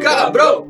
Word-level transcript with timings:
Cabrão! 0.00 0.66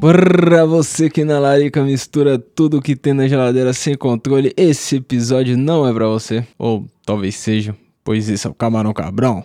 Pra 0.00 0.64
você 0.64 1.10
que 1.10 1.24
na 1.24 1.40
larica 1.40 1.82
mistura 1.82 2.38
tudo 2.38 2.80
que 2.80 2.94
tem 2.94 3.12
na 3.12 3.26
geladeira 3.26 3.72
sem 3.72 3.96
controle, 3.96 4.54
esse 4.56 4.96
episódio 4.96 5.58
não 5.58 5.88
é 5.88 5.92
pra 5.92 6.06
você. 6.06 6.46
Ou 6.56 6.86
talvez 7.04 7.34
seja, 7.34 7.74
pois 8.06 8.28
esse 8.30 8.46
é 8.46 8.50
o 8.50 8.54
Camarão 8.54 8.92
Cabrão. 8.94 9.44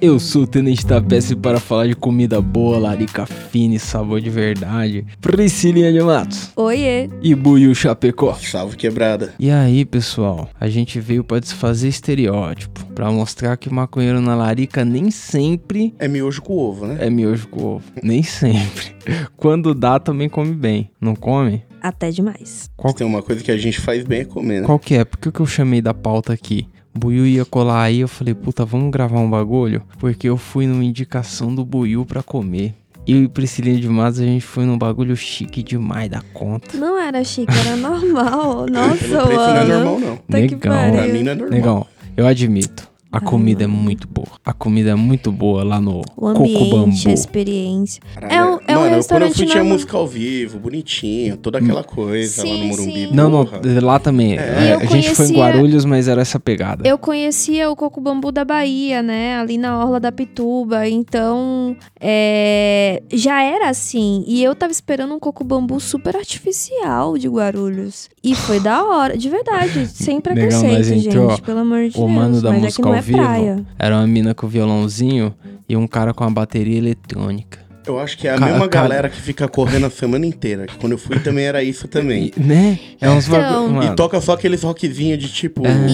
Eu 0.00 0.18
sou 0.20 0.42
o 0.42 0.46
Tenente 0.46 0.84
Tapece 0.86 1.34
para 1.34 1.58
falar 1.58 1.86
de 1.86 1.96
comida 1.96 2.38
boa, 2.40 2.78
larica 2.78 3.24
fina 3.24 3.74
e 3.74 3.78
sabor 3.78 4.20
de 4.20 4.28
verdade. 4.28 5.06
Priscilinha 5.22 5.90
de 5.90 6.00
Matos 6.00 6.52
Oiê. 6.54 7.08
e 7.22 7.34
Buiu 7.34 7.74
Chapecó. 7.74 8.34
Salve 8.34 8.76
quebrada. 8.76 9.32
E 9.38 9.50
aí, 9.50 9.86
pessoal, 9.86 10.50
a 10.60 10.68
gente 10.68 11.00
veio 11.00 11.24
pra 11.24 11.38
desfazer 11.38 11.88
estereótipo, 11.88 12.84
pra 12.94 13.10
mostrar 13.10 13.56
que 13.56 13.72
maconheiro 13.72 14.20
na 14.20 14.34
larica 14.36 14.84
nem 14.84 15.10
sempre 15.10 15.94
É 15.98 16.06
miojo 16.06 16.42
com 16.42 16.54
ovo, 16.58 16.86
né? 16.86 16.98
é 17.00 17.08
miojo 17.08 17.48
com 17.48 17.64
ovo. 17.76 17.84
Nem 18.02 18.22
sempre. 18.22 18.94
Quando 19.36 19.74
dá, 19.74 19.98
também 19.98 20.28
come 20.28 20.52
bem. 20.52 20.90
Não 21.00 21.16
come? 21.16 21.62
Até 21.80 22.10
demais. 22.10 22.68
Qual, 22.76 22.92
Tem 22.92 23.06
uma 23.06 23.22
coisa 23.22 23.42
que 23.42 23.50
a 23.50 23.56
gente 23.56 23.80
faz 23.80 24.04
bem 24.04 24.20
é 24.20 24.24
comer, 24.24 24.60
né? 24.60 24.66
qual 24.66 24.78
que 24.78 24.94
é? 24.94 25.04
Por 25.04 25.18
que 25.18 25.30
que 25.32 25.40
eu 25.40 25.46
chamei 25.46 25.80
da 25.80 25.94
pauta 25.94 26.32
aqui? 26.32 26.68
Buiu 26.96 27.26
ia 27.26 27.44
colar 27.44 27.82
aí, 27.82 28.00
eu 28.00 28.08
falei, 28.08 28.34
puta, 28.34 28.64
vamos 28.64 28.90
gravar 28.90 29.18
um 29.20 29.28
bagulho? 29.28 29.82
Porque 29.98 30.28
eu 30.28 30.36
fui 30.36 30.66
numa 30.66 30.84
indicação 30.84 31.54
do 31.54 31.64
Buiu 31.64 32.04
pra 32.06 32.22
comer. 32.22 32.74
Eu 33.06 33.22
e 33.22 33.28
Priscilinha 33.28 33.78
de 33.78 33.88
Matos, 33.88 34.18
a 34.18 34.24
gente 34.24 34.44
foi 34.44 34.64
num 34.64 34.76
bagulho 34.76 35.16
chique 35.16 35.62
demais 35.62 36.10
da 36.10 36.20
conta. 36.32 36.76
Não 36.76 36.98
era 36.98 37.22
chique, 37.22 37.52
era 37.56 37.76
normal. 37.76 38.66
Nossa, 38.70 38.96
preço 38.96 39.12
não 39.14 39.30
é 39.30 39.64
mano. 39.64 39.84
normal, 39.84 40.00
não. 40.00 40.16
Tá 40.16 40.22
que 40.40 40.40
Negão. 40.40 40.72
pariu. 40.72 40.92
Pra 40.94 41.06
mim 41.06 41.22
não 41.22 41.32
é 41.32 41.34
normal. 41.36 41.50
Negão, 41.50 41.86
eu 42.16 42.26
admito. 42.26 42.88
A 43.10 43.20
comida 43.20 43.64
é 43.64 43.66
muito 43.66 44.06
boa. 44.06 44.26
A 44.44 44.52
comida 44.52 44.90
é 44.90 44.94
muito 44.94 45.32
boa 45.32 45.62
lá 45.64 45.80
no 45.80 46.00
O 46.00 46.04
Coco 46.04 46.28
ambiente, 46.42 46.70
Bambu. 46.70 47.08
a 47.08 47.12
experiência. 47.12 48.02
Caralho, 48.14 48.34
É 48.34 48.42
um- 48.44 48.46
é 48.46 48.48
um 48.48 48.50
Mano, 48.50 48.58
eu- 48.58 48.60
quando 48.76 48.90
eu 48.90 48.96
restaurante 48.96 49.36
fui 49.36 49.46
tinha 49.46 49.64
música 49.64 49.96
ao 49.96 50.06
vivo, 50.06 50.58
bonitinho, 50.58 51.36
toda 51.36 51.58
aquela 51.58 51.82
coisa 51.84 52.42
lá 52.44 52.50
no 52.50 52.56
Sim, 52.58 52.68
Morumbi. 52.68 52.92
sim. 53.08 53.14
Não, 53.14 53.30
não, 53.30 53.48
lá 53.82 53.98
também. 53.98 54.36
É. 54.36 54.40
É, 54.40 54.74
a 54.74 54.78
gente 54.84 54.88
foi 54.88 54.98
em 54.98 55.28
conhecia- 55.32 55.36
Guarulhos, 55.36 55.84
mas 55.84 56.08
era 56.08 56.20
essa 56.20 56.38
pegada. 56.38 56.86
Eu 56.86 56.98
conhecia 56.98 57.70
o 57.70 57.76
Coco 57.76 58.00
Bambu 58.00 58.30
da 58.32 58.44
Bahia, 58.44 59.02
né? 59.02 59.36
Ali 59.38 59.56
na 59.56 59.78
Orla 59.82 59.98
da 60.00 60.12
Pituba. 60.12 60.86
Então, 60.88 61.76
é, 62.00 63.02
já 63.12 63.42
era 63.42 63.68
assim. 63.70 64.24
E 64.26 64.42
eu 64.42 64.54
tava 64.54 64.72
esperando 64.72 65.14
um 65.14 65.18
Coco 65.18 65.44
Bambu 65.44 65.78
super 65.80 66.16
artificial 66.16 67.16
de 67.16 67.28
Guarulhos. 67.28 68.08
E 68.22 68.34
foi 68.34 68.58
da 68.60 68.84
hora, 68.84 69.16
de 69.16 69.28
verdade. 69.28 69.86
Sem 69.94 70.20
preconceito, 70.20 70.72
nós 70.72 70.86
gente. 70.86 71.08
entrou, 71.08 71.36
Pelo 71.40 71.60
amor 71.60 71.88
de 71.88 71.96
O 71.96 72.00
Deus. 72.00 72.10
mano 72.10 72.40
da 72.42 72.50
mas 72.50 72.62
música 72.62 72.82
é 72.88 72.92
não 72.92 72.95
ao 72.96 73.02
é 73.02 73.02
vivo 73.02 73.18
praia. 73.18 73.64
era 73.78 73.96
uma 73.96 74.06
mina 74.06 74.34
com 74.34 74.46
violãozinho 74.46 75.34
e 75.68 75.76
um 75.76 75.86
cara 75.86 76.14
com 76.14 76.24
a 76.24 76.30
bateria 76.30 76.78
eletrônica. 76.78 77.65
Eu 77.86 77.98
acho 78.00 78.18
que 78.18 78.26
é 78.26 78.32
a 78.32 78.38
Ca- 78.38 78.46
mesma 78.46 78.66
galera 78.66 79.08
que 79.08 79.20
fica 79.20 79.46
correndo 79.46 79.86
a 79.86 79.90
semana 79.90 80.26
inteira. 80.26 80.66
que 80.66 80.76
Quando 80.76 80.92
eu 80.92 80.98
fui 80.98 81.18
também 81.20 81.44
era 81.44 81.62
isso 81.62 81.86
também. 81.86 82.32
E- 82.36 82.40
né? 82.40 82.78
É 83.00 83.08
uns 83.08 83.28
Então. 83.28 83.82
E 83.82 83.94
toca 83.94 84.20
só 84.20 84.32
aqueles 84.32 84.62
rockzinhos 84.62 85.18
de 85.18 85.28
tipo. 85.28 85.64
É. 85.66 85.86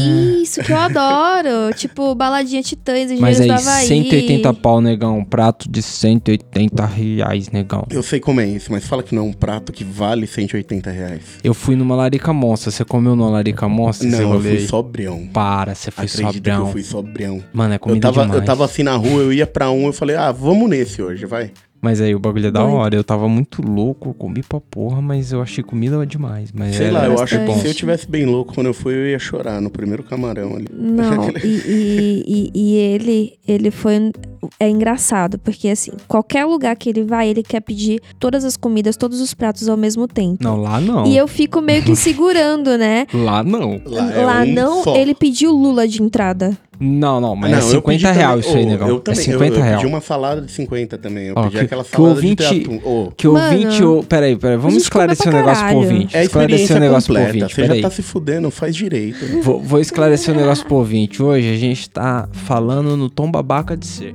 Isso, 0.42 0.62
que 0.62 0.72
eu 0.72 0.76
adoro. 0.78 1.72
tipo, 1.76 2.14
baladinha 2.14 2.62
Titãs, 2.62 3.10
mas 3.20 3.38
Engenheiros 3.38 3.40
aí, 3.40 3.46
do 3.48 3.52
Havaí. 3.52 3.86
180 3.86 4.54
pau, 4.54 4.80
negão. 4.80 5.18
Um 5.18 5.24
prato 5.24 5.70
de 5.70 5.82
180 5.82 6.86
reais, 6.86 7.50
negão. 7.50 7.86
Eu 7.90 8.02
sei 8.02 8.20
como 8.20 8.40
é 8.40 8.46
isso, 8.46 8.70
mas 8.72 8.86
fala 8.86 9.02
que 9.02 9.14
não 9.14 9.22
é 9.22 9.28
um 9.28 9.32
prato 9.32 9.72
que 9.72 9.84
vale 9.84 10.26
180 10.26 10.90
reais. 10.90 11.22
Eu 11.44 11.52
fui 11.54 11.76
numa 11.76 11.94
larica 11.94 12.32
monstra. 12.32 12.70
Você 12.70 12.84
comeu 12.84 13.14
numa 13.14 13.30
larica 13.30 13.68
monstra? 13.68 14.06
esse 14.08 14.16
Não, 14.16 14.34
eu 14.34 14.40
fui 14.40 14.50
aí? 14.50 14.66
sobrião. 14.66 15.26
Para, 15.32 15.74
você 15.74 15.90
foi 15.90 16.04
Acredita 16.06 16.30
que 16.32 16.36
sobrão. 16.50 16.66
eu 16.66 16.72
fui 16.72 16.82
sobrião. 16.82 17.44
Mano, 17.52 17.72
é 17.74 17.76
Eu 17.76 17.80
comida 17.80 18.08
tava, 18.08 18.22
demais. 18.22 18.40
eu 18.40 18.46
tava 18.46 18.64
assim 18.64 18.82
na 18.82 18.94
rua, 18.96 19.22
eu 19.22 19.32
ia 19.32 19.46
pra 19.46 19.70
um, 19.70 19.86
eu 19.86 19.92
falei, 19.92 20.16
ah, 20.16 20.32
vamos 20.32 20.68
nesse 20.70 21.02
hoje, 21.02 21.26
vai. 21.26 21.50
Mas 21.82 22.00
aí 22.00 22.14
o 22.14 22.18
bagulho 22.20 22.46
é 22.46 22.50
da 22.52 22.60
Doido. 22.62 22.74
hora. 22.76 22.94
Eu 22.94 23.02
tava 23.02 23.28
muito 23.28 23.60
louco, 23.60 24.14
comi 24.14 24.40
pra 24.42 24.60
porra, 24.60 25.02
mas 25.02 25.32
eu 25.32 25.42
achei 25.42 25.64
comida 25.64 26.06
demais. 26.06 26.50
Mas 26.54 26.76
Sei 26.76 26.86
era- 26.86 26.98
lá, 27.00 27.04
eu 27.06 27.16
bastante. 27.16 27.42
acho 27.42 27.52
que 27.54 27.60
se 27.60 27.66
eu 27.66 27.74
tivesse 27.74 28.08
bem 28.08 28.24
louco 28.24 28.54
quando 28.54 28.68
eu 28.68 28.74
fui, 28.74 28.94
eu 28.94 29.06
ia 29.08 29.18
chorar 29.18 29.60
no 29.60 29.68
primeiro 29.68 30.04
camarão 30.04 30.54
ali. 30.54 30.66
Não, 30.72 31.28
e, 31.42 31.48
e, 31.66 32.24
e- 32.24 32.50
e 32.54 32.76
ele, 32.76 33.32
ele 33.48 33.70
foi. 33.72 34.12
É 34.60 34.68
engraçado, 34.68 35.38
porque 35.38 35.68
assim, 35.68 35.92
qualquer 36.08 36.44
lugar 36.44 36.74
que 36.76 36.88
ele 36.88 37.02
vai, 37.04 37.28
ele 37.28 37.42
quer 37.42 37.60
pedir 37.60 38.00
todas 38.18 38.44
as 38.44 38.56
comidas, 38.56 38.96
todos 38.96 39.20
os 39.20 39.34
pratos 39.34 39.68
ao 39.68 39.76
mesmo 39.76 40.06
tempo. 40.06 40.38
Não, 40.42 40.56
lá 40.60 40.80
não. 40.80 41.06
E 41.06 41.16
eu 41.16 41.26
fico 41.26 41.60
meio 41.60 41.82
que 41.82 41.94
segurando, 41.96 42.76
né? 42.78 43.06
Lá 43.12 43.42
não. 43.42 43.80
Lá, 43.84 44.44
é 44.44 44.50
um 44.50 44.52
não, 44.54 44.84
só. 44.84 44.96
ele 44.96 45.14
pediu 45.14 45.52
Lula 45.52 45.86
de 45.88 46.02
entrada. 46.02 46.56
Não, 46.80 47.20
não, 47.20 47.36
mas 47.36 47.50
Não, 47.52 47.58
é 47.58 47.60
eu 47.62 47.66
50 47.68 47.84
pedi 47.84 48.04
real 48.18 48.30
também- 48.30 48.40
isso 48.48 48.56
aí, 48.56 48.66
negão. 48.66 48.88
Eu 48.88 48.96
é 48.96 49.00
também, 49.00 49.20
50 49.24 49.54
eu, 49.54 49.58
eu 49.58 49.62
real. 49.62 49.76
pedi 49.80 49.86
uma 49.86 50.00
salada 50.00 50.40
de 50.40 50.50
50 50.50 50.98
também. 50.98 51.26
Eu 51.28 51.34
Ó, 51.36 51.42
pedi 51.44 51.58
que- 51.58 51.64
aquela 51.64 51.84
que 51.84 51.90
salada 51.90 52.14
ouvinte- 52.14 52.48
de 52.48 52.60
atum. 52.62 52.80
Ô, 52.84 53.12
Que 53.16 53.28
Mano, 53.28 53.44
ouvinte. 53.56 53.84
ô, 53.84 54.02
Peraí, 54.02 54.36
peraí, 54.36 54.56
vamos 54.56 54.82
esclarecer 54.82 55.28
o 55.28 55.30
pra 55.30 55.38
negócio 55.40 55.66
pro 55.66 55.76
ouvinte. 55.76 56.16
é 56.16 56.24
esclarecer 56.24 56.76
o 56.76 56.80
negócio 56.80 57.06
pro 57.06 57.14
completa. 57.22 57.44
ouvinte. 57.44 57.54
Você 57.54 57.66
já 57.76 57.88
tá 57.88 57.90
se 57.94 58.02
fudendo, 58.02 58.50
faz 58.50 58.74
direito. 58.74 59.42
Vou, 59.42 59.60
vou 59.60 59.80
esclarecer 59.80 60.34
o 60.34 60.36
negócio 60.36 60.66
pro 60.66 60.76
ouvinte. 60.76 61.22
Hoje 61.22 61.52
a 61.52 61.56
gente 61.56 61.88
tá 61.88 62.28
falando 62.32 62.96
no 62.96 63.08
tom 63.08 63.30
babaca 63.30 63.76
de 63.76 63.86
ser. 63.86 64.14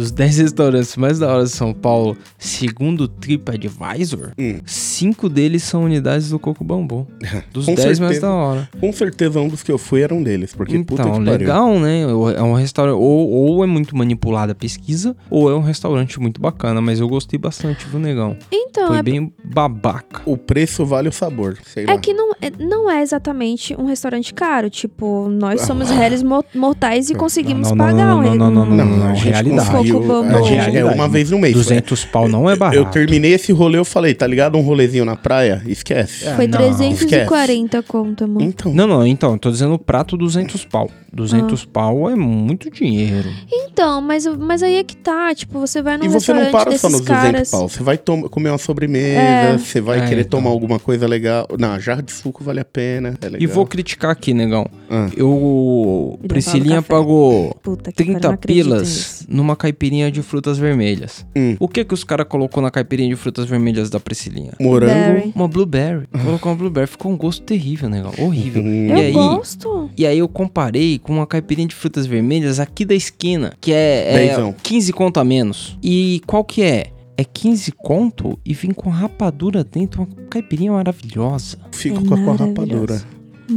Dos 0.00 0.10
10 0.10 0.38
restaurantes 0.38 0.96
mais 0.96 1.18
da 1.18 1.28
hora 1.30 1.44
de 1.44 1.50
São 1.50 1.74
Paulo, 1.74 2.16
segundo 2.38 3.02
o 3.02 3.08
TripAdvisor, 3.08 4.30
Hum. 4.38 4.58
5 4.64 5.28
deles 5.28 5.62
são 5.62 5.84
unidades 5.84 6.30
do 6.30 6.38
Coco 6.38 6.64
Bambu. 6.64 7.06
Dos 7.52 7.66
Com 7.66 7.74
10 7.74 7.86
mais 7.98 7.98
certeza. 7.98 8.20
da 8.26 8.32
hora. 8.32 8.68
Com 8.80 8.92
certeza 8.94 9.40
um 9.40 9.48
dos 9.48 9.62
que 9.62 9.70
eu 9.70 9.76
fui 9.76 10.00
era 10.00 10.14
um 10.14 10.22
deles, 10.22 10.54
porque 10.54 10.78
puta 10.78 11.02
que 11.02 11.08
Então, 11.08 11.22
pariu. 11.24 11.38
legal, 11.38 11.78
né? 11.78 12.00
É 12.36 12.42
um 12.42 12.54
restaurante. 12.54 12.94
Ou, 12.96 13.28
ou 13.30 13.62
é 13.64 13.66
muito 13.66 13.94
manipulada 13.94 14.52
a 14.52 14.54
pesquisa, 14.54 15.14
ou 15.28 15.50
é 15.50 15.54
um 15.54 15.60
restaurante 15.60 16.18
muito 16.18 16.40
bacana. 16.40 16.80
Mas 16.80 16.98
eu 16.98 17.06
gostei 17.08 17.38
bastante, 17.38 17.86
viu, 17.86 18.00
negão? 18.00 18.36
Então, 18.50 18.88
Foi 18.88 18.98
é, 18.98 19.02
bem 19.02 19.30
babaca. 19.44 20.22
O 20.24 20.36
preço 20.38 20.86
vale 20.86 21.08
o 21.08 21.12
sabor, 21.12 21.58
sei 21.66 21.84
lá. 21.84 21.92
é 21.92 21.98
que 21.98 22.14
não 22.14 22.30
é, 22.40 22.50
não 22.58 22.90
é 22.90 23.02
exatamente 23.02 23.74
um 23.78 23.84
restaurante 23.84 24.32
caro. 24.32 24.70
Tipo, 24.70 25.28
nós 25.28 25.60
somos 25.62 25.90
Ah. 25.90 25.94
réis 25.94 26.22
mo- 26.22 26.44
mortais 26.54 27.10
e 27.10 27.14
conseguimos 27.14 27.68
Não, 27.68 27.76
não, 27.76 27.84
pagar 27.84 28.06
não, 28.06 28.18
um 28.18 28.22
não, 28.22 28.30
re- 28.30 28.38
não, 28.38 28.50
não, 28.50 28.62
um- 28.62 28.76
não, 28.76 28.86
não, 28.86 29.06
a 29.08 29.14
gente 29.14 29.28
realidade. 29.28 29.70
conseguiu- 29.70 29.89
Bambu. 29.98 30.36
a 30.36 30.42
gente- 30.42 30.76
é 30.76 30.84
uma 30.84 31.08
vez 31.08 31.30
no 31.30 31.38
mês. 31.38 31.54
200 31.54 32.04
pau 32.04 32.28
não 32.28 32.48
é 32.48 32.54
barato. 32.54 32.76
Eu 32.76 32.84
terminei 32.84 33.32
esse 33.32 33.50
rolê, 33.52 33.78
eu 33.78 33.84
falei, 33.84 34.14
tá 34.14 34.26
ligado? 34.26 34.56
Um 34.56 34.60
rolezinho 34.60 35.04
na 35.04 35.16
praia? 35.16 35.62
Esquece. 35.66 36.28
É. 36.28 36.34
Foi 36.36 36.46
não, 36.46 36.58
340 36.58 37.82
conta, 37.82 38.26
mano. 38.26 38.42
Então, 38.42 38.72
Não, 38.72 38.86
não, 38.86 39.06
então, 39.06 39.32
eu 39.32 39.38
tô 39.38 39.50
dizendo 39.50 39.74
o 39.74 39.78
prato 39.78 40.16
200 40.16 40.64
pau. 40.64 40.88
200 41.12 41.64
pau 41.64 42.08
é 42.08 42.14
muito 42.14 42.70
dinheiro. 42.70 43.28
Então, 43.52 44.00
mas, 44.00 44.26
mas 44.38 44.62
aí 44.62 44.76
é 44.76 44.84
que 44.84 44.96
tá. 44.96 45.34
Tipo, 45.34 45.58
você 45.58 45.82
vai 45.82 45.96
num 45.98 46.04
e 46.04 46.08
você 46.08 46.32
não 46.32 46.40
restaurante 46.42 46.52
para 46.52 46.64
desses 46.70 46.80
só 46.82 46.88
nos 46.88 47.00
200 47.00 47.22
caras. 47.32 47.50
pau. 47.50 47.68
Você 47.68 47.82
vai 47.82 47.98
comer 47.98 48.50
uma 48.50 48.58
sobremesa, 48.58 49.20
É. 49.20 49.58
você 49.58 49.80
vai 49.80 49.98
É, 50.00 50.06
querer 50.08 50.20
então. 50.22 50.38
tomar 50.40 50.50
alguma 50.50 50.78
coisa 50.78 51.08
legal. 51.08 51.48
Não, 51.58 51.80
jarra 51.80 52.02
de 52.02 52.12
suco 52.12 52.44
vale 52.44 52.60
a 52.60 52.64
pena, 52.64 53.14
é 53.20 53.24
legal. 53.24 53.40
E 53.42 53.46
vou 53.46 53.66
criticar 53.66 54.10
aqui, 54.12 54.32
negão. 54.32 54.66
Ah. 54.88 55.08
Eu. 55.16 56.18
Priscilinha 56.28 56.80
pagou 56.82 57.54
Puta 57.62 57.90
que 57.90 57.96
pariu, 58.04 58.12
30 58.14 58.28
não 58.28 58.34
acredito 58.34 58.64
pilas 58.64 58.82
nisso. 58.82 59.24
numa 59.28 59.56
caipirinha 59.70 60.10
de 60.10 60.22
frutas 60.22 60.58
vermelhas. 60.58 61.24
Hum. 61.36 61.56
O 61.58 61.68
que 61.68 61.84
que 61.84 61.94
os 61.94 62.04
caras 62.04 62.26
colocou 62.28 62.62
na 62.62 62.70
caipirinha 62.70 63.08
de 63.08 63.16
frutas 63.16 63.46
vermelhas 63.46 63.88
da 63.88 64.00
Priscilinha? 64.00 64.52
Morango. 64.60 64.92
Berry. 64.94 65.32
Uma 65.34 65.48
blueberry. 65.48 66.06
Colocou 66.24 66.52
uma 66.52 66.58
blueberry. 66.58 66.86
Ficou 66.86 67.12
um 67.12 67.16
gosto 67.16 67.42
terrível, 67.42 67.88
negão. 67.88 68.12
Horrível. 68.18 68.62
Hum. 68.62 68.88
Eu 68.90 68.96
E 68.96 69.00
aí, 69.00 69.12
gosto. 69.12 69.90
E 69.96 70.06
aí 70.06 70.18
eu 70.18 70.28
comparei 70.28 70.98
com 70.98 71.12
uma 71.14 71.26
caipirinha 71.26 71.68
de 71.68 71.74
frutas 71.74 72.06
vermelhas 72.06 72.58
aqui 72.58 72.84
da 72.84 72.94
esquina, 72.94 73.52
que 73.60 73.72
é, 73.72 74.14
é 74.14 74.28
Dezão. 74.28 74.54
15 74.62 74.92
conto 74.92 75.20
a 75.20 75.24
menos. 75.24 75.78
E 75.82 76.20
qual 76.26 76.44
que 76.44 76.62
é? 76.62 76.86
É 77.16 77.24
15 77.24 77.72
conto 77.72 78.38
e 78.46 78.54
vem 78.54 78.70
com 78.72 78.88
rapadura 78.88 79.62
dentro, 79.62 80.02
uma 80.02 80.26
caipirinha 80.28 80.72
maravilhosa. 80.72 81.58
Fico 81.70 81.98
É 82.04 82.08
com 82.08 82.14
a, 82.14 82.16
maravilhoso. 82.16 82.60
rapadura. 82.60 83.02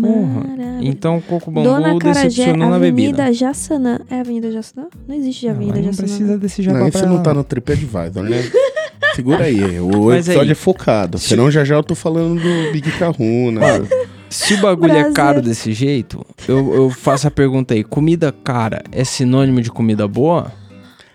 Porra. 0.02 0.44
Então 0.82 1.18
o 1.18 1.22
Coco 1.22 1.52
Dona 1.52 1.88
Bambu 1.90 2.00
Carajé, 2.00 2.24
decepcionou 2.30 2.70
na 2.70 2.80
bebida. 2.80 3.24
Avenida 3.24 3.34
Jaçanã. 3.34 4.00
É 4.10 4.20
Avenida 4.20 4.52
Jaçanã? 4.52 4.88
Não 5.08 5.16
existe 5.16 5.46
Não, 5.46 5.54
Avenida 5.54 5.78
não 5.78 5.84
Jaçanã. 5.86 6.08
precisa 6.08 6.38
desse 6.38 6.62
jabá 6.62 6.80
Não, 6.80 6.88
isso 6.88 7.06
não 7.06 7.22
tá 7.24 7.34
no 7.34 7.44
TripAdvisor, 7.44 8.24
né? 8.24 8.44
Segura 9.16 9.44
aí, 9.46 9.80
o 9.80 10.06
Mas 10.08 10.28
episódio 10.28 10.42
aí- 10.42 10.52
é 10.52 10.56
focado. 10.56 11.20
Senão 11.20 11.52
já 11.52 11.64
já 11.64 11.76
eu 11.76 11.84
tô 11.84 11.94
falando 11.94 12.42
do 12.42 12.72
Big 12.72 12.90
Kahuna. 12.94 13.62
Se 14.30 14.56
o 14.56 14.62
bagulho 14.62 14.92
é 14.94 14.96
Prazer. 14.96 15.14
caro 15.14 15.42
desse 15.44 15.72
jeito, 15.74 16.26
eu, 16.48 16.74
eu 16.74 16.90
faço 16.90 17.28
a 17.28 17.32
pergunta 17.32 17.76
aí: 17.76 17.84
comida 17.84 18.32
cara 18.44 18.82
é 18.92 19.04
sinônimo 19.04 19.62
de 19.62 19.70
comida 19.70 20.08
boa? 20.08 20.52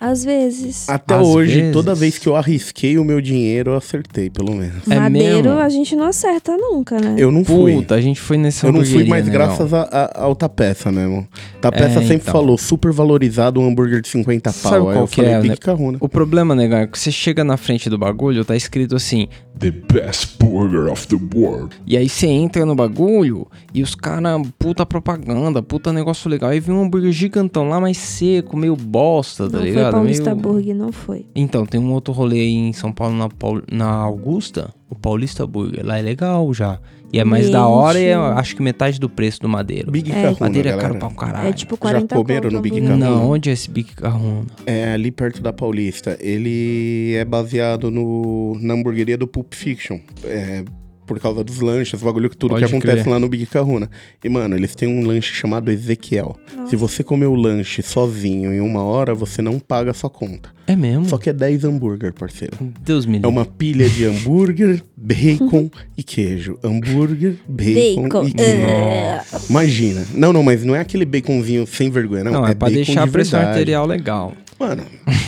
Às 0.00 0.24
vezes. 0.24 0.88
Até 0.88 1.14
Às 1.16 1.26
hoje, 1.26 1.56
vezes. 1.60 1.72
toda 1.72 1.94
vez 1.94 2.18
que 2.18 2.28
eu 2.28 2.36
arrisquei 2.36 2.98
o 2.98 3.04
meu 3.04 3.20
dinheiro, 3.20 3.72
eu 3.72 3.76
acertei, 3.76 4.30
pelo 4.30 4.54
menos. 4.54 4.86
É 4.88 4.94
Madeiro 4.98 5.50
mesmo? 5.50 5.60
a 5.60 5.68
gente 5.68 5.96
não 5.96 6.04
acerta 6.06 6.56
nunca, 6.56 7.00
né? 7.00 7.16
Eu 7.18 7.32
não 7.32 7.44
fui. 7.44 7.74
Puta, 7.74 7.94
a 7.96 8.00
gente 8.00 8.20
foi 8.20 8.36
nessa 8.38 8.66
Eu 8.66 8.72
não 8.72 8.84
fui 8.84 9.04
mais 9.04 9.26
né, 9.26 9.32
graças 9.32 9.74
a, 9.74 9.82
a, 9.82 10.22
ao 10.22 10.36
Tapeça 10.36 10.92
mesmo. 10.92 11.26
Tapeça 11.60 11.98
É, 11.98 12.02
sempre 12.02 12.14
então. 12.16 12.32
falou 12.32 12.56
super 12.56 12.92
valorizado 12.92 13.60
um 13.60 13.66
hambúrguer 13.68 14.00
de 14.00 14.08
50 14.08 14.52
pau. 14.52 14.60
Sabe 14.62 14.76
Aí 14.76 14.82
qual 14.82 14.94
eu 14.96 15.08
que 15.08 15.16
falei, 15.16 15.32
é, 15.32 15.42
né? 15.42 15.56
O 16.00 16.08
problema, 16.08 16.54
negão, 16.54 16.78
é 16.78 16.86
que 16.86 16.98
você 16.98 17.10
chega 17.10 17.42
na 17.42 17.56
frente 17.56 17.90
do 17.90 17.98
bagulho, 17.98 18.44
tá 18.44 18.54
escrito 18.56 18.94
assim, 18.94 19.28
The 19.58 19.72
best 19.92 20.36
burger 20.38 20.90
of 20.92 21.08
the 21.08 21.16
world. 21.34 21.74
e 21.84 21.96
aí 21.96 22.08
você 22.08 22.28
entra 22.28 22.64
no 22.64 22.76
bagulho 22.76 23.46
e 23.74 23.82
os 23.82 23.94
caras, 23.96 24.40
puta 24.56 24.86
propaganda, 24.86 25.60
puta 25.62 25.92
negócio 25.92 26.30
legal. 26.30 26.50
Aí 26.50 26.60
vem 26.60 26.74
um 26.74 26.82
hambúrguer 26.84 27.10
gigantão 27.10 27.68
lá, 27.68 27.80
mais 27.80 27.96
seco, 27.98 28.56
meio 28.56 28.76
bosta, 28.76 29.50
tá 29.50 29.58
não 29.58 29.72
foi 29.72 29.88
ligado? 29.90 30.00
Paulista 30.00 30.35
Meio- 30.35 30.43
Burger, 30.43 30.75
não 30.76 30.93
foi. 30.93 31.26
Então, 31.35 31.64
tem 31.67 31.81
um 31.81 31.93
outro 31.93 32.12
rolê 32.12 32.40
aí 32.40 32.55
em 32.55 32.73
São 32.73 32.93
Paulo, 32.93 33.17
na, 33.17 33.29
Paul- 33.29 33.62
na 33.70 33.88
Augusta, 33.90 34.73
o 34.88 34.94
Paulista 34.94 35.46
Burger. 35.46 35.85
Lá 35.85 35.99
é 35.99 36.02
legal 36.02 36.52
já. 36.55 36.79
E 37.11 37.19
é 37.19 37.25
mais 37.25 37.49
da 37.49 37.67
hora 37.67 37.99
e 37.99 38.05
é, 38.05 38.14
Gente. 38.14 38.38
acho 38.38 38.55
que 38.56 38.62
metade 38.62 39.00
do 39.00 39.08
preço 39.08 39.40
do 39.40 39.49
Madeiro. 39.49 39.90
Big 39.90 40.12
É. 40.12 40.37
Madeira 40.38 40.69
é 40.69 40.73
galera. 40.73 40.88
caro 40.88 40.99
pra 40.99 41.08
um 41.08 41.14
caralho. 41.14 41.49
É 41.49 41.52
tipo 41.55 41.75
40 41.79 42.14
comeram 42.14 42.43
conto 42.43 42.52
no 42.52 42.58
o 42.58 42.62
Big. 42.62 42.81
Kahuna? 42.82 42.96
Não, 42.99 43.31
onde 43.31 43.49
é 43.49 43.52
esse 43.55 43.70
Big 43.70 43.94
Kahuna? 43.94 44.44
É 44.67 44.93
ali 44.93 45.11
perto 45.11 45.40
da 45.40 45.50
Paulista. 45.50 46.19
Ele 46.20 47.14
é 47.17 47.25
baseado 47.25 47.91
no, 47.91 48.58
na 48.61 48.75
hamburgueria 48.75 49.17
do 49.17 49.26
Pulp 49.26 49.55
Fiction. 49.55 50.00
É, 50.23 50.64
por 51.08 51.19
causa 51.19 51.43
dos 51.43 51.58
lanches, 51.60 52.00
o 52.00 52.05
bagulho 52.05 52.28
que 52.31 52.37
tudo 52.37 52.50
Pode 52.50 52.64
que 52.64 52.70
acontece 52.70 53.02
crer. 53.02 53.10
lá 53.12 53.19
no 53.19 53.28
Big 53.28 53.46
Kahuna. 53.46 53.90
E, 54.22 54.28
mano, 54.28 54.55
eles 54.55 54.75
têm 54.75 54.87
um 54.88 55.05
lanche 55.05 55.32
chamado 55.34 55.72
Ezequiel. 55.72 56.37
Se 56.69 56.76
você 56.76 57.02
comer 57.02 57.26
o 57.26 57.34
lanche 57.34 57.82
sozinho 57.82 58.52
em 58.52 58.60
uma 58.60 58.82
hora, 58.82 59.14
você 59.14 59.40
não 59.43 59.58
paga 59.58 59.90
a 59.90 59.94
sua 59.94 60.10
conta. 60.10 60.50
É 60.66 60.76
mesmo? 60.76 61.06
Só 61.08 61.16
que 61.16 61.31
é 61.31 61.32
10 61.32 61.64
hambúrguer, 61.64 62.12
parceiro. 62.12 62.55
Deus 62.84 63.06
me 63.06 63.14
É 63.14 63.16
livre. 63.16 63.31
uma 63.31 63.46
pilha 63.46 63.88
de 63.88 64.05
hambúrguer, 64.05 64.82
bacon 64.94 65.70
e 65.96 66.02
queijo. 66.02 66.58
Hambúrguer, 66.62 67.37
bacon, 67.49 68.02
Bacon. 68.02 68.28
e 68.28 68.32
queijo. 68.32 68.52
É. 68.66 69.22
Imagina. 69.49 70.05
Não, 70.14 70.31
não, 70.32 70.43
mas 70.43 70.62
não 70.64 70.76
é 70.76 70.81
aquele 70.81 71.06
baconzinho 71.06 71.66
sem 71.66 71.90
vergonha, 71.90 72.25
não. 72.25 72.32
Não, 72.32 72.44
é, 72.46 72.55
pra 72.55 72.69
bacon 72.69 72.75
deixar 72.75 73.02
a 73.05 73.06
pressão 73.06 73.40
arterial 73.40 73.87
legal. 73.87 74.34
Mano, 74.60 74.82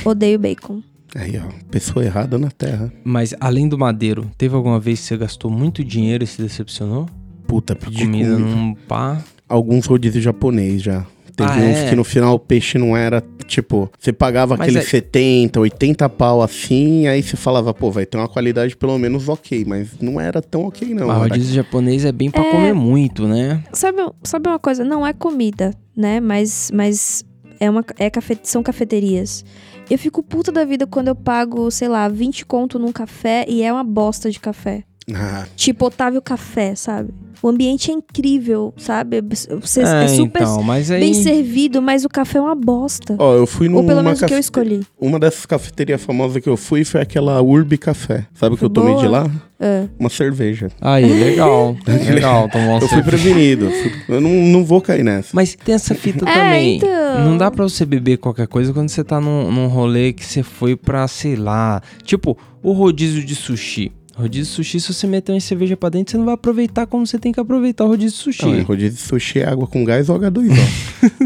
Odeio 0.05 0.39
bacon. 0.39 0.83
Aí, 1.15 1.39
ó. 1.39 1.49
Pessoa 1.71 2.05
errada 2.05 2.39
na 2.39 2.51
terra. 2.51 2.93
Mas 3.05 3.35
além 3.41 3.69
do 3.69 3.79
Madeiro, 3.79 4.31
teve 4.39 4.55
alguma 4.55 4.79
vez 4.81 5.01
que 5.01 5.07
você 5.07 5.17
gastou 5.17 5.51
muito 5.51 5.83
dinheiro 5.85 6.25
e 6.25 6.27
se 6.27 6.41
decepcionou? 6.41 7.07
Puta, 7.47 7.75
pedi 7.75 8.05
Comida 8.05 8.31
comida. 8.35 8.49
num 8.51 8.75
pá. 8.75 9.23
Alguns 9.49 9.87
rodízios 9.87 10.23
japonês 10.23 10.83
já. 10.83 11.05
Teve 11.35 11.51
Ah, 11.51 11.57
uns 11.57 11.77
é? 11.79 11.89
que 11.91 11.97
no 11.97 12.05
final 12.05 12.35
o 12.35 12.39
peixe 12.39 12.77
não 12.77 12.95
era, 12.97 13.25
tipo, 13.47 13.91
você 13.99 14.13
pagava 14.13 14.57
Mas 14.57 14.69
aquele 14.69 14.79
é- 14.81 14.87
70, 14.87 15.59
80 15.59 16.07
pau 16.09 16.43
assim, 16.43 17.07
aí 17.07 17.23
você 17.23 17.35
falava, 17.37 17.73
pô, 17.73 17.91
vai 17.91 18.05
ter 18.05 18.19
uma 18.19 18.29
qualidade 18.29 18.77
pelo 18.77 18.99
menos 18.99 19.27
ok, 19.29 19.65
mas 19.67 19.89
não 20.01 20.21
era 20.21 20.43
tão 20.43 20.65
ok 20.67 20.89
não. 20.93 21.07
Mas 21.07 21.17
era- 21.17 21.29
rodízio 21.29 21.55
japonês 21.55 22.05
é 22.05 22.13
bem 22.13 22.31
pra 22.31 22.45
comer 22.45 22.75
muito, 22.75 23.27
né? 23.27 23.63
Sabe, 23.73 23.99
sabe 24.23 24.49
uma 24.51 24.59
coisa? 24.59 24.85
Não 24.85 25.07
é 25.07 25.13
comida, 25.15 25.73
né? 25.97 26.21
Mas, 26.21 26.71
mas 26.75 27.25
é 27.59 27.71
uma, 27.71 27.85
é 27.99 28.11
cafe, 28.11 28.39
são 28.43 28.63
cafeterias. 28.63 29.43
Eu 29.91 29.99
fico 29.99 30.23
puta 30.23 30.53
da 30.53 30.65
vida 30.65 30.87
quando 30.87 31.09
eu 31.09 31.17
pago, 31.17 31.69
sei 31.69 31.89
lá, 31.89 32.09
20 32.09 32.47
conto 32.47 32.79
num 32.79 32.93
café 32.93 33.45
e 33.49 33.61
é 33.61 33.73
uma 33.73 33.83
bosta 33.83 34.31
de 34.31 34.39
café. 34.39 34.85
Ah, 35.15 35.47
Tipo 35.57 35.87
Otávio 35.87 36.21
Café, 36.23 36.75
sabe? 36.75 37.13
O 37.43 37.49
ambiente 37.49 37.91
é 37.91 37.95
incrível, 37.95 38.75
sabe? 38.77 39.23
Você 39.63 39.81
é, 39.81 40.05
é, 40.05 40.09
super 40.09 40.43
então, 40.43 40.63
mas 40.63 40.91
aí... 40.91 41.01
bem 41.01 41.15
servido, 41.15 41.81
mas 41.81 42.05
o 42.05 42.09
café 42.09 42.37
é 42.37 42.41
uma 42.43 42.55
bosta. 42.55 43.17
Ó, 43.19 43.35
eu 43.35 43.47
fui 43.47 43.67
Ou 43.69 43.77
pelo 43.83 43.97
numa 43.97 44.03
menos 44.03 44.21
o 44.21 44.27
que 44.27 44.35
eu 44.35 44.39
escolhi. 44.39 44.83
Uma 45.01 45.19
dessas 45.19 45.47
cafeterias 45.47 46.03
famosas 46.05 46.43
que 46.43 46.49
eu 46.51 46.57
fui 46.57 46.85
foi 46.85 47.01
aquela 47.01 47.41
Urbi 47.41 47.79
Café. 47.79 48.27
Sabe 48.35 48.55
o 48.55 48.59
que 48.59 48.65
eu 48.65 48.69
tomei 48.69 48.95
de 48.97 49.07
boa? 49.07 49.23
lá? 49.23 49.31
É. 49.59 49.89
Uma 49.99 50.11
cerveja. 50.11 50.69
Aí, 50.83 51.07
legal. 51.07 51.75
legal, 52.13 52.47
tomou 52.51 52.73
uma 52.73 52.79
Eu 52.81 52.89
fui 52.89 53.03
prevenido. 53.03 53.71
Eu 54.07 54.21
não, 54.21 54.31
não 54.31 54.63
vou 54.63 54.83
cair 54.83 55.03
nessa. 55.03 55.31
Mas 55.33 55.57
tem 55.65 55.75
essa 55.75 55.95
fita 55.95 56.29
É, 56.29 56.35
também. 56.35 56.77
então. 56.77 57.25
Não 57.25 57.39
dá 57.39 57.51
pra 57.51 57.63
você 57.63 57.87
beber 57.87 58.19
qualquer 58.19 58.49
coisa 58.49 58.71
quando 58.75 58.91
você 58.91 59.03
tá 59.03 59.19
num, 59.19 59.51
num 59.51 59.67
rolê 59.67 60.13
que 60.13 60.25
você 60.27 60.43
foi 60.43 60.77
pra, 60.77 61.09
sei 61.09 61.37
lá. 61.37 61.81
Tipo, 62.05 62.37
o 62.63 62.73
rodízio 62.73 63.25
de 63.25 63.35
sushi. 63.35 63.93
Rodízio 64.21 64.45
de 64.45 64.51
sushi, 64.51 64.81
se 64.81 64.93
você 64.93 65.07
meter 65.07 65.33
uma 65.33 65.41
cerveja 65.41 65.77
pra 65.77 65.89
dentro, 65.89 66.13
você 66.13 66.19
não 66.19 66.25
vai 66.25 66.35
aproveitar 66.35 66.87
como 66.87 67.07
você 67.07 67.19
tem 67.19 67.33
que 67.33 67.41
aproveitar 67.41 67.85
o 67.85 67.89
rodízio 67.89 68.17
de 68.17 68.23
sushi. 68.23 68.47
Não, 68.47 68.55
é 68.55 68.61
rodízio 68.61 68.91
de 68.97 69.01
sushi 69.03 69.41
é 69.41 69.49
água 69.49 69.67
com 69.67 69.85
gás 69.85 70.09
ou 70.09 70.19
H2O. 70.21 70.51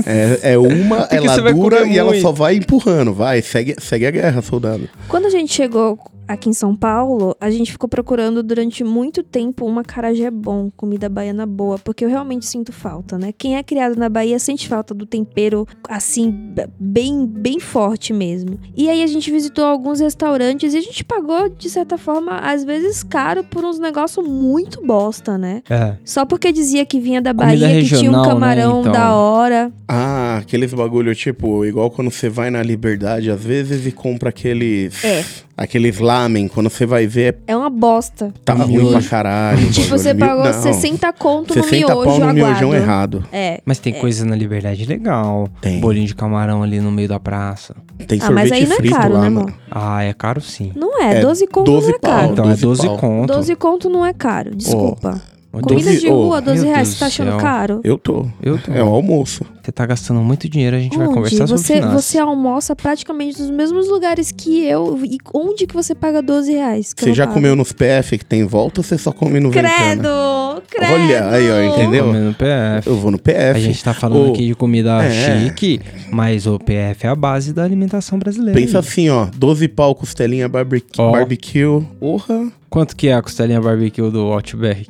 é, 0.07 0.53
é 0.53 0.59
uma, 0.59 0.99
Porque 1.03 1.17
ela 1.17 1.53
dura 1.53 1.87
e 1.87 1.99
ela 1.99 2.11
muito. 2.11 2.23
só 2.23 2.33
vai 2.33 2.57
empurrando. 2.57 3.13
Vai, 3.13 3.43
segue, 3.43 3.77
segue 3.79 4.07
a 4.07 4.11
guerra, 4.11 4.43
soldado. 4.43 4.89
Quando 5.09 5.27
a 5.27 5.31
gente 5.31 5.53
chegou 5.53 5.99
aqui 6.27 6.49
em 6.49 6.53
São 6.53 6.75
Paulo, 6.75 7.37
a 7.41 7.51
gente 7.51 7.73
ficou 7.73 7.89
procurando 7.89 8.43
durante 8.43 8.83
muito 8.85 9.23
tempo 9.23 9.67
uma 9.67 9.83
carajé 9.83 10.31
bom, 10.31 10.71
comida 10.77 11.09
baiana 11.09 11.47
boa, 11.47 11.79
porque 11.79 12.05
eu 12.05 12.09
realmente 12.09 12.47
sinto 12.47 12.73
falta, 12.73 13.19
né? 13.19 13.33
Quem 13.37 13.57
é 13.57 13.63
criado 13.63 13.97
na 13.97 14.09
Bahia 14.09 14.39
sente 14.39 14.69
falta 14.69 14.95
do 14.95 15.07
tempero 15.07 15.67
assim 15.89 16.55
bem 16.79 17.27
bem 17.27 17.61
forte 17.61 18.13
mesmo. 18.13 18.59
E 18.77 18.89
aí 18.89 19.03
a 19.03 19.07
gente 19.07 19.31
visitou 19.31 19.65
alguns 19.65 20.01
restaurantes 20.01 20.75
e 20.75 20.79
a 20.79 20.81
gente 20.81 21.05
pagou 21.05 21.49
de 21.49 21.69
certa 21.69 21.99
forma 21.99 22.39
às 22.39 22.65
vezes 22.65 23.03
caro 23.03 23.45
por 23.45 23.65
uns 23.65 23.79
negócios 23.79 24.27
muito 24.27 24.85
bosta, 24.85 25.39
né? 25.39 25.63
É. 25.69 25.97
Só 26.05 26.25
porque 26.25 26.53
dizia 26.53 26.85
que 26.85 27.01
vinha 27.01 27.21
da 27.21 27.35
Comida 27.35 27.67
Bahia, 27.67 27.81
que 27.81 27.89
tinha 27.89 28.11
um 28.11 28.15
regional, 28.15 28.23
né, 28.25 28.29
camarão 28.29 28.81
então. 28.81 28.93
da 28.93 29.15
hora. 29.15 29.73
Ah, 29.89 30.39
aqueles 30.39 30.73
bagulho, 30.73 31.15
tipo, 31.15 31.65
igual 31.65 31.91
quando 31.91 32.11
você 32.11 32.29
vai 32.29 32.51
na 32.51 32.63
Liberdade, 32.63 33.31
às 33.31 33.43
vezes, 33.43 33.87
e 33.87 33.93
compra 33.93 34.31
aqueles... 34.31 35.05
É. 35.05 35.25
Aqueles 35.57 35.99
lamen, 36.01 36.49
quando 36.49 36.69
você 36.69 36.85
vai 36.85 37.07
ver, 37.07 37.39
É 37.47 37.57
uma 37.57 37.71
bosta. 37.71 38.35
tá 38.45 38.55
ruim 38.55 38.73
Miojo. 38.77 38.91
pra 38.99 39.03
caralho. 39.09 39.71
Tipo, 39.71 39.89
você 39.91 40.13
Mil- 40.13 40.27
pagou 40.27 40.45
não, 40.45 40.53
60 40.53 41.13
conto 41.13 41.55
no 41.55 41.63
60 41.63 41.77
miojo 41.95 42.05
pau 42.05 42.19
no 42.19 42.33
miojão 42.35 42.71
aguado. 42.73 42.75
errado. 42.75 43.25
É. 43.33 43.61
Mas 43.65 43.79
tem 43.79 43.93
coisa 43.93 44.25
na 44.25 44.35
Liberdade 44.35 44.85
legal. 44.85 45.49
Tem. 45.61 45.79
Bolinho 45.81 46.07
de 46.07 46.15
camarão 46.15 46.63
ali 46.63 46.81
no 46.81 46.91
meio 46.91 47.09
da 47.09 47.21
praça. 47.21 47.77
Tem 48.09 48.19
Ah, 48.21 48.31
mas 48.33 48.49
sorvete 48.49 48.53
aí 48.63 48.67
não 48.67 48.73
é 48.73 48.77
frito 48.79 48.95
caro, 48.97 49.15
lá, 49.15 49.21
né, 49.23 49.29
mano. 49.29 49.55
Ah, 49.71 50.03
é 50.03 50.13
caro 50.13 50.41
sim. 50.41 50.73
Não 50.75 51.01
é, 51.01 51.19
É 51.19 51.21
12 51.21 51.47
conto 51.47 51.71
12 51.71 51.87
não 51.89 51.95
é 51.95 51.99
pau. 52.01 52.11
caro. 52.11 52.33
Então 52.33 52.45
é 52.47 52.49
12 52.49 52.63
12 52.63 52.87
pau. 52.89 52.97
conto. 52.99 53.33
12 53.33 53.55
conto 53.57 53.89
não 53.91 54.05
é 54.05 54.13
caro, 54.13 54.55
desculpa. 54.57 55.23
Comida 55.63 55.91
12 55.91 56.01
de 56.01 56.09
rua, 56.09 56.41
12 56.41 56.61
meu 56.63 56.71
reais, 56.71 56.89
Deus 56.89 56.95
você 56.97 56.99
tá 57.01 57.05
do 57.07 57.09
achando 57.09 57.31
céu. 57.31 57.39
caro? 57.39 57.81
Eu 57.85 57.99
tô. 57.99 58.27
Eu 58.43 58.59
tô. 58.59 58.73
É 58.73 58.83
um 58.83 58.89
almoço. 58.89 59.45
Você 59.63 59.73
tá 59.73 59.87
gastando 59.87 60.21
muito 60.21 60.47
dinheiro, 60.49 60.77
a 60.77 60.79
gente 60.79 60.97
vai 60.97 61.07
Onde? 61.07 61.15
conversar 61.17 61.47
sobre 61.47 61.63
você, 61.63 61.75
finanças. 61.77 62.05
você 62.05 62.19
almoça 62.19 62.77
praticamente 62.77 63.41
nos 63.41 63.51
mesmos 63.51 63.89
lugares 63.89 64.31
que 64.31 64.63
eu. 64.67 65.01
E 65.05 65.17
onde 65.33 65.67
que 65.67 65.75
você 65.75 65.95
paga 65.95 66.21
12 66.21 66.53
reais? 66.53 66.95
eu 66.99 67.05
Você 67.05 67.15
já 67.15 67.25
pago? 67.25 67.35
comeu 67.35 67.57
nos 67.57 67.73
PF 67.73 68.19
que 68.19 68.25
tem 68.27 68.41
em 68.41 68.47
volta 68.47 68.81
ou 68.81 68.85
você 68.85 68.99
só 68.99 69.11
come 69.11 69.41
no 69.41 69.51
Ventana? 69.51 69.75
Credo! 69.75 70.63
Credo! 70.69 70.93
Olha, 70.93 71.29
aí, 71.31 71.51
ó, 71.51 71.63
entendeu? 71.75 72.05
Comendo 72.07 72.35
PF. 72.35 72.89
Eu 72.89 72.97
vou 72.97 73.11
no 73.11 73.19
PF. 73.19 73.57
A 73.57 73.61
gente 73.61 73.83
tá 73.83 73.95
falando 73.95 74.33
aqui 74.33 74.49
de 74.49 74.55
comida 74.55 75.03
é. 75.03 75.11
chique, 75.45 75.81
mas 76.11 76.47
o 76.47 76.59
PF 76.59 77.07
é 77.07 77.09
a 77.09 77.15
base 77.17 77.53
da 77.55 77.65
alimentação 77.65 78.19
brasileira. 78.19 78.59
Pensa 78.61 78.79
assim, 78.81 79.09
ó. 79.09 79.29
12 79.35 79.67
pau 79.69 79.95
costelinha 79.95 80.47
barbecue. 80.49 81.01
Ó. 81.01 81.11
barbecue. 81.13 81.81
Porra. 81.99 82.53
Quanto 82.75 82.97
que 82.97 83.07
é 83.07 83.15
a 83.15 83.23
costelinha 83.23 83.61
barbecue 83.61 84.11
do 84.11 84.33
Outback? 84.33 84.89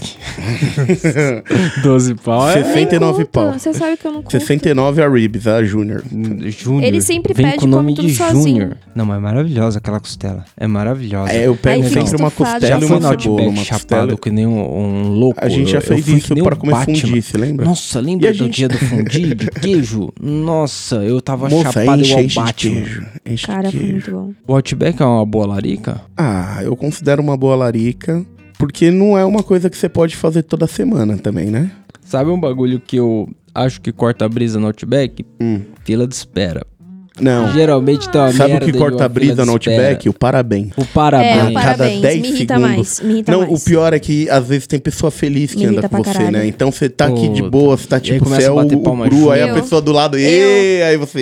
12 1.83 2.14
pau 2.14 2.49
é? 2.49 2.62
69 2.64 3.19
Conta, 3.19 3.26
pau. 3.31 3.53
Você 3.59 3.75
sabe 3.75 3.99
que 3.99 4.07
eu 4.07 4.12
não 4.12 4.23
conto. 4.23 4.33
69 4.33 5.03
a 5.03 5.09
ribs, 5.11 5.47
a 5.47 5.62
Júnior. 5.62 6.03
Júnior. 6.49 6.83
Ele 6.83 7.03
sempre 7.03 7.35
Vem 7.35 7.45
pede 7.45 7.59
com 7.59 7.67
o 7.67 7.69
nome 7.69 7.95
come 7.95 7.97
tudo 7.97 8.07
de 8.09 8.14
sozinho. 8.14 8.43
Júnior. 8.62 8.76
Não, 8.95 9.05
mas 9.05 9.19
é 9.19 9.21
maravilhosa 9.21 9.79
aquela 9.81 10.00
costela. 10.00 10.47
É 10.57 10.67
maravilhosa. 10.67 11.31
É, 11.31 11.47
eu 11.47 11.55
pego 11.57 11.83
Aí 11.83 11.91
sempre 11.91 12.17
uma 12.17 12.29
estufado. 12.29 12.67
Já 12.67 12.79
costela 12.79 12.85
e 12.85 12.88
foi 12.88 12.97
uma 12.97 13.12
no 13.12 13.21
cebola. 13.21 13.41
Outback 13.43 13.49
Uma 13.59 13.64
chapado 13.64 13.85
costela. 13.88 14.17
que 14.19 14.31
nem 14.31 14.47
um, 14.47 14.79
um 14.79 15.09
louco. 15.11 15.45
A 15.45 15.49
gente 15.50 15.71
já 15.71 15.83
fez 15.83 16.09
isso 16.09 16.35
para 16.43 16.57
comer 16.57 16.73
Batman. 16.73 16.97
fundi, 16.97 17.21
você 17.21 17.37
lembra? 17.37 17.67
Nossa, 17.67 18.00
lembra 18.00 18.33
do 18.33 18.38
gente- 18.38 18.55
dia 18.57 18.69
do 18.69 18.79
fundi 18.79 19.35
de 19.35 19.47
queijo? 19.61 20.11
Nossa, 20.19 20.97
eu 21.05 21.21
tava 21.21 21.50
Moça, 21.50 21.71
chapado 21.71 22.00
enche, 22.00 22.11
igual 22.12 22.25
enche 22.25 22.41
Batman. 22.41 22.55
queijo. 22.73 23.07
Enche 23.26 23.47
Cara, 23.47 23.71
foi 23.71 23.81
muito 23.81 24.11
bom. 24.11 24.33
O 24.47 24.55
Outback 24.55 25.03
é 25.03 25.05
uma 25.05 25.26
boa 25.26 25.47
larica? 25.47 26.00
Ah, 26.17 26.61
eu 26.62 26.75
considero 26.75 27.21
uma 27.23 27.37
boa 27.37 27.55
larica. 27.57 27.74
Porque 28.59 28.90
não 28.90 29.19
é 29.19 29.25
uma 29.25 29.43
coisa 29.43 29.69
que 29.69 29.76
você 29.76 29.88
pode 29.88 30.16
fazer 30.16 30.43
toda 30.43 30.66
semana 30.66 31.19
também, 31.19 31.50
né? 31.50 31.71
Sabe 32.02 32.31
um 32.31 32.38
bagulho 32.38 32.81
que 32.81 32.97
eu 32.97 33.28
acho 33.54 33.81
que 33.81 33.93
corta 33.93 34.25
a 34.25 34.28
brisa 34.28 34.61
no 34.61 34.66
Outback? 34.66 35.25
Hum. 35.40 35.62
Fila 35.85 36.07
de 36.07 36.14
espera. 36.14 36.64
Não. 37.21 37.52
Geralmente 37.52 38.09
tem 38.11 38.21
uma 38.21 38.33
Sabe 38.33 38.54
o 38.54 38.61
que 38.61 38.73
de 38.73 38.78
corta 38.78 39.04
a 39.04 39.09
brisa 39.09 39.44
no 39.47 39.56
de. 39.59 39.71
Outback? 39.71 40.09
O 40.09 40.12
parabéns. 40.12 40.73
O 40.76 40.85
parabéns. 40.85 41.37
É, 41.37 41.40
a 41.40 41.44
o 41.49 41.54
cada 41.54 41.64
parabéns. 41.76 42.00
10 42.00 42.21
me 42.23 42.28
irrita 42.28 42.54
segundos. 42.54 42.76
mais. 42.76 43.00
Me 43.00 43.12
irrita 43.12 43.33
Não, 43.33 43.40
mais. 43.42 43.52
o 43.52 43.64
pior 43.64 43.92
é 43.94 43.99
que 44.00 44.28
às 44.28 44.47
vezes 44.49 44.66
tem 44.66 44.80
pessoa 44.80 45.11
feliz 45.12 45.52
que 45.52 45.59
Me 45.59 45.66
anda 45.66 45.88
com 45.88 45.97
você, 45.99 46.12
caralho. 46.12 46.33
né? 46.33 46.47
Então 46.47 46.73
você 46.73 46.88
tá 46.88 47.06
aqui 47.06 47.28
de 47.28 47.40
boa, 47.42 47.76
você 47.76 47.87
tá 47.87 47.97
E 47.97 48.00
aí 48.00 48.04
tipo, 48.04 48.25
começa 48.25 48.40
você 48.42 48.47
é 48.47 48.50
a 48.50 48.52
o, 48.52 48.56
bater 48.56 48.76
o 48.76 48.80
palma 48.80 49.06
Bru, 49.06 49.30
aí 49.30 49.42
a 49.42 49.54
pessoa 49.54 49.80
do 49.80 49.92
lado, 49.92 50.18
"Ê", 50.18 50.83
aí 50.83 50.97
você. 50.97 51.21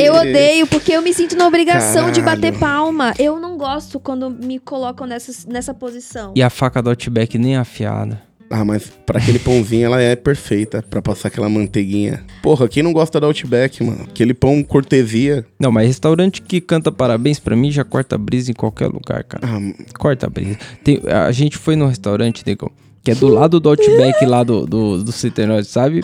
"Ê". 0.00 0.08
Eu 0.08 0.14
odeio, 0.14 0.66
porque 0.66 0.92
eu 0.92 1.02
me 1.02 1.12
sinto 1.12 1.36
na 1.36 1.46
obrigação 1.46 2.10
de 2.10 2.20
Caralho. 2.22 2.40
bater 2.40 2.58
palma. 2.58 3.12
Eu 3.18 3.38
não 3.38 3.58
gosto 3.58 4.00
quando 4.00 4.30
me 4.30 4.58
colocam 4.58 5.06
nessa, 5.06 5.30
nessa 5.46 5.74
posição. 5.74 6.32
E 6.34 6.42
a 6.42 6.48
faca 6.48 6.80
do 6.82 6.88
Outback 6.88 7.36
nem 7.36 7.56
afiada. 7.56 8.22
Ah, 8.50 8.64
mas 8.64 8.90
pra 9.06 9.18
aquele 9.18 9.38
pãozinho 9.38 9.86
ela 9.86 10.00
é 10.00 10.14
perfeita 10.14 10.82
pra 10.88 11.02
passar 11.02 11.28
aquela 11.28 11.48
manteiguinha. 11.48 12.22
Porra, 12.42 12.68
quem 12.68 12.82
não 12.82 12.92
gosta 12.92 13.20
da 13.20 13.26
Outback, 13.26 13.82
mano? 13.82 14.04
Aquele 14.04 14.34
pão 14.34 14.62
cortesia. 14.62 15.44
Não, 15.58 15.72
mas 15.72 15.86
restaurante 15.88 16.40
que 16.42 16.60
canta 16.60 16.92
parabéns 16.92 17.38
pra 17.38 17.56
mim 17.56 17.70
já 17.70 17.84
corta 17.84 18.16
brisa 18.18 18.50
em 18.50 18.54
qualquer 18.54 18.86
lugar, 18.86 19.24
cara. 19.24 19.46
Ah, 19.46 19.84
Corta 19.98 20.28
brisa. 20.28 20.58
Tem, 20.82 21.00
a 21.06 21.32
gente 21.32 21.56
foi 21.56 21.74
no 21.74 21.86
restaurante, 21.86 22.42
Nego, 22.46 22.70
que 23.02 23.10
é 23.10 23.14
do 23.14 23.28
lado 23.28 23.58
do 23.58 23.68
Outback 23.68 24.24
lá 24.24 24.44
do, 24.44 24.66
do, 24.66 25.02
do 25.02 25.12
sabe? 25.64 26.02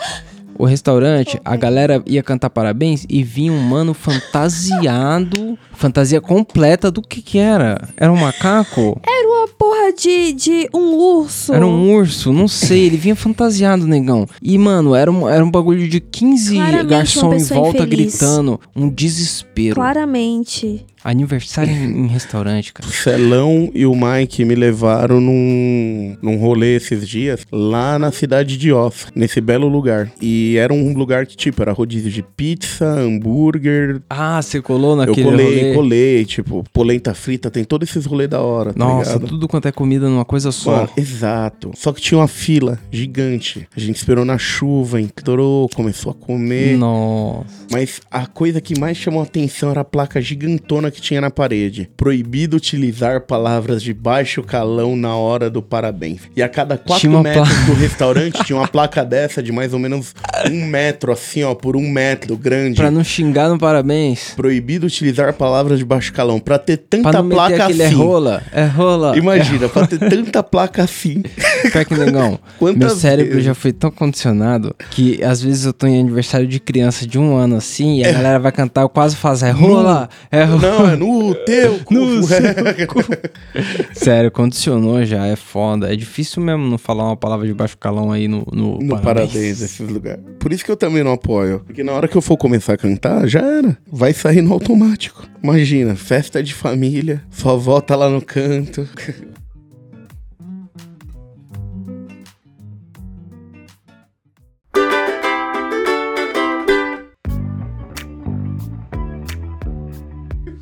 O 0.57 0.65
restaurante, 0.65 1.39
a 1.43 1.55
galera 1.55 2.03
ia 2.05 2.21
cantar 2.21 2.49
parabéns 2.49 3.05
e 3.09 3.23
vinha 3.23 3.51
um 3.51 3.59
mano 3.59 3.93
fantasiado, 3.93 5.57
fantasia 5.73 6.21
completa 6.21 6.91
do 6.91 7.01
que 7.01 7.21
que 7.21 7.37
era? 7.39 7.87
Era 7.97 8.11
um 8.11 8.17
macaco? 8.17 8.99
Era 9.03 9.27
uma 9.27 9.47
porra 9.47 9.91
de, 9.93 10.33
de 10.33 10.69
um 10.73 10.95
urso. 10.95 11.53
Era 11.53 11.65
um 11.65 11.91
urso, 11.95 12.31
não 12.31 12.47
sei, 12.47 12.85
ele 12.85 12.97
vinha 12.97 13.15
fantasiado, 13.15 13.87
negão. 13.87 14.27
E, 14.41 14.57
mano, 14.57 14.93
era 14.93 15.11
um, 15.11 15.27
era 15.27 15.43
um 15.43 15.49
bagulho 15.49 15.87
de 15.87 15.99
15 15.99 16.55
Claramente 16.55 16.85
garçom 16.87 17.33
em 17.33 17.43
volta 17.43 17.83
infeliz. 17.83 18.13
gritando. 18.13 18.59
Um 18.75 18.89
desespero. 18.89 19.75
Claramente. 19.75 20.85
Aniversário 21.03 21.71
em, 21.73 22.05
em 22.05 22.07
restaurante, 22.07 22.73
cara. 22.73 22.87
o 22.87 22.91
Celão 22.91 23.71
e 23.73 23.85
o 23.85 23.93
Mike 23.95 24.45
me 24.45 24.55
levaram 24.55 25.19
num, 25.19 26.15
num 26.21 26.37
rolê 26.37 26.75
esses 26.75 27.07
dias 27.07 27.45
lá 27.51 27.97
na 27.97 28.11
cidade 28.11 28.57
de 28.57 28.71
Oz, 28.71 29.07
nesse 29.15 29.41
belo 29.41 29.67
lugar. 29.67 30.11
E 30.21 30.57
era 30.57 30.73
um 30.73 30.93
lugar 30.93 31.25
que, 31.25 31.35
tipo, 31.35 31.61
era 31.61 31.71
rodízio 31.71 32.11
de 32.11 32.21
pizza, 32.21 32.85
hambúrguer. 32.85 34.01
Ah, 34.09 34.41
você 34.41 34.61
colou 34.61 34.91
Eu 34.91 34.97
naquele 34.97 35.23
colei, 35.23 35.59
rolê? 35.59 35.73
colei, 35.73 36.25
tipo, 36.25 36.63
polenta 36.71 37.13
frita, 37.13 37.49
tem 37.49 37.63
todos 37.63 37.89
esses 37.89 38.05
rolês 38.05 38.29
da 38.29 38.41
hora, 38.41 38.73
tá 38.73 38.79
Nossa, 38.79 39.13
ligado? 39.13 39.27
tudo 39.29 39.47
quanto 39.47 39.67
é 39.67 39.71
comida 39.71 40.07
numa 40.09 40.25
coisa 40.25 40.51
só. 40.51 40.77
Mano, 40.77 40.89
exato. 40.97 41.71
Só 41.75 41.91
que 41.91 42.01
tinha 42.01 42.17
uma 42.19 42.27
fila 42.27 42.77
gigante. 42.91 43.67
A 43.75 43.79
gente 43.79 43.95
esperou 43.95 44.23
na 44.25 44.37
chuva, 44.37 44.99
entrou, 45.01 45.67
começou 45.69 46.11
a 46.11 46.15
comer. 46.15 46.77
Nossa. 46.77 47.45
Mas 47.71 48.01
a 48.11 48.25
coisa 48.27 48.59
que 48.61 48.79
mais 48.79 48.97
chamou 48.97 49.21
a 49.21 49.23
atenção 49.23 49.71
era 49.71 49.81
a 49.81 49.85
placa 49.85 50.21
gigantona 50.21 50.90
que 50.91 51.01
tinha 51.01 51.21
na 51.21 51.29
parede. 51.29 51.89
Proibido 51.97 52.57
utilizar 52.57 53.21
palavras 53.21 53.81
de 53.81 53.93
baixo 53.93 54.43
calão 54.43 54.95
na 54.95 55.15
hora 55.15 55.49
do 55.49 55.61
parabéns. 55.61 56.21
E 56.35 56.41
a 56.43 56.49
cada 56.49 56.75
Tinha 56.77 56.85
4 56.87 57.09
uma 57.09 57.23
metros 57.23 57.47
pla- 57.49 57.65
do 57.65 57.73
restaurante 57.73 58.43
tinha 58.43 58.57
uma 58.57 58.67
placa 58.67 59.03
dessa 59.05 59.41
de 59.41 59.51
mais 59.51 59.73
ou 59.73 59.79
menos 59.79 60.13
um 60.49 60.65
metro, 60.65 61.11
assim, 61.11 61.43
ó, 61.43 61.55
por 61.55 61.75
um 61.75 61.89
metro, 61.89 62.35
grande. 62.37 62.75
Pra 62.75 62.91
não 62.91 63.03
xingar 63.03 63.49
no 63.49 63.57
parabéns. 63.57 64.33
Proibido 64.35 64.87
utilizar 64.87 65.33
palavras 65.33 65.79
de 65.79 65.85
baixo 65.85 66.11
calão. 66.13 66.39
Pra 66.39 66.57
ter 66.59 66.77
Pra 66.77 66.99
tanta 66.99 67.11
não 67.13 67.23
meter 67.23 67.35
placa 67.35 67.63
aquele 67.65 67.83
assim. 67.83 67.93
é 67.93 67.97
rola. 67.97 68.43
É 68.51 68.65
rola. 68.65 69.17
Imagina, 69.17 69.69
pra 69.69 69.87
ter 69.87 69.99
tanta 69.99 70.43
placa 70.43 70.83
assim. 70.83 71.23
É, 71.63 71.69
pior 71.71 71.85
que 71.85 71.93
negão. 71.95 72.39
Meu 72.75 72.89
cérebro 72.89 73.31
vezes? 73.33 73.45
já 73.45 73.53
foi 73.53 73.71
tão 73.71 73.89
condicionado 73.91 74.75
que 74.89 75.23
às 75.23 75.41
vezes 75.41 75.65
eu 75.65 75.73
tô 75.73 75.87
em 75.87 75.99
aniversário 75.99 76.47
de 76.47 76.59
criança 76.59 77.05
de 77.07 77.17
um 77.19 77.35
ano 77.35 77.55
assim 77.55 77.99
e 77.99 78.05
a 78.05 78.11
galera 78.11 78.39
vai 78.39 78.51
cantar, 78.51 78.81
eu 78.81 78.89
quase 78.89 79.15
faço. 79.15 79.45
É 79.45 79.51
rola. 79.51 80.09
É 80.31 80.43
rola. 80.43 80.61
Não, 80.61 80.80
é 80.87 80.95
no 80.95 81.35
teu 81.35 81.79
cu. 81.83 81.93
No 81.93 82.23
Sério, 83.93 84.31
condicionou 84.31 85.03
já, 85.05 85.25
é 85.25 85.35
foda. 85.35 85.91
É 85.91 85.95
difícil 85.95 86.41
mesmo 86.41 86.67
não 86.67 86.77
falar 86.77 87.05
uma 87.05 87.17
palavra 87.17 87.47
de 87.47 87.53
baixo 87.53 87.77
calão 87.77 88.11
aí 88.11 88.27
no, 88.27 88.45
no, 88.51 88.79
No 88.79 88.99
parabéns, 89.01 89.61
esses 89.61 89.79
lugares. 89.79 90.23
Por 90.39 90.51
isso 90.53 90.63
que 90.63 90.71
eu 90.71 90.77
também 90.77 91.03
não 91.03 91.13
apoio. 91.13 91.61
Porque 91.65 91.83
na 91.83 91.91
hora 91.91 92.07
que 92.07 92.15
eu 92.15 92.21
for 92.21 92.37
começar 92.37 92.73
a 92.73 92.77
cantar, 92.77 93.27
já 93.27 93.41
era. 93.41 93.77
Vai 93.91 94.13
sair 94.13 94.41
no 94.41 94.53
automático. 94.53 95.27
Imagina, 95.43 95.95
festa 95.95 96.43
de 96.43 96.53
família, 96.53 97.23
só 97.29 97.57
volta 97.57 97.95
lá 97.95 98.09
no 98.09 98.21
canto. 98.21 98.87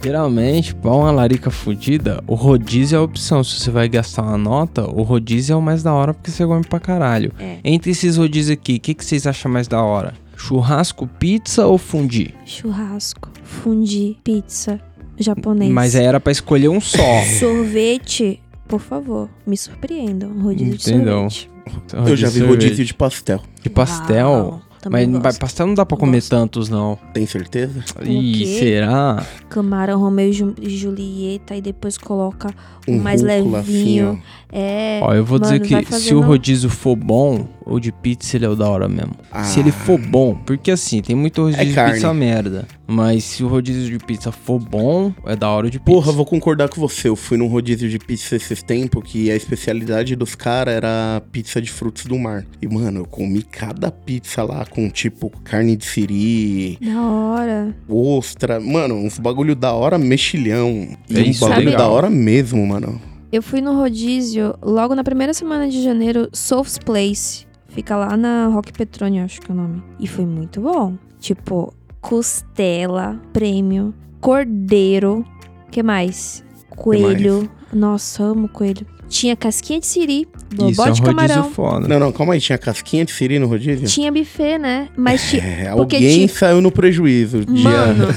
Geralmente, 0.09 0.73
pra 0.73 0.89
uma 0.89 1.11
larica 1.11 1.51
fudida, 1.51 2.23
o 2.25 2.33
rodízio 2.33 2.95
é 2.95 2.99
a 2.99 3.03
opção. 3.03 3.43
Se 3.43 3.59
você 3.59 3.69
vai 3.69 3.87
gastar 3.87 4.23
uma 4.23 4.39
nota, 4.39 4.89
o 4.89 5.03
rodízio 5.03 5.53
é 5.53 5.55
o 5.55 5.61
mais 5.61 5.83
da 5.83 5.93
hora 5.93 6.15
porque 6.15 6.31
você 6.31 6.47
come 6.47 6.65
pra 6.65 6.79
caralho. 6.79 7.31
É. 7.37 7.57
Entre 7.63 7.91
esses 7.91 8.17
rodízios 8.17 8.57
aqui, 8.57 8.77
o 8.77 8.79
que, 8.79 8.95
que 8.95 9.05
vocês 9.05 9.27
acham 9.27 9.51
mais 9.51 9.67
da 9.67 9.83
hora? 9.83 10.15
Churrasco, 10.35 11.05
pizza 11.05 11.67
ou 11.67 11.77
fundi? 11.77 12.33
Churrasco, 12.43 13.29
fundi, 13.43 14.17
pizza, 14.23 14.81
japonês. 15.15 15.71
Mas 15.71 15.95
aí 15.95 16.05
era 16.05 16.19
pra 16.19 16.31
escolher 16.31 16.69
um 16.69 16.81
só. 16.81 16.97
Sorvete, 17.39 18.41
por 18.67 18.79
favor, 18.79 19.29
me 19.45 19.55
surpreendam. 19.55 20.31
Rodízio 20.41 20.73
Entendeu. 20.73 21.27
de 21.27 21.47
sorvete. 21.85 22.09
eu 22.09 22.17
já 22.17 22.29
vi 22.29 22.39
rodízio 22.39 22.83
de 22.83 22.95
pastel. 22.95 23.43
de 23.61 23.69
pastel. 23.69 24.27
Uau, 24.27 24.61
também 24.81 25.07
Mas 25.07 25.21
gosto. 25.21 25.39
pastel 25.39 25.67
não 25.67 25.73
dá 25.73 25.85
pra 25.85 25.97
comer 25.97 26.17
Gosto. 26.17 26.29
tantos, 26.29 26.69
não. 26.69 26.97
Tem 27.13 27.25
certeza? 27.25 27.83
Ih, 28.03 28.59
será? 28.59 29.25
Camarão, 29.49 29.99
Romeu 29.99 30.29
e 30.29 30.33
Ju- 30.33 30.55
Julieta 30.61 31.55
e 31.55 31.61
depois 31.61 31.97
coloca 31.97 32.53
um, 32.87 32.95
Um 32.95 33.01
mais 33.01 33.21
levinho. 33.21 34.21
É. 34.51 34.99
Ó, 35.03 35.13
eu 35.13 35.23
vou 35.25 35.39
mano, 35.39 35.59
dizer 35.59 35.67
que 35.67 35.67
se 35.67 35.75
o 35.83 35.83
fazendo- 35.91 36.21
rodízio 36.21 36.69
for 36.69 36.95
bom, 36.95 37.47
o 37.65 37.79
de 37.79 37.91
pizza 37.91 38.35
ele 38.37 38.45
é 38.45 38.49
o 38.49 38.55
da 38.55 38.67
hora 38.67 38.87
mesmo. 38.89 39.11
Ah. 39.31 39.43
Se 39.43 39.59
ele 39.59 39.71
for 39.71 39.99
bom, 39.99 40.35
porque 40.45 40.71
assim, 40.71 41.01
tem 41.01 41.15
muito 41.15 41.41
rodízio 41.43 41.65
de 41.67 41.73
carne. 41.73 41.93
pizza 41.93 42.13
merda. 42.13 42.67
Mas 42.87 43.23
se 43.23 43.43
o 43.43 43.47
rodízio 43.47 43.97
de 43.97 44.03
pizza 44.03 44.31
for 44.31 44.59
bom, 44.59 45.13
é 45.27 45.35
da 45.35 45.47
hora 45.49 45.67
o 45.67 45.69
de 45.69 45.77
pizza. 45.79 45.91
Porra, 45.91 46.11
vou 46.11 46.25
concordar 46.25 46.67
com 46.69 46.81
você. 46.81 47.07
Eu 47.07 47.15
fui 47.15 47.37
num 47.37 47.45
rodízio 47.47 47.87
de 47.87 47.99
pizza 47.99 48.35
esses 48.35 48.63
tempos 48.63 49.03
que 49.05 49.29
a 49.29 49.35
especialidade 49.35 50.15
dos 50.15 50.33
caras 50.33 50.73
era 50.73 51.21
pizza 51.31 51.61
de 51.61 51.69
frutos 51.71 52.05
do 52.05 52.17
mar. 52.17 52.43
E, 52.61 52.67
mano, 52.67 53.01
eu 53.01 53.05
comi 53.05 53.43
cada 53.43 53.91
pizza 53.91 54.41
lá 54.43 54.65
com, 54.65 54.89
tipo, 54.89 55.29
carne 55.43 55.75
de 55.75 55.85
siri, 55.85 56.77
Da 56.81 56.99
hora. 57.01 57.75
ostra. 57.87 58.59
Mano, 58.59 58.95
uns 58.95 59.19
bagulho 59.19 59.55
da 59.55 59.71
hora 59.73 59.97
mexilhão. 59.99 60.87
É 61.13 61.19
um 61.19 61.21
isso, 61.21 61.41
bagulho 61.47 61.65
legal. 61.69 61.77
da 61.81 61.87
hora 61.89 62.09
mesmo, 62.09 62.65
mano. 62.65 62.99
Eu 63.31 63.43
fui 63.43 63.61
no 63.61 63.75
rodízio 63.75 64.55
logo 64.61 64.95
na 64.95 65.03
primeira 65.03 65.33
semana 65.35 65.69
de 65.69 65.83
janeiro, 65.83 66.27
Soul's 66.33 66.79
Place. 66.79 67.45
Fica 67.67 67.95
lá 67.95 68.17
na 68.17 68.47
Rock 68.47 68.73
Petrônio, 68.73 69.23
acho 69.23 69.39
que 69.39 69.51
é 69.51 69.53
o 69.53 69.57
nome. 69.57 69.83
E 69.99 70.07
foi 70.07 70.25
muito 70.25 70.59
bom. 70.59 70.97
Tipo, 71.19 71.71
costela, 72.01 73.21
prêmio, 73.31 73.93
cordeiro. 74.19 75.23
que 75.69 75.83
mais? 75.83 76.43
Coelho. 76.71 77.49
Nossa, 77.71 78.23
amo 78.23 78.49
coelho. 78.49 78.87
Tinha 79.09 79.35
casquinha 79.35 79.79
de 79.79 79.87
siri, 79.87 80.27
Isso 80.51 80.61
é 80.61 80.63
um 80.63 80.67
bobó 80.69 80.83
de 80.83 81.01
rodízio 81.01 81.03
camarão. 81.05 81.49
foda. 81.51 81.87
Não, 81.87 81.99
não, 81.99 82.11
calma 82.11 82.33
aí. 82.33 82.39
Tinha 82.39 82.57
casquinha 82.57 83.03
de 83.03 83.11
siri 83.11 83.39
no 83.39 83.47
rodízio? 83.47 83.87
Tinha 83.87 84.11
buffet, 84.11 84.57
né? 84.59 84.87
Mas 84.95 85.29
tinha. 85.29 85.41
É, 85.43 85.67
alguém 85.69 85.99
tinha- 86.01 86.27
saiu 86.29 86.61
no 86.61 86.71
prejuízo. 86.71 87.43
Dia... 87.45 87.63
Mano, 87.69 88.07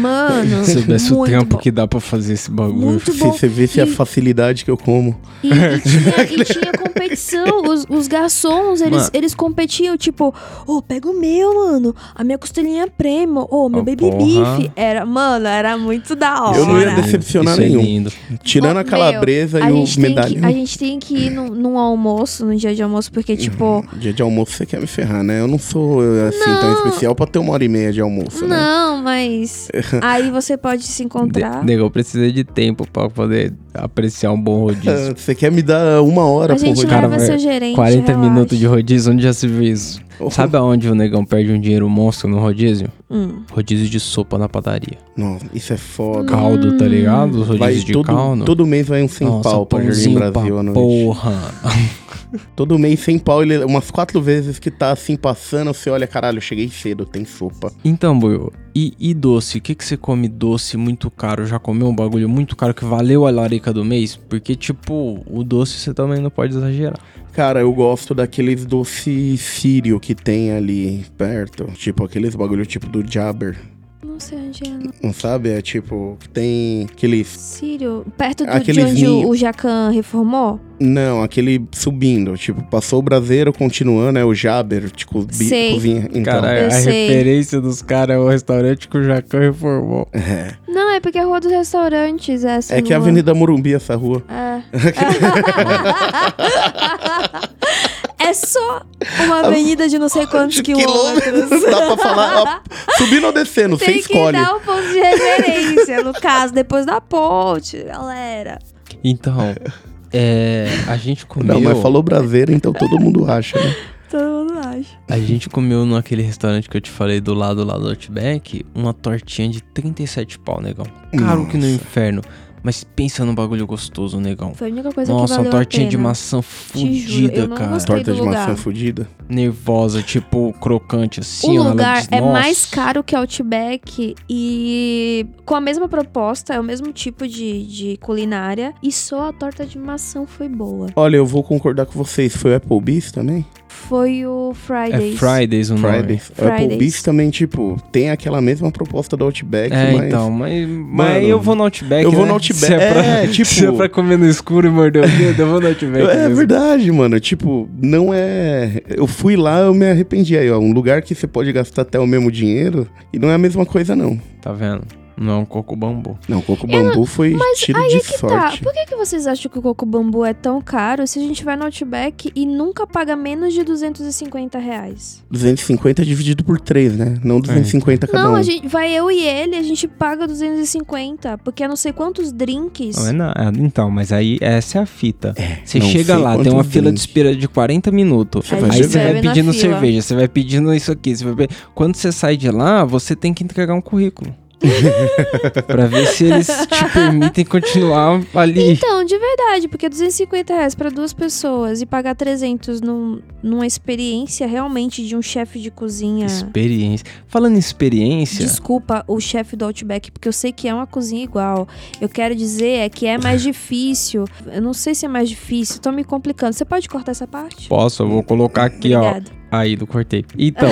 mano. 0.00 0.64
Se 0.64 0.74
soubesse 0.74 1.12
o 1.12 1.16
muito 1.16 1.30
tempo 1.30 1.56
bom. 1.56 1.58
que 1.58 1.70
dá 1.70 1.86
pra 1.88 2.00
fazer 2.00 2.34
esse 2.34 2.50
bagulho. 2.50 2.76
Muito 2.76 3.12
Se 3.12 3.18
bom. 3.18 3.32
você 3.32 3.48
visse 3.48 3.80
a 3.80 3.84
E- 3.84 3.90
facilidade 3.90 4.64
que 4.64 4.70
eu 4.70 4.76
como. 4.76 5.18
E, 5.42 5.48
e 5.48 5.50
tinha, 5.80 6.42
e 6.42 6.44
tinha 6.44 6.72
competição. 6.72 7.62
Os, 7.62 7.86
os 7.88 8.06
garçons, 8.06 8.80
eles, 8.80 8.96
Mano. 8.98 9.10
eles 9.14 9.34
competiam, 9.34 9.96
tipo, 9.96 10.34
ô, 10.66 10.82
pega 10.82 11.08
o 11.08 11.18
meu, 11.18 11.54
mano. 11.54 11.94
A 12.14 12.22
minha 12.22 12.38
costelinha 12.38 12.86
prêmio. 12.88 13.46
Ô, 13.50 13.68
meu 13.68 13.80
Oh, 13.80 13.84
baby 13.84 13.96
porra. 14.10 14.56
beef. 14.58 14.70
Era, 14.76 15.04
mano, 15.06 15.46
era 15.46 15.76
muito 15.78 16.14
da 16.14 16.42
hora. 16.44 16.58
Eu 16.58 16.66
não 16.66 16.80
ia 16.80 16.90
decepcionar 16.90 17.54
Isso 17.54 17.62
é 17.62 17.68
nenhum. 17.68 17.80
lindo. 17.82 18.12
Tirando 18.42 18.76
Ô, 18.76 18.80
a 18.80 18.84
calabresa 18.84 19.58
meu, 19.58 19.66
a 19.66 19.70
e 19.70 19.72
o 19.84 20.00
medalhão. 20.00 20.41
A 20.42 20.52
gente 20.52 20.78
tem 20.78 20.98
que 20.98 21.14
ir 21.26 21.30
num, 21.30 21.48
num 21.48 21.78
almoço, 21.78 22.44
num 22.44 22.54
dia 22.54 22.74
de 22.74 22.82
almoço, 22.82 23.10
porque, 23.12 23.36
tipo. 23.36 23.84
Dia 23.94 24.12
de 24.12 24.22
almoço 24.22 24.52
você 24.52 24.66
quer 24.66 24.80
me 24.80 24.86
ferrar, 24.86 25.22
né? 25.22 25.40
Eu 25.40 25.48
não 25.48 25.58
sou 25.58 26.00
assim 26.28 26.44
tão 26.60 26.70
Não. 26.70 26.74
especial 26.86 27.14
pra 27.14 27.26
ter 27.26 27.38
uma 27.38 27.52
hora 27.52 27.64
e 27.64 27.68
meia 27.68 27.92
de 27.92 28.00
almoço, 28.00 28.46
né? 28.46 28.56
Não, 28.56 29.02
mas. 29.02 29.68
aí 30.02 30.30
você 30.30 30.56
pode 30.56 30.82
se 30.84 31.02
encontrar. 31.04 31.60
De, 31.60 31.66
nego, 31.66 31.82
eu 31.82 31.90
precisei 31.90 32.32
de 32.32 32.44
tempo 32.44 32.86
pra 32.90 33.08
poder 33.08 33.52
apreciar 33.74 34.32
um 34.32 34.40
bom 34.40 34.60
rodízio. 34.64 35.10
Ah, 35.10 35.14
Você 35.16 35.34
quer 35.34 35.50
me 35.50 35.62
dar 35.62 36.02
uma 36.02 36.24
hora 36.26 36.54
a 36.54 36.56
por 36.56 36.64
gente 36.64 36.76
rodízio? 36.84 36.88
cara, 36.88 37.18
seu 37.20 37.38
gerente. 37.38 37.74
40 37.74 38.06
relaxa. 38.12 38.30
minutos 38.30 38.58
de 38.58 38.66
rodízio, 38.66 39.12
onde 39.12 39.22
já 39.22 39.32
se 39.32 39.46
viu 39.46 39.62
isso? 39.62 40.00
Oh, 40.20 40.30
Sabe 40.30 40.56
aonde 40.56 40.88
o 40.88 40.94
negão 40.94 41.24
perde 41.24 41.50
um 41.52 41.60
dinheiro 41.60 41.88
monstro 41.88 42.28
no 42.28 42.38
rodízio? 42.38 42.88
Hum. 43.12 43.42
Rodízio 43.52 43.88
de 43.88 44.00
sopa 44.00 44.38
na 44.38 44.48
padaria. 44.48 44.96
Nossa, 45.16 45.44
isso 45.52 45.72
é 45.72 45.76
foda. 45.76 46.24
Caldo, 46.28 46.78
tá 46.78 46.86
ligado? 46.86 47.40
Os 47.42 47.48
Vai 47.48 47.58
rodízios 47.58 47.84
de 47.84 47.92
todo, 47.92 48.06
caldo. 48.06 48.44
todo 48.44 48.66
mês 48.66 48.88
vai 48.88 49.02
um 49.02 49.08
100 49.08 49.26
Nossa, 49.26 49.50
pau 49.50 49.66
pra 49.66 49.82
Jardim 49.82 50.14
Brasil 50.14 50.58
à 50.58 50.62
noite. 50.62 50.74
Porra. 50.78 51.32
Todo 52.56 52.78
mês 52.78 53.00
100 53.00 53.18
pau, 53.18 53.42
ele, 53.42 53.64
umas 53.64 53.90
quatro 53.90 54.20
vezes 54.20 54.58
que 54.58 54.70
tá 54.70 54.92
assim 54.92 55.16
passando, 55.16 55.72
você 55.72 55.90
olha, 55.90 56.06
caralho, 56.06 56.40
cheguei 56.40 56.68
cedo, 56.68 57.04
tem 57.04 57.24
sopa. 57.24 57.72
Então, 57.84 58.18
Buiu, 58.18 58.52
e, 58.74 58.94
e 58.98 59.14
doce? 59.14 59.58
O 59.58 59.60
que, 59.60 59.74
que 59.74 59.84
você 59.84 59.96
come 59.96 60.28
doce 60.28 60.76
muito 60.76 61.10
caro? 61.10 61.46
Já 61.46 61.58
comeu 61.58 61.88
um 61.88 61.94
bagulho 61.94 62.28
muito 62.28 62.56
caro 62.56 62.74
que 62.74 62.84
valeu 62.84 63.26
a 63.26 63.30
larica 63.30 63.72
do 63.72 63.84
mês? 63.84 64.16
Porque, 64.16 64.54
tipo, 64.54 65.22
o 65.26 65.44
doce 65.44 65.78
você 65.78 65.92
também 65.92 66.20
não 66.20 66.30
pode 66.30 66.56
exagerar. 66.56 66.98
Cara, 67.32 67.60
eu 67.60 67.72
gosto 67.72 68.14
daqueles 68.14 68.66
doce 68.66 69.36
sírio 69.38 69.98
que 69.98 70.14
tem 70.14 70.52
ali 70.52 71.04
perto. 71.16 71.64
Tipo, 71.72 72.04
aqueles 72.04 72.34
bagulho 72.34 72.66
tipo 72.66 72.86
do 72.88 73.02
Jabber. 73.10 73.56
Não 74.04 74.18
sei 74.18 74.36
onde 74.38 74.64
é. 74.66 74.70
não. 74.70 74.90
Não 75.02 75.12
sabe? 75.12 75.50
É 75.50 75.62
tipo, 75.62 76.18
tem 76.32 76.86
aquele. 76.90 77.22
Sírio, 77.24 78.04
perto 78.18 78.44
do, 78.44 78.50
de 78.50 78.56
Aqueles 78.56 78.84
onde 78.90 79.06
o, 79.06 79.34
Jacan 79.36 79.90
reformou? 79.90 80.58
Não, 80.80 81.22
aquele 81.22 81.64
subindo. 81.70 82.36
Tipo, 82.36 82.62
passou 82.64 82.98
o 82.98 83.02
braseiro 83.02 83.52
continuando, 83.52 84.18
é 84.18 84.24
o 84.24 84.34
Jaber, 84.34 84.90
tipo, 84.90 85.24
Sei. 85.30 85.74
cozinha. 85.74 86.08
Então, 86.12 86.24
Cara, 86.40 86.60
Eu 86.62 86.66
a 86.66 86.70
sei. 86.72 87.06
referência 87.08 87.60
dos 87.60 87.80
caras 87.80 88.16
é 88.16 88.18
o 88.18 88.26
restaurante 88.28 88.88
que 88.88 88.98
o 88.98 89.04
Jacão 89.04 89.38
reformou. 89.40 90.08
é. 90.12 90.54
Não, 90.66 90.90
é 90.90 90.98
porque 91.00 91.18
é 91.18 91.20
a 91.20 91.24
Rua 91.24 91.38
dos 91.38 91.52
Restaurantes, 91.52 92.44
essa 92.44 92.74
É 92.74 92.82
que 92.82 92.92
é 92.92 92.96
a 92.96 92.98
rua. 92.98 93.06
Avenida 93.08 93.32
Morumbi, 93.34 93.72
essa 93.74 93.94
rua. 93.94 94.22
É. 94.28 94.62
É 98.28 98.32
só 98.32 98.82
uma 99.24 99.40
avenida 99.46 99.88
de 99.88 99.98
não 99.98 100.08
sei 100.08 100.26
quantos 100.26 100.60
quilômetros. 100.62 101.50
Dá 101.62 101.94
pra 101.94 101.96
falar. 101.96 102.42
ó, 102.42 102.60
subindo 102.96 103.26
ou 103.26 103.32
descendo, 103.32 103.78
você 103.78 103.84
Tem 103.86 103.94
que 103.94 104.00
escolhe. 104.00 104.32
dar 104.32 104.54
um 104.54 104.60
ponto 104.60 104.82
de 104.82 104.98
referência, 105.00 106.02
no 106.02 106.12
caso, 106.12 106.52
depois 106.54 106.86
da 106.86 107.00
ponte, 107.00 107.82
galera. 107.82 108.58
Então, 109.02 109.54
é, 110.12 110.66
a 110.88 110.96
gente 110.96 111.26
comeu. 111.26 111.54
Não, 111.54 111.60
mas 111.60 111.78
falou 111.82 112.02
braseiro, 112.02 112.52
então 112.52 112.72
todo 112.72 112.98
mundo 113.00 113.30
acha, 113.30 113.58
né? 113.58 113.74
Todo 114.10 114.24
mundo 114.24 114.58
acha. 114.58 114.98
A 115.08 115.18
gente 115.18 115.48
comeu 115.48 115.86
naquele 115.86 116.20
restaurante 116.22 116.68
que 116.68 116.76
eu 116.76 116.80
te 116.82 116.90
falei 116.90 117.18
do 117.18 117.32
lado 117.32 117.64
lá 117.64 117.78
do 117.78 117.88
Outback 117.88 118.64
uma 118.74 118.92
tortinha 118.92 119.48
de 119.48 119.62
37 119.62 120.38
pau, 120.38 120.60
negão. 120.60 120.84
Caro 121.18 121.46
que 121.46 121.56
no 121.56 121.62
Nossa. 121.64 121.74
inferno. 121.76 122.20
Mas 122.62 122.84
pensa 122.84 123.24
num 123.24 123.34
bagulho 123.34 123.66
gostoso, 123.66 124.20
negão. 124.20 124.54
Foi 124.54 124.68
a 124.68 124.72
única 124.72 124.92
coisa 124.92 125.12
Nossa, 125.12 125.24
que 125.24 125.30
valeu 125.30 125.44
uma 125.44 125.50
tortinha 125.50 125.86
a 125.86 125.90
de 125.90 125.96
maçã 125.98 126.40
fudida, 126.40 127.48
cara. 127.48 127.80
Torta 127.80 128.12
de 128.12 128.22
maçã 128.22 128.56
fudida. 128.56 129.08
Nervosa, 129.28 130.02
tipo 130.02 130.52
crocante 130.60 131.20
assim. 131.20 131.58
O 131.58 131.62
lugar 131.62 132.00
diz, 132.00 132.08
é 132.10 132.20
"Nossa". 132.20 132.32
mais 132.32 132.66
caro 132.66 133.02
que 133.02 133.16
Outback 133.16 134.14
e 134.28 135.26
com 135.44 135.54
a 135.54 135.60
mesma 135.60 135.88
proposta, 135.88 136.54
é 136.54 136.60
o 136.60 136.62
mesmo 136.62 136.92
tipo 136.92 137.26
de, 137.26 137.66
de 137.66 137.96
culinária 137.98 138.72
e 138.82 138.92
só 138.92 139.28
a 139.28 139.32
torta 139.32 139.66
de 139.66 139.78
maçã 139.78 140.24
foi 140.26 140.48
boa. 140.48 140.88
Olha, 140.94 141.16
eu 141.16 141.26
vou 141.26 141.42
concordar 141.42 141.86
com 141.86 141.92
vocês. 141.92 142.36
Foi 142.36 142.52
o 142.52 142.56
Applebee's 142.56 143.10
também? 143.10 143.44
Foi 143.72 144.24
o 144.26 144.52
É 144.52 144.54
Fridays. 144.54 145.18
Fridays 145.18 145.70
o 145.70 145.74
nome. 145.76 145.94
Fridays. 145.98 146.32
Applebee's 146.38 147.02
também, 147.02 147.30
tipo, 147.30 147.80
tem 147.90 148.10
aquela 148.10 148.40
mesma 148.40 148.70
proposta 148.70 149.16
do 149.16 149.24
Outback, 149.24 149.74
É, 149.74 149.92
mas... 149.92 150.06
então, 150.06 150.30
mas, 150.30 150.68
mas 150.68 151.24
eu 151.28 151.40
vou 151.40 151.54
no 151.54 151.64
Outback. 151.64 152.04
eu 152.04 152.10
vou 152.10 152.22
né? 152.22 152.28
no 152.28 152.34
Outback, 152.34 152.66
Se 152.66 152.72
é, 152.74 152.92
pra, 152.92 153.04
é, 153.04 153.26
tipo- 153.26 153.48
se 153.48 153.66
é 153.66 153.72
pra 153.72 153.88
comer 153.88 154.18
no 154.18 154.28
escuro 154.28 154.66
e 154.66 154.70
morder 154.70 155.04
o 155.04 155.08
dedo, 155.08 155.40
eu 155.42 155.46
vou 155.48 155.60
no 155.60 155.68
Outback. 155.68 156.06
É 156.08 156.14
mesmo. 156.28 156.36
verdade, 156.36 156.90
mano. 156.92 157.18
Tipo, 157.20 157.68
não 157.82 158.12
é. 158.14 158.80
Eu 158.88 159.06
fui 159.06 159.36
lá, 159.36 159.60
eu 159.60 159.74
me 159.74 159.90
arrependi 159.90 160.36
aí, 160.36 160.50
ó. 160.50 160.58
Um 160.58 160.72
lugar 160.72 161.02
que 161.02 161.14
você 161.14 161.26
pode 161.26 161.52
gastar 161.52 161.82
até 161.82 161.98
o 161.98 162.06
mesmo 162.06 162.30
dinheiro 162.30 162.86
e 163.12 163.18
não 163.18 163.28
é 163.30 163.34
a 163.34 163.38
mesma 163.38 163.66
coisa, 163.66 163.94
não. 163.96 164.18
Tá 164.40 164.52
vendo? 164.52 164.82
Não 165.22 165.42
é 165.42 165.44
coco 165.46 165.76
bambu. 165.76 166.18
Não, 166.28 166.40
Coco 166.40 166.66
Bambu 166.66 167.06
foi 167.06 167.36
tiro 167.56 167.80
de 167.88 168.00
Que 168.00 168.12
tá, 168.12 168.18
sorte. 168.18 168.62
por 168.62 168.72
que, 168.72 168.86
que 168.86 168.96
vocês 168.96 169.26
acham 169.26 169.50
que 169.50 169.58
o 169.58 169.62
coco 169.62 169.86
bambu 169.86 170.24
é 170.24 170.34
tão 170.34 170.60
caro 170.60 171.06
se 171.06 171.18
a 171.18 171.22
gente 171.22 171.44
vai 171.44 171.56
no 171.56 171.64
Outback 171.64 172.32
e 172.34 172.44
nunca 172.44 172.86
paga 172.86 173.14
menos 173.14 173.54
de 173.54 173.62
250 173.62 174.58
reais? 174.58 175.22
250 175.30 176.04
dividido 176.04 176.42
por 176.44 176.60
3, 176.60 176.96
né? 176.96 177.20
Não 177.22 177.40
250 177.40 178.06
cada 178.06 178.22
Não, 178.24 178.32
um. 178.32 178.36
a 178.36 178.42
gente 178.42 178.66
vai 178.68 178.92
eu 178.92 179.10
e 179.10 179.20
ele, 179.22 179.56
a 179.56 179.62
gente 179.62 179.86
paga 179.86 180.26
250, 180.26 181.38
porque 181.38 181.62
é 181.62 181.68
não 181.68 181.76
sei 181.76 181.92
quantos 181.92 182.32
drinks. 182.32 182.96
Não 182.96 183.06
é 183.08 183.12
na- 183.12 183.34
é, 183.36 183.60
então, 183.62 183.90
mas 183.90 184.12
aí 184.12 184.38
essa 184.40 184.78
é 184.78 184.82
a 184.82 184.86
fita. 184.86 185.34
Você 185.64 185.78
não 185.78 185.86
chega 185.86 186.16
lá, 186.16 186.36
tem 186.42 186.52
uma 186.52 186.64
fila 186.64 186.90
de 186.92 186.98
espera 186.98 187.34
de 187.34 187.46
40 187.48 187.90
minutos. 187.90 188.46
Você 188.48 188.54
Aí 188.56 188.64
Aí 188.70 188.82
você 188.84 188.98
vai 188.98 189.20
pedindo 189.20 189.52
cerveja, 189.52 190.02
você 190.02 190.14
vai 190.14 190.28
pedindo 190.28 190.74
isso 190.74 190.90
aqui. 190.92 191.14
Você 191.16 191.24
vai 191.30 191.48
Quando 191.74 191.94
você 191.96 192.10
sai 192.10 192.36
de 192.36 192.50
lá, 192.50 192.84
você 192.84 193.14
tem 193.14 193.32
que 193.34 193.44
entregar 193.44 193.74
um 193.74 193.80
currículo. 193.80 194.34
pra 195.66 195.86
ver 195.86 196.06
se 196.06 196.24
eles 196.24 196.46
te 196.46 196.92
permitem 196.92 197.44
continuar 197.44 198.20
ali. 198.34 198.72
Então, 198.72 199.04
de 199.04 199.18
verdade, 199.18 199.68
porque 199.68 199.88
250 199.88 200.54
reais 200.54 200.74
pra 200.74 200.90
duas 200.90 201.12
pessoas 201.12 201.80
e 201.80 201.86
pagar 201.86 202.14
300 202.14 202.80
num, 202.80 203.20
numa 203.42 203.66
experiência 203.66 204.46
realmente 204.46 205.06
de 205.06 205.16
um 205.16 205.22
chefe 205.22 205.58
de 205.58 205.70
cozinha. 205.70 206.26
Experiência. 206.26 207.06
Falando 207.26 207.56
em 207.56 207.58
experiência, 207.58 208.44
Desculpa 208.44 209.04
o 209.06 209.20
chefe 209.20 209.56
do 209.56 209.64
Outback, 209.64 210.10
porque 210.10 210.28
eu 210.28 210.32
sei 210.32 210.52
que 210.52 210.68
é 210.68 210.74
uma 210.74 210.86
cozinha 210.86 211.24
igual. 211.24 211.66
Eu 212.00 212.08
quero 212.08 212.34
dizer 212.34 212.78
é 212.78 212.88
que 212.88 213.06
é 213.06 213.18
mais 213.18 213.42
difícil. 213.42 214.24
Eu 214.46 214.62
não 214.62 214.72
sei 214.72 214.94
se 214.94 215.06
é 215.06 215.08
mais 215.08 215.28
difícil, 215.28 215.80
tô 215.80 215.90
me 215.92 216.04
complicando. 216.04 216.52
Você 216.52 216.64
pode 216.64 216.88
cortar 216.88 217.12
essa 217.12 217.26
parte? 217.26 217.68
posso, 217.68 218.02
eu 218.02 218.08
vou 218.08 218.22
colocar 218.22 218.64
aqui, 218.64 218.94
ó. 218.94 219.41
Aí, 219.52 219.76
do 219.76 219.86
cortei. 219.86 220.24
Então, 220.38 220.70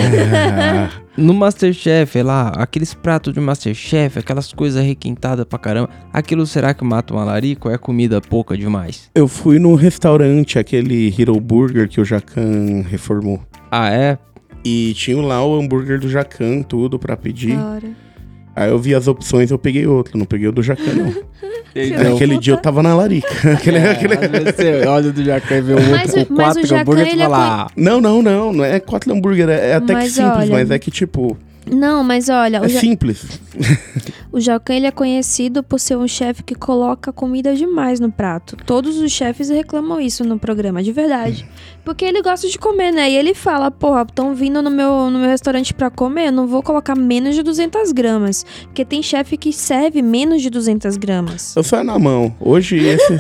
no 1.15 1.35
Masterchef, 1.35 2.19
é 2.19 2.23
lá, 2.23 2.49
aqueles 2.49 2.95
pratos 2.95 3.35
de 3.35 3.39
Masterchef, 3.39 4.19
aquelas 4.19 4.55
coisas 4.55 4.83
requintadas 4.83 5.45
pra 5.45 5.59
caramba, 5.59 5.91
aquilo 6.11 6.47
será 6.47 6.73
que 6.73 6.83
mata 6.83 7.13
uma 7.13 7.23
larica 7.23 7.69
ou 7.69 7.75
é 7.75 7.77
comida 7.77 8.23
pouca 8.23 8.57
demais? 8.57 9.11
eu 9.15 9.29
fui 9.29 9.59
no 9.59 9.75
restaurante, 9.75 10.59
aquele 10.59 11.15
Hero 11.17 11.39
Burger 11.39 11.91
que 11.91 12.01
o 12.01 12.05
Jacan 12.07 12.83
reformou. 12.89 13.43
Ah, 13.71 13.91
é? 13.91 14.17
E 14.65 14.95
tinha 14.95 15.21
lá 15.21 15.45
o 15.45 15.61
hambúrguer 15.61 16.01
do 16.01 16.09
Jacan, 16.09 16.63
tudo 16.63 16.99
pra 16.99 17.19
pedir. 17.19 17.59
Ora. 17.59 18.10
Aí 18.57 18.69
eu 18.71 18.79
vi 18.79 18.95
as 18.95 19.07
opções, 19.09 19.51
eu 19.51 19.59
peguei 19.59 19.87
outro, 19.87 20.19
não 20.19 20.27
peguei 20.27 20.49
o 20.49 20.53
do 20.53 20.63
Jacan, 20.63 20.93
não. 20.95 21.15
Aí 21.75 21.95
aquele 21.95 22.33
puta. 22.35 22.41
dia 22.45 22.55
eu 22.55 22.59
tava 22.59 22.83
na 22.83 22.95
larica. 22.97 23.29
Aquele- 23.55 23.79
É, 23.79 23.91
aquele- 23.93 24.15
às 24.15 24.29
vezes 24.31 24.55
você 24.57 24.87
olha 24.89 25.13
do 25.13 25.25
Jacan 25.25 25.57
e 25.57 25.61
vê 25.61 25.73
o 25.73 25.77
outro 25.77 25.93
o- 25.93 25.97
com 25.97 25.99
mas 26.01 26.15
o 26.17 26.27
quatro 26.55 26.67
Jacan, 26.67 26.83
hambúrguer 26.83 27.07
e 27.07 27.21
é 27.21 27.23
fala, 27.23 27.63
ah, 27.63 27.71
Não, 27.77 28.01
não, 28.01 28.21
não. 28.21 28.53
Não 28.53 28.65
é 28.65 28.81
quatro 28.81 29.13
hambúrguer. 29.13 29.49
É, 29.49 29.71
é 29.71 29.75
até 29.77 29.93
Mas 29.93 30.05
que 30.05 30.11
simples, 30.11 30.37
olha- 30.37 30.51
mas 30.51 30.71
é 30.71 30.79
que, 30.81 30.91
tipo, 30.91 31.37
Não, 31.71 32.03
mas 32.05 32.29
olha, 32.29 32.61
o, 32.61 32.65
é 32.65 32.69
Ja- 32.69 32.81
simples. 32.81 33.41
o 34.33 34.41
Jacan 34.41 34.75
ele 34.75 34.87
é 34.87 34.91
conhecido 34.91 35.63
por 35.63 35.79
ser 35.79 35.97
um 35.97 36.07
chefe 36.09 36.43
que 36.43 36.55
coloca 36.55 37.13
comida 37.13 37.55
demais 37.55 38.01
no 38.01 38.11
prato. 38.11 38.57
Todos 38.67 38.99
os 38.99 39.11
chefes 39.13 39.49
reclamam 39.49 40.01
isso 40.01 40.25
no 40.25 40.39
programa, 40.39 40.83
de 40.83 40.93
verdade. 40.93 41.49
Porque 41.85 42.05
ele 42.05 42.23
gosta 42.23 42.49
de 42.49 42.59
comer, 42.59 42.93
né? 42.93 43.11
E 43.11 43.17
ele 43.17 43.35
fala, 43.35 43.71
porra, 43.71 44.03
estão 44.03 44.35
vindo 44.35 44.61
no 44.63 44.71
meu, 44.71 45.11
no 45.11 45.19
meu 45.19 45.29
restaurante 45.29 45.73
pra 45.73 45.91
comer, 45.91 46.27
eu 46.29 46.33
não 46.33 46.47
vou 46.47 46.63
colocar 46.63 46.95
menos 46.97 47.35
de 47.35 47.43
200 47.43 47.93
gramas. 47.93 48.45
Porque 48.65 48.85
tem 48.85 49.03
chefe 49.03 49.37
que 49.37 49.53
serve 49.53 50.03
menos 50.03 50.43
de 50.43 50.51
200 50.51 50.97
gramas. 50.97 51.55
Eu 51.57 51.63
saio 51.63 51.85
na 51.85 51.99
mão. 51.99 52.35
Hoje, 52.41 52.77
esse. 52.79 53.17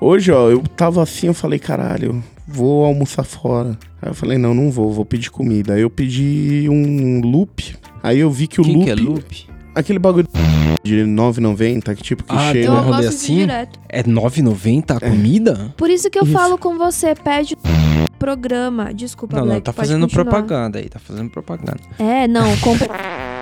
Hoje, 0.00 0.30
ó, 0.32 0.48
eu 0.50 0.62
tava 0.76 1.02
assim, 1.02 1.26
eu 1.28 1.34
falei, 1.34 1.58
caralho, 1.58 2.22
vou 2.46 2.84
almoçar 2.84 3.24
fora. 3.24 3.78
Aí 4.00 4.10
eu 4.10 4.14
falei, 4.14 4.38
não, 4.38 4.54
não 4.54 4.70
vou, 4.70 4.92
vou 4.92 5.04
pedir 5.04 5.30
comida. 5.30 5.74
Aí 5.74 5.82
eu 5.82 5.90
pedi 5.90 6.66
um 6.70 7.20
loop. 7.20 7.76
Aí 8.02 8.20
eu 8.20 8.30
vi 8.30 8.46
que 8.46 8.60
o 8.60 8.64
quem 8.64 8.74
loop, 8.74 8.84
que 8.84 8.90
é 8.90 8.94
loop? 8.94 9.48
Aquele 9.74 9.98
bagulho 9.98 10.26
de 10.82 11.02
9,90, 11.04 11.94
que 11.94 12.02
tipo 12.02 12.24
que 12.24 12.34
Ah, 12.34 12.52
chega. 12.52 12.66
eu 12.66 12.84
gosto 12.84 13.08
assim? 13.08 13.36
direto. 13.38 13.78
É 13.88 14.02
9,90 14.02 14.96
a 14.96 15.00
comida? 15.00 15.74
Por 15.76 15.90
isso 15.90 16.08
que 16.10 16.18
eu 16.18 16.24
Isso. 16.24 16.32
falo 16.32 16.58
com 16.58 16.76
você, 16.78 17.14
pede 17.14 17.56
programa. 18.18 18.92
Desculpa, 18.92 19.36
Não, 19.36 19.42
não, 19.42 19.48
Black, 19.50 19.64
tá 19.64 19.72
pode 19.72 19.86
fazendo 19.88 20.02
continuar. 20.02 20.24
propaganda 20.24 20.78
aí, 20.78 20.88
tá 20.88 20.98
fazendo 20.98 21.30
propaganda. 21.30 21.78
É, 21.98 22.26
não, 22.26 22.56
compra. 22.58 22.88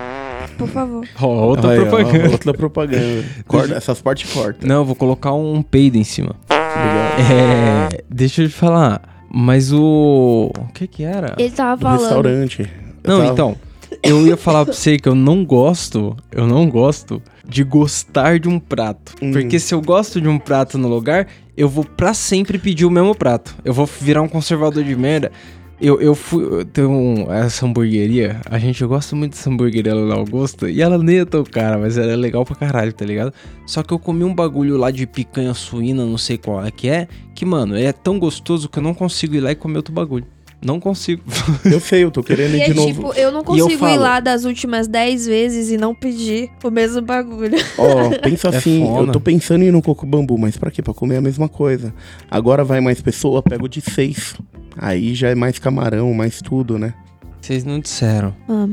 Por 0.57 0.67
favor. 0.67 1.05
Ó, 1.21 1.27
outra 1.27 1.71
Aí, 1.71 1.79
ó, 1.79 1.85
propaganda. 1.85 2.29
outra 2.31 2.53
propaganda. 2.53 3.25
Corta, 3.47 3.73
essas 3.75 4.01
partes 4.01 4.31
corta. 4.31 4.65
Não, 4.65 4.75
eu 4.77 4.85
vou 4.85 4.95
colocar 4.95 5.33
um 5.33 5.61
peido 5.61 5.97
em 5.97 6.03
cima. 6.03 6.35
Obrigado. 6.49 7.31
É, 7.31 8.03
deixa 8.09 8.43
eu 8.43 8.47
te 8.49 8.53
falar, 8.53 9.01
mas 9.31 9.71
o... 9.73 10.51
O 10.57 10.73
que 10.73 10.87
que 10.87 11.03
era? 11.03 11.35
Ele 11.37 11.51
tava 11.51 11.75
Do 11.75 11.81
falando. 11.81 11.99
restaurante. 12.01 12.61
Eu 13.03 13.09
Não, 13.11 13.17
tava- 13.19 13.31
então, 13.33 13.55
eu 14.03 14.27
ia 14.27 14.37
falar 14.37 14.65
pra 14.65 14.73
você 14.73 14.97
que 14.97 15.07
eu 15.09 15.15
não 15.15 15.43
gosto, 15.45 16.15
eu 16.31 16.45
não 16.47 16.69
gosto 16.69 17.21
de 17.47 17.63
gostar 17.63 18.39
de 18.39 18.47
um 18.49 18.59
prato. 18.59 19.13
Hum. 19.21 19.31
Porque 19.31 19.59
se 19.59 19.73
eu 19.73 19.81
gosto 19.81 20.19
de 20.21 20.27
um 20.27 20.37
prato 20.37 20.77
no 20.77 20.87
lugar, 20.87 21.27
eu 21.55 21.69
vou 21.69 21.83
pra 21.85 22.13
sempre 22.13 22.57
pedir 22.59 22.85
o 22.85 22.91
mesmo 22.91 23.15
prato. 23.15 23.55
Eu 23.63 23.73
vou 23.73 23.85
virar 23.85 24.21
um 24.21 24.27
conservador 24.27 24.83
de 24.83 24.95
merda. 24.95 25.31
Eu, 25.79 26.01
eu 26.01 26.15
fui. 26.15 26.43
Eu 26.43 26.65
tenho 26.65 26.89
um- 26.89 27.31
essa 27.31 27.65
hamburgueria. 27.65 28.41
A 28.49 28.57
gente 28.57 28.83
gosta 28.85 29.15
muito 29.15 29.33
dessa 29.33 29.47
hamburgueria 29.49 29.93
lá 29.93 30.05
na 30.07 30.15
Augusta. 30.15 30.69
E 30.71 30.81
ela 30.81 30.97
nem 30.97 31.19
é 31.19 31.25
tão 31.25 31.43
cara, 31.43 31.77
mas 31.77 31.97
ela 31.97 32.11
é 32.11 32.15
legal 32.15 32.43
pra 32.43 32.55
caralho, 32.55 32.91
tá 32.91 33.05
ligado? 33.05 33.31
Só 33.65 33.83
que 33.83 33.93
eu 33.93 33.99
comi 33.99 34.23
um 34.23 34.33
bagulho 34.33 34.75
lá 34.75 34.89
de 34.89 35.05
picanha 35.05 35.53
suína, 35.53 36.03
não 36.03 36.17
sei 36.17 36.37
qual 36.37 36.65
é 36.65 36.71
que 36.71 36.89
é. 36.89 37.07
Que, 37.35 37.45
mano, 37.45 37.77
é 37.77 37.91
tão 37.93 38.17
gostoso 38.17 38.67
que 38.67 38.79
eu 38.79 38.83
não 38.83 38.93
consigo 38.95 39.35
ir 39.35 39.39
lá 39.39 39.51
e 39.51 39.55
comer 39.55 39.77
outro 39.77 39.93
bagulho. 39.93 40.25
Não 40.65 40.79
consigo. 40.79 41.21
Eu 41.63 41.79
sei, 41.79 42.03
eu 42.03 42.09
tô 42.09 42.23
querendo 42.23 42.55
ir 42.55 42.57
E 42.57 42.61
é 42.61 42.65
de 42.69 42.73
novo. 42.73 42.87
tipo, 42.91 43.13
eu 43.13 43.31
não 43.31 43.41
E 43.41 43.41
eu 43.41 43.45
consigo 43.45 43.69
ir 43.73 43.77
falo- 43.77 44.01
lá 44.01 44.19
das 44.19 44.43
últimas 44.43 44.87
10 44.87 45.27
vezes 45.27 45.69
e 45.69 45.77
não 45.77 45.93
pedir 45.93 46.49
o 46.63 46.71
mesmo 46.71 46.99
bagulho. 47.03 47.55
Ó, 47.77 48.09
pensa 48.17 48.47
É 48.49 48.57
assim, 48.57 48.83
foda. 48.83 49.09
eu 49.09 49.11
tô 49.11 49.19
pensando 49.19 49.61
em 49.63 49.67
ir 49.67 49.71
no 49.71 49.83
coco 49.83 50.03
bambu, 50.07 50.35
mas 50.39 50.57
pra 50.57 50.71
quê? 50.71 50.81
Pra 50.81 50.95
comer 50.95 51.17
a 51.17 51.21
mesma 51.21 51.47
coisa. 51.47 51.93
Agora 52.31 52.63
vai 52.63 52.81
mais 52.81 52.99
pessoa, 52.99 53.43
pego 53.43 53.69
de 53.69 53.81
seis. 53.81 54.33
Aí 54.77 55.15
já 55.15 55.29
é 55.29 55.35
mais 55.35 55.59
camarão, 55.59 56.13
mais 56.13 56.41
tudo, 56.41 56.77
né? 56.77 56.93
Vocês 57.41 57.63
não 57.63 57.79
disseram. 57.79 58.35
Ah, 58.47 58.67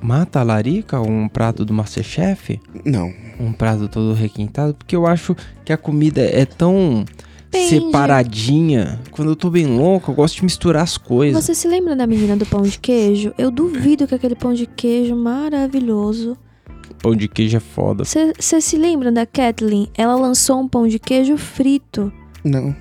Mata 0.00 0.40
a 0.40 0.42
larica 0.42 1.00
um 1.00 1.28
prato 1.28 1.64
do 1.64 1.72
Masterchef? 1.72 2.60
Não. 2.84 3.12
Um 3.40 3.52
prato 3.52 3.88
todo 3.88 4.12
requintado? 4.12 4.74
Porque 4.74 4.94
eu 4.94 5.06
acho 5.06 5.34
que 5.64 5.72
a 5.72 5.76
comida 5.76 6.20
é 6.20 6.44
tão 6.44 7.04
Depende. 7.50 7.68
separadinha. 7.86 9.00
Quando 9.10 9.30
eu 9.30 9.36
tô 9.36 9.48
bem 9.50 9.66
louco, 9.66 10.10
eu 10.10 10.14
gosto 10.14 10.36
de 10.36 10.44
misturar 10.44 10.82
as 10.82 10.98
coisas. 10.98 11.44
você 11.44 11.54
se 11.54 11.66
lembra 11.66 11.96
da 11.96 12.06
menina 12.06 12.36
do 12.36 12.44
pão 12.46 12.62
de 12.62 12.78
queijo? 12.78 13.32
Eu 13.38 13.50
duvido 13.50 14.06
que 14.06 14.14
aquele 14.14 14.34
pão 14.34 14.52
de 14.52 14.66
queijo 14.66 15.16
maravilhoso 15.16 16.36
Pão 17.02 17.14
de 17.14 17.28
queijo 17.28 17.56
é 17.56 17.60
foda. 17.60 18.04
Você 18.04 18.60
se 18.60 18.76
lembra 18.76 19.12
da 19.12 19.26
Kathleen? 19.26 19.88
Ela 19.96 20.14
lançou 20.14 20.60
um 20.60 20.68
pão 20.68 20.88
de 20.88 20.98
queijo 20.98 21.36
frito. 21.36 22.12
Não. 22.44 22.74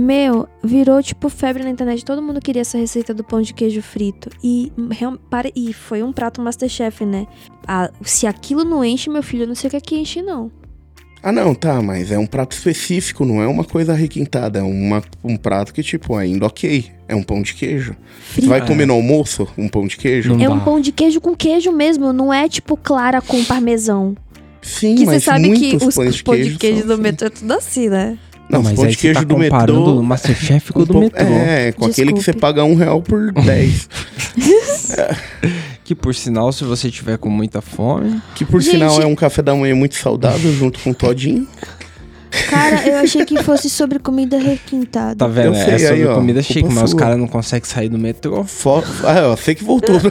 Meu, 0.00 0.48
virou 0.62 1.02
tipo 1.02 1.28
febre 1.28 1.64
na 1.64 1.70
internet. 1.70 2.04
Todo 2.04 2.22
mundo 2.22 2.40
queria 2.40 2.62
essa 2.62 2.78
receita 2.78 3.12
do 3.12 3.24
pão 3.24 3.42
de 3.42 3.52
queijo 3.52 3.82
frito. 3.82 4.30
E, 4.44 4.70
e 5.56 5.72
foi 5.72 6.04
um 6.04 6.12
prato 6.12 6.40
Masterchef, 6.40 7.04
né? 7.04 7.26
Ah, 7.66 7.90
se 8.02 8.24
aquilo 8.24 8.62
não 8.62 8.84
enche, 8.84 9.10
meu 9.10 9.24
filho, 9.24 9.42
eu 9.42 9.48
não 9.48 9.56
sei 9.56 9.66
o 9.66 9.70
que 9.72 9.76
é 9.76 9.80
que 9.80 9.96
enche, 9.96 10.22
não. 10.22 10.52
Ah, 11.20 11.32
não, 11.32 11.52
tá, 11.52 11.82
mas 11.82 12.12
é 12.12 12.18
um 12.18 12.26
prato 12.26 12.52
específico, 12.52 13.24
não 13.24 13.42
é 13.42 13.48
uma 13.48 13.64
coisa 13.64 13.92
requintada. 13.92 14.60
É 14.60 14.62
uma, 14.62 15.02
um 15.24 15.36
prato 15.36 15.74
que, 15.74 15.82
tipo, 15.82 16.14
ainda 16.14 16.46
ok. 16.46 16.86
É 17.08 17.16
um 17.16 17.22
pão 17.24 17.42
de 17.42 17.54
queijo. 17.54 17.96
Você 18.24 18.34
Frito. 18.34 18.48
vai 18.48 18.64
comer 18.64 18.86
no 18.86 18.94
almoço 18.94 19.48
um 19.58 19.68
pão 19.68 19.84
de 19.88 19.96
queijo? 19.96 20.32
Não 20.32 20.40
É 20.44 20.46
dá. 20.46 20.54
um 20.54 20.60
pão 20.60 20.80
de 20.80 20.92
queijo 20.92 21.20
com 21.20 21.34
queijo 21.34 21.72
mesmo, 21.72 22.12
não 22.12 22.32
é 22.32 22.48
tipo 22.48 22.76
clara 22.76 23.20
com 23.20 23.42
parmesão. 23.44 24.14
Sim, 24.62 24.94
Que 24.94 25.04
você 25.04 25.10
mas 25.12 25.24
sabe 25.24 25.42
que 25.42 25.48
muitos 25.70 25.88
os 25.88 25.94
pães 25.96 26.14
de 26.14 26.22
pão 26.22 26.34
queijo 26.34 26.50
de 26.52 26.58
queijo 26.58 26.86
do 26.86 26.92
assim. 26.92 27.02
metrô 27.02 27.26
é 27.26 27.30
tudo 27.30 27.52
assim, 27.52 27.88
né? 27.88 28.18
Não, 28.50 28.62
mas 28.62 28.74
pão 28.74 28.86
de 28.86 28.94
você 28.94 29.00
queijo 29.00 29.20
tá 29.20 29.24
do 29.26 29.36
metrô... 29.38 29.98
o 29.98 30.02
Masterchef 30.02 30.72
com 30.72 30.80
o 30.80 30.82
um 30.82 30.86
do 30.86 31.00
metrô. 31.00 31.26
É, 31.26 31.72
com 31.72 31.84
aquele 31.86 32.12
que 32.12 32.20
você 32.20 32.32
Desculpe. 32.32 32.40
paga 32.40 32.64
um 32.64 32.74
real 32.74 33.02
por 33.02 33.30
10. 33.32 33.88
Que 35.84 35.94
por 35.94 36.14
sinal, 36.14 36.52
se 36.52 36.64
você 36.64 36.90
tiver 36.90 37.18
com 37.18 37.28
muita 37.28 37.60
fome. 37.60 38.20
que 38.34 38.44
por 38.44 38.60
Gente- 38.60 38.72
sinal 38.72 39.00
é 39.02 39.06
um 39.06 39.14
café 39.14 39.42
da 39.42 39.54
manhã 39.54 39.74
muito 39.74 39.96
saudável 39.96 40.52
junto 40.52 40.78
com 40.80 40.92
todinho. 40.92 41.46
Cara, 42.50 42.86
eu 42.86 42.98
achei 42.98 43.24
que 43.24 43.42
fosse 43.42 43.70
sobre 43.70 43.98
comida 43.98 44.38
requintada. 44.38 45.16
Tá 45.16 45.26
vendo? 45.26 45.46
Eu 45.46 45.54
sei, 45.54 45.74
é 45.74 45.78
sobre 45.78 46.08
aí, 46.08 46.14
comida 46.14 46.42
chique, 46.42 46.68
mas 46.68 46.84
os 46.84 46.94
caras 46.94 47.18
não 47.18 47.26
conseguem 47.26 47.68
sair 47.68 47.88
do 47.88 47.98
metrô. 47.98 48.44
Fo... 48.44 48.82
Ah, 49.04 49.18
eu 49.18 49.36
sei 49.36 49.54
que 49.54 49.64
voltou. 49.64 49.98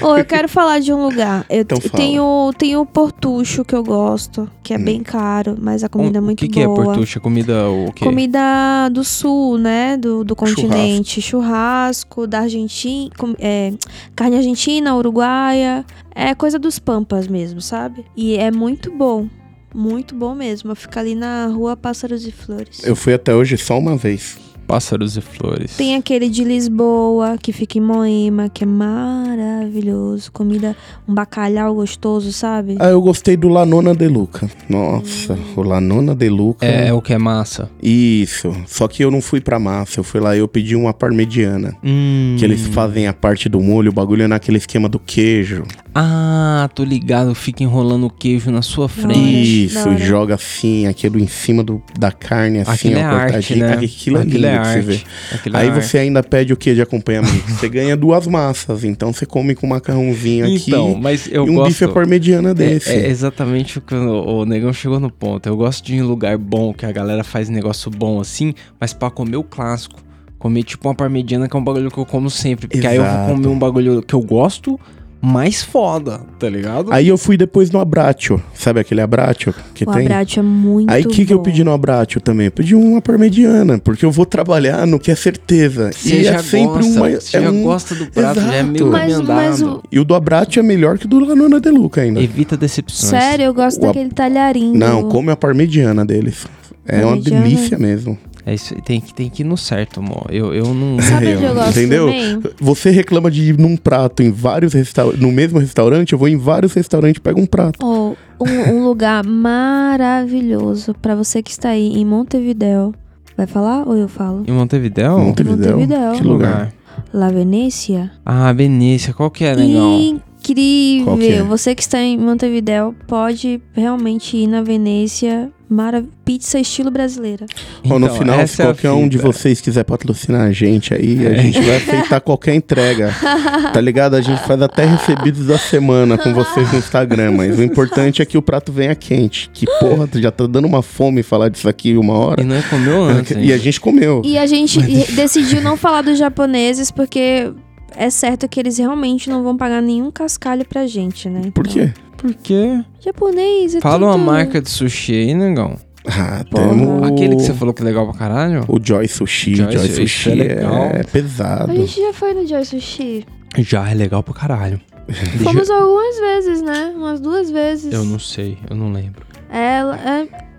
Ô, 0.00 0.16
eu 0.16 0.24
quero 0.24 0.48
falar 0.48 0.78
de 0.80 0.92
um 0.92 1.02
lugar. 1.02 1.44
Eu 1.48 1.60
Então 1.60 1.78
tenho, 1.78 2.52
tenho 2.56 2.80
o 2.80 2.86
Portucho 2.86 3.64
que 3.64 3.74
eu 3.74 3.82
gosto, 3.84 4.50
que 4.62 4.72
é 4.72 4.78
bem 4.78 5.02
caro, 5.02 5.56
mas 5.60 5.84
a 5.84 5.88
comida 5.88 6.18
é 6.18 6.20
o 6.20 6.24
muito 6.24 6.38
que, 6.38 6.48
que 6.48 6.60
é 6.60 6.66
boa. 6.66 6.84
portucha? 6.84 7.20
Comida 7.20 7.68
o 7.68 7.92
quê? 7.92 8.04
Comida 8.04 8.88
do 8.90 9.04
sul, 9.04 9.58
né? 9.58 9.96
Do, 9.96 10.24
do 10.24 10.34
continente. 10.34 11.20
Churrasco, 11.20 12.26
da 12.26 12.40
Argentina. 12.40 13.10
é, 13.38 13.72
carne 14.16 14.36
argentina, 14.36 14.94
uruguaia. 14.96 15.84
É 16.14 16.34
coisa 16.34 16.58
dos 16.58 16.78
pampas 16.78 17.28
mesmo, 17.28 17.60
sabe? 17.60 18.04
E 18.16 18.36
é 18.36 18.50
muito 18.50 18.90
bom. 18.90 19.28
Muito 19.74 20.14
bom 20.14 20.34
mesmo. 20.34 20.74
Fica 20.74 20.98
ali 21.00 21.14
na 21.14 21.46
rua 21.46 21.76
Pássaros 21.76 22.26
e 22.26 22.32
Flores. 22.32 22.82
Eu 22.84 22.96
fui 22.96 23.14
até 23.14 23.34
hoje 23.34 23.56
só 23.56 23.78
uma 23.78 23.96
vez. 23.96 24.38
Pássaros 24.70 25.16
e 25.16 25.20
flores. 25.20 25.76
Tem 25.76 25.96
aquele 25.96 26.28
de 26.28 26.44
Lisboa, 26.44 27.36
que 27.36 27.52
fica 27.52 27.76
em 27.76 27.80
Moema, 27.80 28.48
que 28.48 28.62
é 28.62 28.66
maravilhoso. 28.68 30.30
Comida, 30.30 30.76
um 31.08 31.12
bacalhau 31.12 31.74
gostoso, 31.74 32.32
sabe? 32.32 32.76
Ah, 32.78 32.90
eu 32.90 33.02
gostei 33.02 33.36
do 33.36 33.48
Lanona 33.48 33.96
de 33.96 34.06
Luca. 34.06 34.48
Nossa, 34.68 35.36
o 35.56 35.62
Lanona 35.62 36.14
de 36.14 36.28
Luca. 36.28 36.64
É, 36.64 36.86
é 36.86 36.92
o 36.92 37.02
que 37.02 37.12
é 37.12 37.18
massa. 37.18 37.68
Isso. 37.82 38.54
Só 38.68 38.86
que 38.86 39.02
eu 39.02 39.10
não 39.10 39.20
fui 39.20 39.40
pra 39.40 39.58
massa. 39.58 39.98
Eu 39.98 40.04
fui 40.04 40.20
lá 40.20 40.36
e 40.36 40.38
eu 40.38 40.46
pedi 40.46 40.76
uma 40.76 40.94
parmegiana. 40.94 41.76
Hum. 41.82 42.36
Que 42.38 42.44
eles 42.44 42.64
fazem 42.68 43.08
a 43.08 43.12
parte 43.12 43.48
do 43.48 43.60
molho, 43.60 43.90
o 43.90 43.92
bagulho 43.92 44.22
é 44.22 44.28
naquele 44.28 44.58
esquema 44.58 44.88
do 44.88 45.00
queijo. 45.00 45.64
Ah, 45.92 46.70
tô 46.76 46.84
ligado. 46.84 47.34
Fica 47.34 47.64
enrolando 47.64 48.06
o 48.06 48.10
queijo 48.10 48.52
na 48.52 48.62
sua 48.62 48.88
frente. 48.88 49.64
Isso. 49.64 49.98
Joga 49.98 50.36
assim, 50.36 50.86
aquilo 50.86 51.18
em 51.18 51.26
cima 51.26 51.64
do, 51.64 51.82
da 51.98 52.12
carne, 52.12 52.60
assim, 52.60 52.70
Aquilo 52.70 52.96
ó, 52.96 52.98
é 52.98 53.04
arte, 53.04 53.32
cortadinho. 53.32 53.66
né? 53.66 53.72
Aquilo 53.72 54.16
é 54.18 54.20
lindo 54.20 54.30
Aquilo 54.30 54.46
é 54.46 54.59
se 54.59 54.59
arte. 54.60 55.06
é 55.32 55.56
Aí 55.56 55.68
arte. 55.68 55.84
você 55.84 55.98
ainda 55.98 56.22
pede 56.22 56.52
o 56.52 56.56
que 56.56 56.74
de 56.74 56.82
acompanhamento? 56.82 57.50
você 57.50 57.68
ganha 57.68 57.96
duas 57.96 58.26
massas, 58.26 58.84
então 58.84 59.12
você 59.12 59.26
come 59.26 59.54
com 59.54 59.66
um 59.66 59.70
macarrãozinho 59.70 60.44
aqui 60.46 60.64
Então, 60.68 60.94
mas 61.00 61.28
eu 61.30 61.46
e 61.46 61.50
um 61.50 61.54
gosto... 61.54 61.68
bife 61.68 61.84
à 61.84 61.88
parmegiana 61.88 62.54
desse. 62.54 62.90
É, 62.90 63.06
é 63.06 63.08
exatamente 63.08 63.78
o 63.78 63.80
que 63.80 63.94
o, 63.94 64.40
o 64.40 64.44
negão 64.44 64.72
chegou 64.72 64.98
no 65.00 65.10
ponto. 65.10 65.46
Eu 65.48 65.56
gosto 65.56 65.84
de 65.84 65.94
ir 65.94 65.98
em 65.98 66.02
lugar 66.02 66.36
bom, 66.38 66.72
que 66.72 66.86
a 66.86 66.92
galera 66.92 67.24
faz 67.24 67.48
negócio 67.48 67.90
bom 67.90 68.20
assim, 68.20 68.54
mas 68.78 68.92
pra 68.92 69.10
comer 69.10 69.36
o 69.36 69.44
clássico. 69.44 70.00
Comer 70.38 70.62
tipo 70.62 70.88
uma 70.88 70.94
parmegiana, 70.94 71.46
que 71.48 71.54
é 71.54 71.60
um 71.60 71.62
bagulho 71.64 71.90
que 71.90 71.98
eu 71.98 72.06
como 72.06 72.30
sempre. 72.30 72.66
Porque 72.66 72.86
aí 72.86 72.96
eu 72.96 73.02
vou 73.02 73.12
Exato. 73.12 73.32
comer 73.34 73.46
um 73.48 73.58
bagulho 73.58 74.02
que 74.02 74.14
eu 74.14 74.22
gosto, 74.22 74.80
mais 75.22 75.62
foda, 75.62 76.20
tá 76.38 76.48
ligado? 76.48 76.92
Aí 76.92 77.08
eu 77.08 77.18
fui 77.18 77.36
depois 77.36 77.70
no 77.70 77.78
Abratio, 77.78 78.42
sabe 78.54 78.80
aquele 78.80 79.00
Abratio 79.00 79.54
que 79.74 79.84
o 79.84 79.92
tem? 79.92 80.06
abrate 80.06 80.38
é 80.38 80.42
muito 80.42 80.90
Aí 80.90 81.02
o 81.02 81.08
que, 81.08 81.26
que 81.26 81.32
eu 81.34 81.40
pedi 81.40 81.62
no 81.62 81.72
Abratio 81.72 82.20
também? 82.20 82.46
Eu 82.46 82.52
pedi 82.52 82.74
uma 82.74 83.02
parmegiana, 83.02 83.78
porque 83.78 84.04
eu 84.04 84.10
vou 84.10 84.24
trabalhar 84.24 84.86
no 84.86 84.98
que 84.98 85.10
é 85.10 85.14
certeza. 85.14 85.90
Você 85.92 86.20
e 86.20 86.24
já 86.24 86.34
é 86.34 86.38
sempre 86.38 86.82
gosta, 86.82 87.00
uma. 87.00 87.10
você 87.10 87.36
é 87.36 87.42
já 87.42 87.50
um- 87.50 87.62
gosta 87.62 87.94
do 87.94 88.06
prato, 88.06 88.40
já 88.40 88.54
é 88.54 88.62
meio 88.62 88.88
Exato. 88.88 89.24
Mas- 89.24 89.60
mas 89.60 89.62
o- 89.62 89.82
E 89.92 89.98
o 90.00 90.04
do 90.04 90.14
Abratio 90.14 90.60
é 90.60 90.62
melhor 90.62 90.96
que 90.98 91.04
o 91.04 91.08
do 91.08 91.18
Lanona 91.20 91.60
de 91.60 91.70
Luca 91.70 92.00
ainda. 92.00 92.20
Evita 92.22 92.56
decepções. 92.56 93.10
Sério, 93.10 93.44
eu 93.44 93.54
gosto 93.54 93.78
O- 93.82 93.86
daquele 93.86 94.10
talharinho. 94.10 94.74
Não, 94.74 95.08
come 95.08 95.30
a 95.30 95.36
parmegiana 95.36 96.04
deles. 96.04 96.46
É 96.86 97.04
uma 97.04 97.16
delícia 97.20 97.78
mesmo. 97.78 98.18
É 98.46 98.54
isso, 98.54 98.74
tem 98.82 99.00
que, 99.00 99.12
tem 99.12 99.28
que 99.28 99.42
ir 99.42 99.44
no 99.44 99.56
certo, 99.56 100.00
amor. 100.00 100.26
Eu, 100.30 100.54
eu 100.54 100.74
não... 100.74 101.00
Sabe 101.02 101.30
eu 101.30 101.54
gosto 101.54 101.78
entendeu? 101.78 102.06
também? 102.06 102.40
Você 102.60 102.90
reclama 102.90 103.30
de 103.30 103.50
ir 103.50 103.58
num 103.58 103.76
prato 103.76 104.22
em 104.22 104.30
vários 104.30 104.72
restaurantes, 104.72 105.20
no 105.20 105.30
mesmo 105.30 105.58
restaurante, 105.58 106.12
eu 106.12 106.18
vou 106.18 106.28
em 106.28 106.36
vários 106.36 106.72
restaurantes 106.72 107.18
e 107.18 107.20
pego 107.20 107.40
um 107.40 107.46
prato. 107.46 107.78
Oh, 107.84 108.16
um, 108.42 108.74
um 108.74 108.84
lugar 108.84 109.24
maravilhoso 109.24 110.94
pra 110.94 111.14
você 111.14 111.42
que 111.42 111.50
está 111.50 111.70
aí 111.70 111.92
em 111.94 112.04
Montevidéu. 112.04 112.94
Vai 113.36 113.46
falar 113.46 113.86
ou 113.86 113.96
eu 113.96 114.08
falo? 114.08 114.44
Em 114.46 114.52
Montevidéu? 114.52 115.18
Montevidéu. 115.18 115.72
Montevidéu. 115.72 116.12
Que 116.12 116.22
lugar? 116.22 116.72
La 117.12 117.30
Venécia. 117.30 118.12
Ah, 118.24 118.52
Benícia, 118.52 119.12
qual 119.12 119.30
que 119.30 119.44
é, 119.44 119.56
negão? 119.56 120.00
Incrível! 120.00 121.04
Qual 121.04 121.18
que 121.18 121.32
é? 121.32 121.42
Você 121.42 121.74
que 121.74 121.82
está 121.82 122.00
em 122.00 122.18
Montevidéu 122.18 122.94
pode 123.06 123.60
realmente 123.72 124.36
ir 124.36 124.46
na 124.46 124.62
Venécia. 124.62 125.50
Mara... 125.70 126.04
Pizza 126.24 126.58
estilo 126.60 126.90
brasileira. 126.90 127.46
Ó, 127.88 127.98
no 127.98 128.06
Então, 128.06 128.18
final, 128.18 128.46
se 128.46 128.60
é 128.62 128.64
qualquer 128.66 128.90
um 128.92 129.08
de 129.08 129.18
vocês 129.18 129.60
quiser 129.60 129.82
patrocinar 129.84 130.42
a 130.42 130.52
gente 130.52 130.94
aí, 130.94 131.26
a 131.26 131.30
É. 131.30 131.38
gente 131.42 131.60
vai 131.60 131.76
aceitar 131.76 132.20
qualquer 132.20 132.54
entrega. 132.54 133.14
Tá 133.72 133.80
ligado? 133.80 134.14
A 134.14 134.20
gente 134.20 134.40
faz 134.46 134.60
até 134.62 134.84
recebidos 134.84 135.46
da 135.46 135.58
semana 135.58 136.18
com 136.18 136.32
vocês 136.34 136.70
no 136.72 136.78
Instagram, 136.78 137.32
mas 137.32 137.58
o 137.58 137.62
importante 137.62 138.20
é 138.20 138.24
que 138.24 138.36
o 138.36 138.42
prato 138.42 138.72
venha 138.72 138.94
quente. 138.94 139.48
Que 139.52 139.64
porra, 139.78 140.06
tu 140.08 140.20
já 140.20 140.30
tá 140.30 140.46
dando 140.46 140.66
uma 140.66 140.82
fome 140.82 141.22
falar 141.22 141.48
disso 141.48 141.68
aqui 141.68 141.96
uma 141.96 142.14
hora. 142.14 142.42
E 142.42 142.44
não 142.44 142.56
é 142.56 142.62
comeu 142.62 143.02
antes, 143.04 143.36
E 143.38 143.52
a 143.52 143.58
gente 143.58 143.80
comeu. 143.80 144.22
E 144.24 144.36
a 144.38 144.46
gente 144.46 144.80
decidiu 145.14 145.60
não 145.62 145.76
falar 145.76 146.02
dos 146.02 146.18
japoneses 146.18 146.90
porque 146.90 147.50
é 147.96 148.10
certo 148.10 148.48
que 148.48 148.58
eles 148.60 148.78
realmente 148.78 149.28
não 149.30 149.42
vão 149.42 149.56
pagar 149.56 149.80
nenhum 149.82 150.10
cascalho 150.10 150.64
pra 150.66 150.86
gente, 150.86 151.28
né? 151.28 151.50
Por 151.54 151.66
quê? 151.66 151.92
Por 152.16 152.34
quê? 152.34 152.82
Japonês 153.00 153.74
é 153.74 153.80
Fala 153.80 154.06
uma 154.06 154.12
tudo- 154.14 154.24
marca 154.24 154.60
de 154.60 154.68
sushi 154.70 155.12
aí, 155.14 155.34
negão. 155.34 155.76
Ah, 156.06 156.44
temos 156.50 157.02
Aquele 157.06 157.36
que 157.36 157.42
você 157.42 157.52
falou 157.52 157.74
que 157.74 157.82
é 157.82 157.84
legal 157.84 158.06
pra 158.08 158.18
caralho? 158.18 158.64
o 158.68 158.78
Joy 158.82 159.06
Sushi. 159.06 159.54
Joy 159.56 159.72
Joy, 159.72 159.88
Sushi, 159.88 160.08
Sushi 160.08 160.30
é 160.30 160.32
é, 160.32 160.54
legal. 160.56 160.90
pesado. 161.12 161.72
A 161.72 161.74
gente 161.74 162.00
já 162.00 162.12
foi 162.12 162.32
no 162.34 162.46
Joy 162.46 162.64
Sushi. 162.64 163.26
Já 163.58 163.90
é 163.90 163.94
legal 163.94 164.22
pra 164.22 164.32
caralho. 164.34 164.80
Fomos 165.42 165.68
algumas 165.68 166.18
vezes, 166.18 166.62
né? 166.62 166.92
Umas 166.96 167.20
duas 167.20 167.50
vezes. 167.50 167.92
Eu 167.92 168.04
não 168.04 168.18
sei, 168.18 168.56
eu 168.68 168.76
não 168.76 168.92
lembro. 168.92 169.26
Ela 169.50 169.98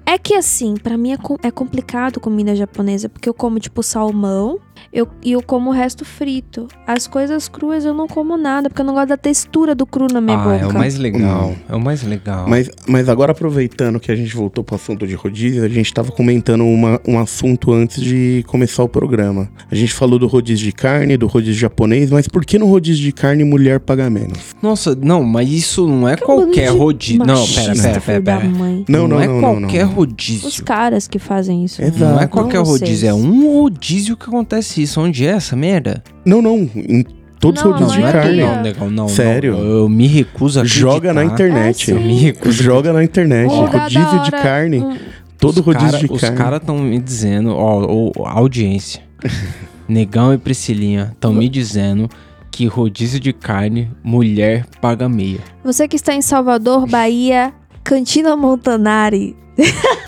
é, 0.05 0.13
é 0.13 0.17
que 0.17 0.35
assim, 0.35 0.75
pra 0.75 0.97
mim 0.97 1.13
é, 1.13 1.17
com- 1.17 1.37
é 1.41 1.49
complicado 1.49 2.19
comida 2.19 2.55
japonesa, 2.55 3.07
porque 3.09 3.27
eu 3.29 3.33
como 3.33 3.59
tipo 3.59 3.81
salmão 3.81 4.59
eu, 4.91 5.07
e 5.23 5.31
eu 5.31 5.41
como 5.41 5.69
o 5.69 5.73
resto 5.73 6.05
frito. 6.05 6.67
As 6.85 7.07
coisas 7.07 7.47
cruas 7.47 7.85
eu 7.85 7.93
não 7.93 8.07
como 8.07 8.37
nada, 8.37 8.69
porque 8.69 8.81
eu 8.81 8.85
não 8.85 8.93
gosto 8.93 9.09
da 9.09 9.17
textura 9.17 9.73
do 9.73 9.85
cru 9.85 10.07
na 10.11 10.21
minha 10.21 10.37
ah, 10.37 10.43
boca. 10.43 10.55
é 10.63 10.67
o 10.67 10.73
mais 10.73 10.97
legal. 10.97 11.55
É 11.69 11.75
o 11.75 11.79
mais 11.79 12.03
legal. 12.03 12.47
Mas, 12.47 12.69
mas 12.87 13.09
agora 13.09 13.31
aproveitando 13.31 13.99
que 13.99 14.11
a 14.11 14.15
gente 14.15 14.35
voltou 14.35 14.63
pro 14.63 14.75
assunto 14.75 15.05
de 15.07 15.15
rodízio, 15.15 15.63
a 15.63 15.69
gente 15.69 15.93
tava 15.93 16.11
comentando 16.11 16.65
uma, 16.65 16.99
um 17.07 17.19
assunto 17.19 17.71
antes 17.73 18.01
de 18.01 18.43
começar 18.47 18.83
o 18.83 18.89
programa. 18.89 19.49
A 19.69 19.75
gente 19.75 19.93
falou 19.93 20.17
do 20.17 20.27
rodízio 20.27 20.65
de 20.65 20.71
carne, 20.71 21.17
do 21.17 21.27
rodízio 21.27 21.59
japonês, 21.59 22.11
mas 22.11 22.27
por 22.27 22.45
que 22.45 22.57
no 22.57 22.67
rodízio 22.67 23.03
de 23.03 23.11
carne 23.11 23.43
mulher 23.43 23.79
paga 23.79 24.09
menos? 24.09 24.55
Nossa, 24.61 24.95
não, 24.95 25.23
mas 25.23 25.49
isso 25.49 25.87
não 25.87 26.07
é 26.07 26.15
Que 26.15 26.25
bando 26.25 26.43
qualquer 26.43 26.71
de 26.71 26.77
rodízio. 26.77 27.25
Não, 27.25 27.47
pera, 27.47 27.73
pera, 27.73 28.01
pera, 28.01 28.21
pera. 28.21 28.49
mãe. 28.49 28.85
Não, 28.87 29.07
não, 29.07 29.19
é 29.19 29.27
não, 29.27 29.41
não, 29.41 29.61
qualquer 29.61 29.85
não. 29.85 29.93
rodízio. 29.93 30.47
Os 30.47 30.59
caras 30.59 31.07
que 31.07 31.19
fazem 31.19 31.65
isso. 31.65 31.81
Exato. 31.81 31.99
Não 31.99 32.17
é 32.17 32.21
Não 32.21 32.27
qualquer 32.27 32.59
rodízio, 32.59 33.09
é 33.09 33.13
um 33.13 33.61
rodízio 33.61 34.15
que 34.15 34.25
acontece 34.25 34.70
isso. 34.77 35.01
Onde 35.01 35.25
é 35.25 35.31
essa 35.31 35.55
merda? 35.55 36.03
Não, 36.25 36.41
não. 36.41 36.57
Em 36.75 37.03
todos 37.39 37.63
os 37.63 37.71
rodízios 37.71 37.93
de 37.93 38.03
é 38.03 38.11
carne. 38.11 38.41
Não, 38.41 38.61
negão, 38.61 38.89
não. 38.89 39.07
Sério? 39.07 39.53
não. 39.53 39.63
Eu 39.63 39.89
me 39.89 40.05
recuso 40.07 40.61
a 40.61 40.63
Joga 40.63 41.11
na 41.13 41.23
internet. 41.23 41.91
É, 41.91 41.95
sim. 41.97 42.03
Me 42.03 42.15
recuso. 42.19 42.61
Joga 42.63 42.93
na 42.93 43.03
internet. 43.03 43.51
Um 43.51 43.65
rodízio 43.65 44.21
de 44.23 44.31
carne. 44.31 44.79
um- 44.79 44.97
Todo 45.39 45.57
Os 45.59 45.65
rodízio 45.65 45.91
cara- 45.93 46.07
de 46.07 46.13
Os 46.13 46.21
carne. 46.21 46.37
caras 46.37 46.59
estão 46.61 46.77
me 46.77 46.99
dizendo, 46.99 47.49
ó, 47.55 48.11
ó, 48.15 48.27
a 48.27 48.33
audiência. 48.33 49.01
Negão 49.89 50.31
e 50.33 50.37
Priscilinha 50.37 51.09
estão 51.13 51.33
me 51.33 51.49
dizendo 51.49 52.07
que 52.51 52.67
rodízio 52.67 53.19
de 53.19 53.33
carne, 53.33 53.89
mulher 54.03 54.65
paga 54.79 55.09
meia. 55.09 55.39
Você 55.63 55.87
que 55.87 55.95
está 55.95 56.13
em 56.13 56.21
Salvador, 56.21 56.85
Bahia, 56.87 57.51
Cantina 57.83 58.37
Montanari, 58.37 59.35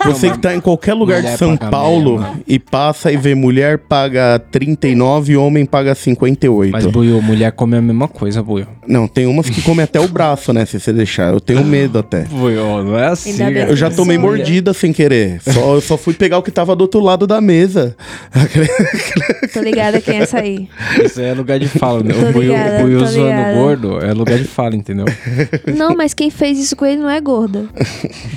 Você 0.06 0.32
que 0.32 0.38
tá 0.40 0.56
em 0.56 0.60
qualquer 0.60 0.94
lugar 0.94 1.18
de 1.18 1.24
mulher 1.24 1.38
São 1.38 1.56
Paulo 1.56 2.20
mesmo. 2.20 2.44
e 2.48 2.58
passa 2.60 3.12
e 3.12 3.18
vê 3.18 3.36
mulher 3.36 3.78
paga 3.78 4.40
39 4.52 5.38
homem 5.38 5.66
paga 5.66 5.94
58. 5.96 6.72
Mas, 6.72 6.86
Buiu, 6.86 7.22
mulher 7.22 7.52
come 7.52 7.78
a 7.78 7.82
mesma 7.82 8.08
coisa, 8.08 8.42
Buiu. 8.42 8.66
Não, 8.88 9.08
tem 9.08 9.26
umas 9.28 9.50
que 9.50 9.62
comem 9.62 9.84
até 9.84 10.00
o 10.00 10.08
braço, 10.08 10.52
né? 10.52 10.66
Se 10.66 10.80
você 10.80 10.92
deixar. 10.92 11.32
Eu 11.34 11.40
tenho 11.40 11.64
medo 11.64 12.00
até. 12.00 12.24
Buiu, 12.32 12.84
não 12.84 12.98
é 12.98 13.08
assim. 13.08 13.38
Cara. 13.38 13.52
Eu 13.70 13.76
já 13.76 13.90
tomei 13.90 14.18
mordida 14.18 14.74
sem 14.74 14.92
querer. 14.92 15.42
Só, 15.42 15.76
eu 15.76 15.82
só 15.82 15.98
fui 15.98 16.14
pegar 16.14 16.38
o 16.38 16.44
que 16.44 16.52
tava 16.52 16.76
do 16.76 16.82
outro 16.82 17.00
lado 17.00 17.26
da 17.28 17.40
mesa. 17.40 17.96
Tô 19.54 19.60
ligada 19.62 20.02
quem 20.02 20.20
é 20.20 20.24
essa 20.24 20.40
aí. 20.40 20.68
Isso 21.04 21.20
aí 21.20 21.28
é 21.28 21.34
lugar 21.34 21.60
de 21.60 21.68
fala, 21.68 22.02
né? 22.04 22.14
Tô 22.14 22.28
O 22.30 22.32
Buiu, 22.34 22.52
ligada, 22.54 22.84
Buiu 22.84 23.06
zoando 23.06 23.30
ligada. 23.30 23.54
gordo 23.54 24.00
é 24.04 24.14
lugar 24.14 24.38
de 24.38 24.46
fala, 24.46 24.76
entendeu? 24.76 25.06
Não, 25.76 25.96
mas 25.96 26.14
quem 26.14 26.30
fez 26.30 26.58
isso 26.60 26.76
com 26.76 26.86
ele 26.86 27.02
não 27.02 27.10
é 27.10 27.22
gorda. 27.22 27.66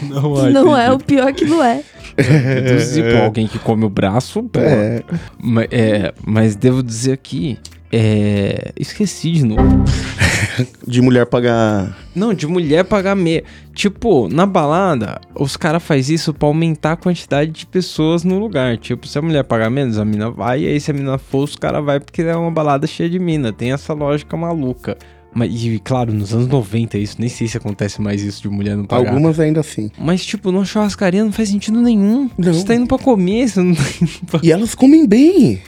Não, 0.09 0.51
não 0.51 0.77
é, 0.79 0.96
o 0.97 0.99
pior 0.99 1.33
que 1.33 1.45
não 1.45 1.63
é. 1.63 1.83
Reduzir 2.19 3.03
pra 3.03 3.25
alguém 3.25 3.47
que 3.47 3.59
come 3.59 3.85
o 3.85 3.89
braço, 3.91 4.43
pô. 4.45 4.59
É. 4.61 5.03
Ma- 5.43 5.65
é, 5.71 6.13
mas 6.25 6.57
devo 6.57 6.83
dizer 6.83 7.13
aqui, 7.13 7.59
é... 7.93 8.73
Esqueci 8.79 9.31
de 9.33 9.45
novo. 9.45 9.85
De 10.87 11.03
mulher 11.03 11.27
pagar. 11.27 11.97
Não, 12.15 12.33
de 12.33 12.47
mulher 12.47 12.85
pagar 12.85 13.15
meia. 13.15 13.45
Tipo, 13.75 14.27
na 14.29 14.47
balada, 14.47 15.21
os 15.35 15.55
caras 15.57 15.83
fazem 15.83 16.15
isso 16.15 16.33
pra 16.33 16.49
aumentar 16.49 16.93
a 16.93 16.97
quantidade 16.97 17.51
de 17.51 17.67
pessoas 17.67 18.25
no 18.25 18.39
lugar. 18.39 18.79
Tipo, 18.79 19.07
se 19.07 19.19
a 19.19 19.23
mulher 19.23 19.45
pagar 19.45 19.69
menos, 19.69 19.99
a 19.99 20.05
mina 20.05 20.31
vai. 20.31 20.63
E 20.63 20.69
aí, 20.69 20.81
se 20.81 20.91
a 20.91 20.95
mina 20.95 21.19
for, 21.19 21.45
os 21.45 21.57
caras 21.57 21.85
vai 21.85 22.01
porque 22.01 22.23
é 22.23 22.35
uma 22.37 22.51
balada 22.51 22.87
cheia 22.87 23.09
de 23.11 23.19
mina. 23.19 23.53
Tem 23.53 23.73
essa 23.73 23.93
lógica 23.93 24.35
maluca. 24.37 24.97
Mas, 25.35 25.53
e 25.53 25.79
claro, 25.79 26.13
nos 26.13 26.33
anos 26.33 26.47
90 26.49 26.97
isso, 26.99 27.17
nem 27.19 27.29
sei 27.29 27.47
se 27.47 27.57
acontece 27.57 28.01
mais 28.01 28.23
isso 28.23 28.43
de 28.43 28.49
mulher 28.49 28.77
não 28.77 28.85
pagar. 28.85 29.09
Algumas 29.11 29.39
ainda 29.39 29.61
assim. 29.61 29.91
Mas, 29.99 30.25
tipo, 30.25 30.51
numa 30.51 30.65
churrascaria 30.65 31.23
não 31.23 31.33
faz 31.33 31.51
sentido 31.51 31.81
nenhum. 31.81 32.31
Não. 32.39 32.55
Você 32.55 32.65
tá 32.65 32.75
indo 32.75 32.87
pra 32.87 32.99
comer, 32.99 33.49
você 33.49 33.61
não 33.61 33.75
tá 33.75 33.83
indo 34.01 34.11
pra... 34.27 34.41
E 34.43 34.51
elas 34.51 34.75
comem 34.75 35.07
bem. 35.07 35.61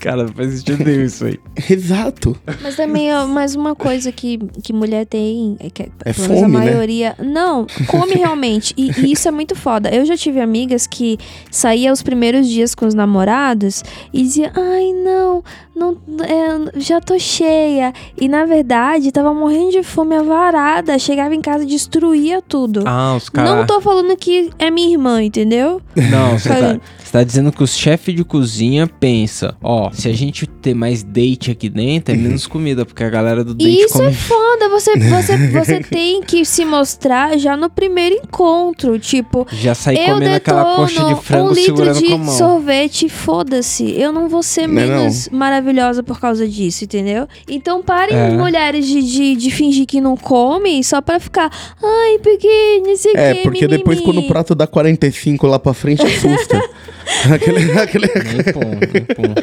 Cara, 0.00 0.24
não 0.24 0.32
faz 0.32 0.54
sentido 0.54 0.84
nenhum 0.84 1.04
isso 1.04 1.24
aí. 1.24 1.40
Exato. 1.68 2.36
Mas 2.62 2.76
também 2.76 3.10
é 3.10 3.24
mais 3.24 3.54
uma 3.54 3.74
coisa 3.74 4.12
que, 4.12 4.38
que 4.62 4.72
mulher 4.72 5.06
tem. 5.06 5.56
É, 5.60 5.70
que, 5.70 5.90
É 6.04 6.12
pelo 6.12 6.28
menos 6.28 6.42
fome, 6.42 6.56
a 6.56 6.60
né? 6.60 6.64
maioria. 6.66 7.16
Não, 7.18 7.66
come 7.88 8.14
realmente. 8.16 8.74
E, 8.76 8.90
e 9.00 9.12
isso 9.12 9.26
é 9.26 9.30
muito 9.30 9.54
foda. 9.54 9.88
Eu 9.88 10.04
já 10.04 10.16
tive 10.16 10.40
amigas 10.40 10.86
que 10.86 11.18
saía 11.50 11.92
os 11.92 12.02
primeiros 12.02 12.48
dias 12.48 12.74
com 12.74 12.86
os 12.86 12.94
namorados 12.94 13.82
e 14.12 14.22
dizia: 14.22 14.52
Ai, 14.54 14.92
não, 14.92 15.42
não 15.76 15.98
é, 16.24 16.80
já 16.80 17.00
tô 17.00 17.18
cheia. 17.18 17.92
E 18.18 18.28
na 18.28 18.46
verdade 18.46 19.12
tava 19.12 19.34
morrendo 19.34 19.72
de 19.72 19.82
fome 19.82 20.16
avarada. 20.16 20.98
Chegava 20.98 21.34
em 21.34 21.42
casa 21.42 21.64
e 21.64 21.66
destruía 21.66 22.40
tudo. 22.40 22.82
Ah, 22.86 23.14
os 23.14 23.28
caras... 23.28 23.50
Não 23.50 23.66
tô 23.66 23.80
falando 23.80 24.16
que 24.16 24.50
é 24.58 24.70
minha 24.70 24.90
irmã, 24.90 25.22
entendeu? 25.22 25.82
Não, 25.94 26.38
você 26.38 26.48
tá, 26.48 26.80
você 26.98 27.12
tá 27.12 27.22
dizendo 27.22 27.52
que 27.52 27.62
os 27.62 27.76
chefes 27.76 28.14
de 28.14 28.24
cozinha 28.24 28.86
pensa, 28.86 29.54
ó, 29.62 29.90
se 29.92 30.08
a 30.08 30.12
gente 30.14 30.46
ter 30.46 30.74
mais 30.74 31.02
date 31.02 31.50
aqui 31.50 31.68
dentro, 31.68 32.14
é 32.14 32.16
menos 32.16 32.46
comida, 32.46 32.86
porque 32.86 33.04
a 33.04 33.10
galera 33.10 33.44
do 33.44 33.54
date 33.54 33.82
Isso 33.82 33.94
come... 33.94 34.08
é 34.08 34.12
foda, 34.12 34.68
você, 34.70 34.98
você, 34.98 35.36
você 35.48 35.80
tem 35.84 36.22
que 36.22 36.44
se 36.44 36.64
mostrar 36.64 37.38
já 37.38 37.56
no 37.56 37.68
primeiro 37.68 38.16
encontro. 38.16 38.98
Tipo, 38.98 39.46
Já 39.52 39.74
sai 39.74 39.96
eu 39.96 40.14
comendo 40.14 40.36
aquela 40.36 40.76
coxa 40.76 40.94
de 40.94 41.14
detono 41.14 41.22
frango 41.22 41.50
um 41.50 41.52
litro 41.52 41.64
segurando 41.64 41.98
de 41.98 42.06
com 42.06 42.14
a 42.14 42.18
mão. 42.18 42.34
sorvete, 42.34 43.08
foda-se. 43.08 43.90
Eu 44.00 44.10
não 44.10 44.28
vou 44.28 44.42
ser 44.42 44.66
Não 44.66 44.80
é 44.80 44.86
menos 44.86 45.28
maravilhosa 45.28 45.65
por 46.02 46.20
causa 46.20 46.46
disso, 46.46 46.84
entendeu? 46.84 47.26
Então 47.48 47.82
parem, 47.82 48.16
É. 48.16 48.30
mulheres, 48.30 48.86
de, 48.86 49.02
de, 49.02 49.36
de 49.36 49.50
fingir 49.50 49.86
que 49.86 50.00
não 50.00 50.16
comem 50.16 50.82
só 50.82 51.00
pra 51.00 51.18
ficar, 51.20 51.50
ai, 51.82 52.18
porque 52.22 52.82
não 52.86 52.96
sei 52.96 53.12
o 53.12 53.18
É, 53.18 53.34
que, 53.34 53.42
porque 53.42 53.66
depois 53.68 54.00
quando 54.00 54.18
o 54.20 54.26
prato 54.28 54.54
dá 54.54 54.66
45 54.66 55.46
lá 55.46 55.58
pra 55.58 55.72
frente, 55.74 56.02
assusta. 56.02 56.60
aquele, 57.32 57.72
aquele... 57.78 58.06
Nem 58.14 58.44
nem. 58.44 59.34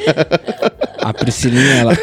A 1.04 1.14
Priscilinha, 1.14 1.74
ela... 1.76 1.98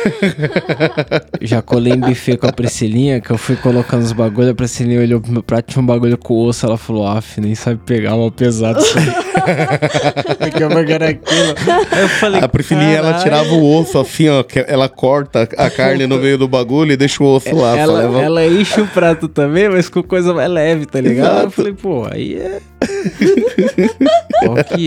Já 1.41 1.63
colei 1.63 1.95
em 1.95 1.99
buffet 2.01 2.37
com 2.37 2.47
a 2.47 2.53
Priscilinha, 2.53 3.21
que 3.21 3.31
eu 3.31 3.39
fui 3.39 3.57
colocando 3.57 4.03
os 4.03 4.13
bagulho, 4.13 4.51
a 4.51 4.55
Priscilinha 4.55 5.01
olhou 5.01 5.21
pro 5.21 5.33
meu 5.33 5.43
prato, 5.43 5.73
tinha 5.73 5.83
um 5.83 5.87
bagulho 5.87 6.19
com 6.19 6.35
osso, 6.47 6.67
ela 6.67 6.77
falou, 6.77 7.07
af, 7.07 7.41
nem 7.41 7.55
sabe 7.55 7.81
pegar, 7.85 8.11
mal 8.11 8.31
pesado 8.31 8.79
isso 8.81 8.99
aí. 8.99 10.51
que 10.53 10.63
hambúrguer 10.63 10.97
era 10.97 11.09
aquilo? 11.11 11.55
Aí 11.91 12.03
eu 12.03 12.09
falei, 12.09 12.41
A 12.43 12.49
Priscilinha, 12.49 12.97
ela 12.99 13.15
tirava 13.15 13.49
o 13.55 13.79
osso 13.81 13.99
assim, 13.99 14.29
ó. 14.29 14.43
que 14.43 14.65
Ela 14.69 14.89
corta 14.89 15.49
a 15.57 15.71
carne 15.71 16.07
no 16.07 16.19
meio 16.19 16.37
do 16.37 16.47
bagulho 16.47 16.93
e 16.93 16.97
deixa 16.97 17.23
o 17.23 17.27
osso 17.35 17.55
lá. 17.57 17.77
Ela, 17.77 18.01
leva- 18.01 18.23
ela 18.23 18.47
enche 18.47 18.81
o 18.81 18.87
prato 18.87 19.29
também, 19.29 19.69
mas 19.69 19.89
com 19.89 20.03
coisa 20.03 20.35
mais 20.35 20.51
leve, 20.51 20.85
tá 20.87 21.01
ligado? 21.01 21.31
Exato. 21.31 21.47
Eu 21.47 21.51
falei, 21.51 21.73
pô, 21.73 22.07
aí 22.11 22.35
é. 22.35 22.61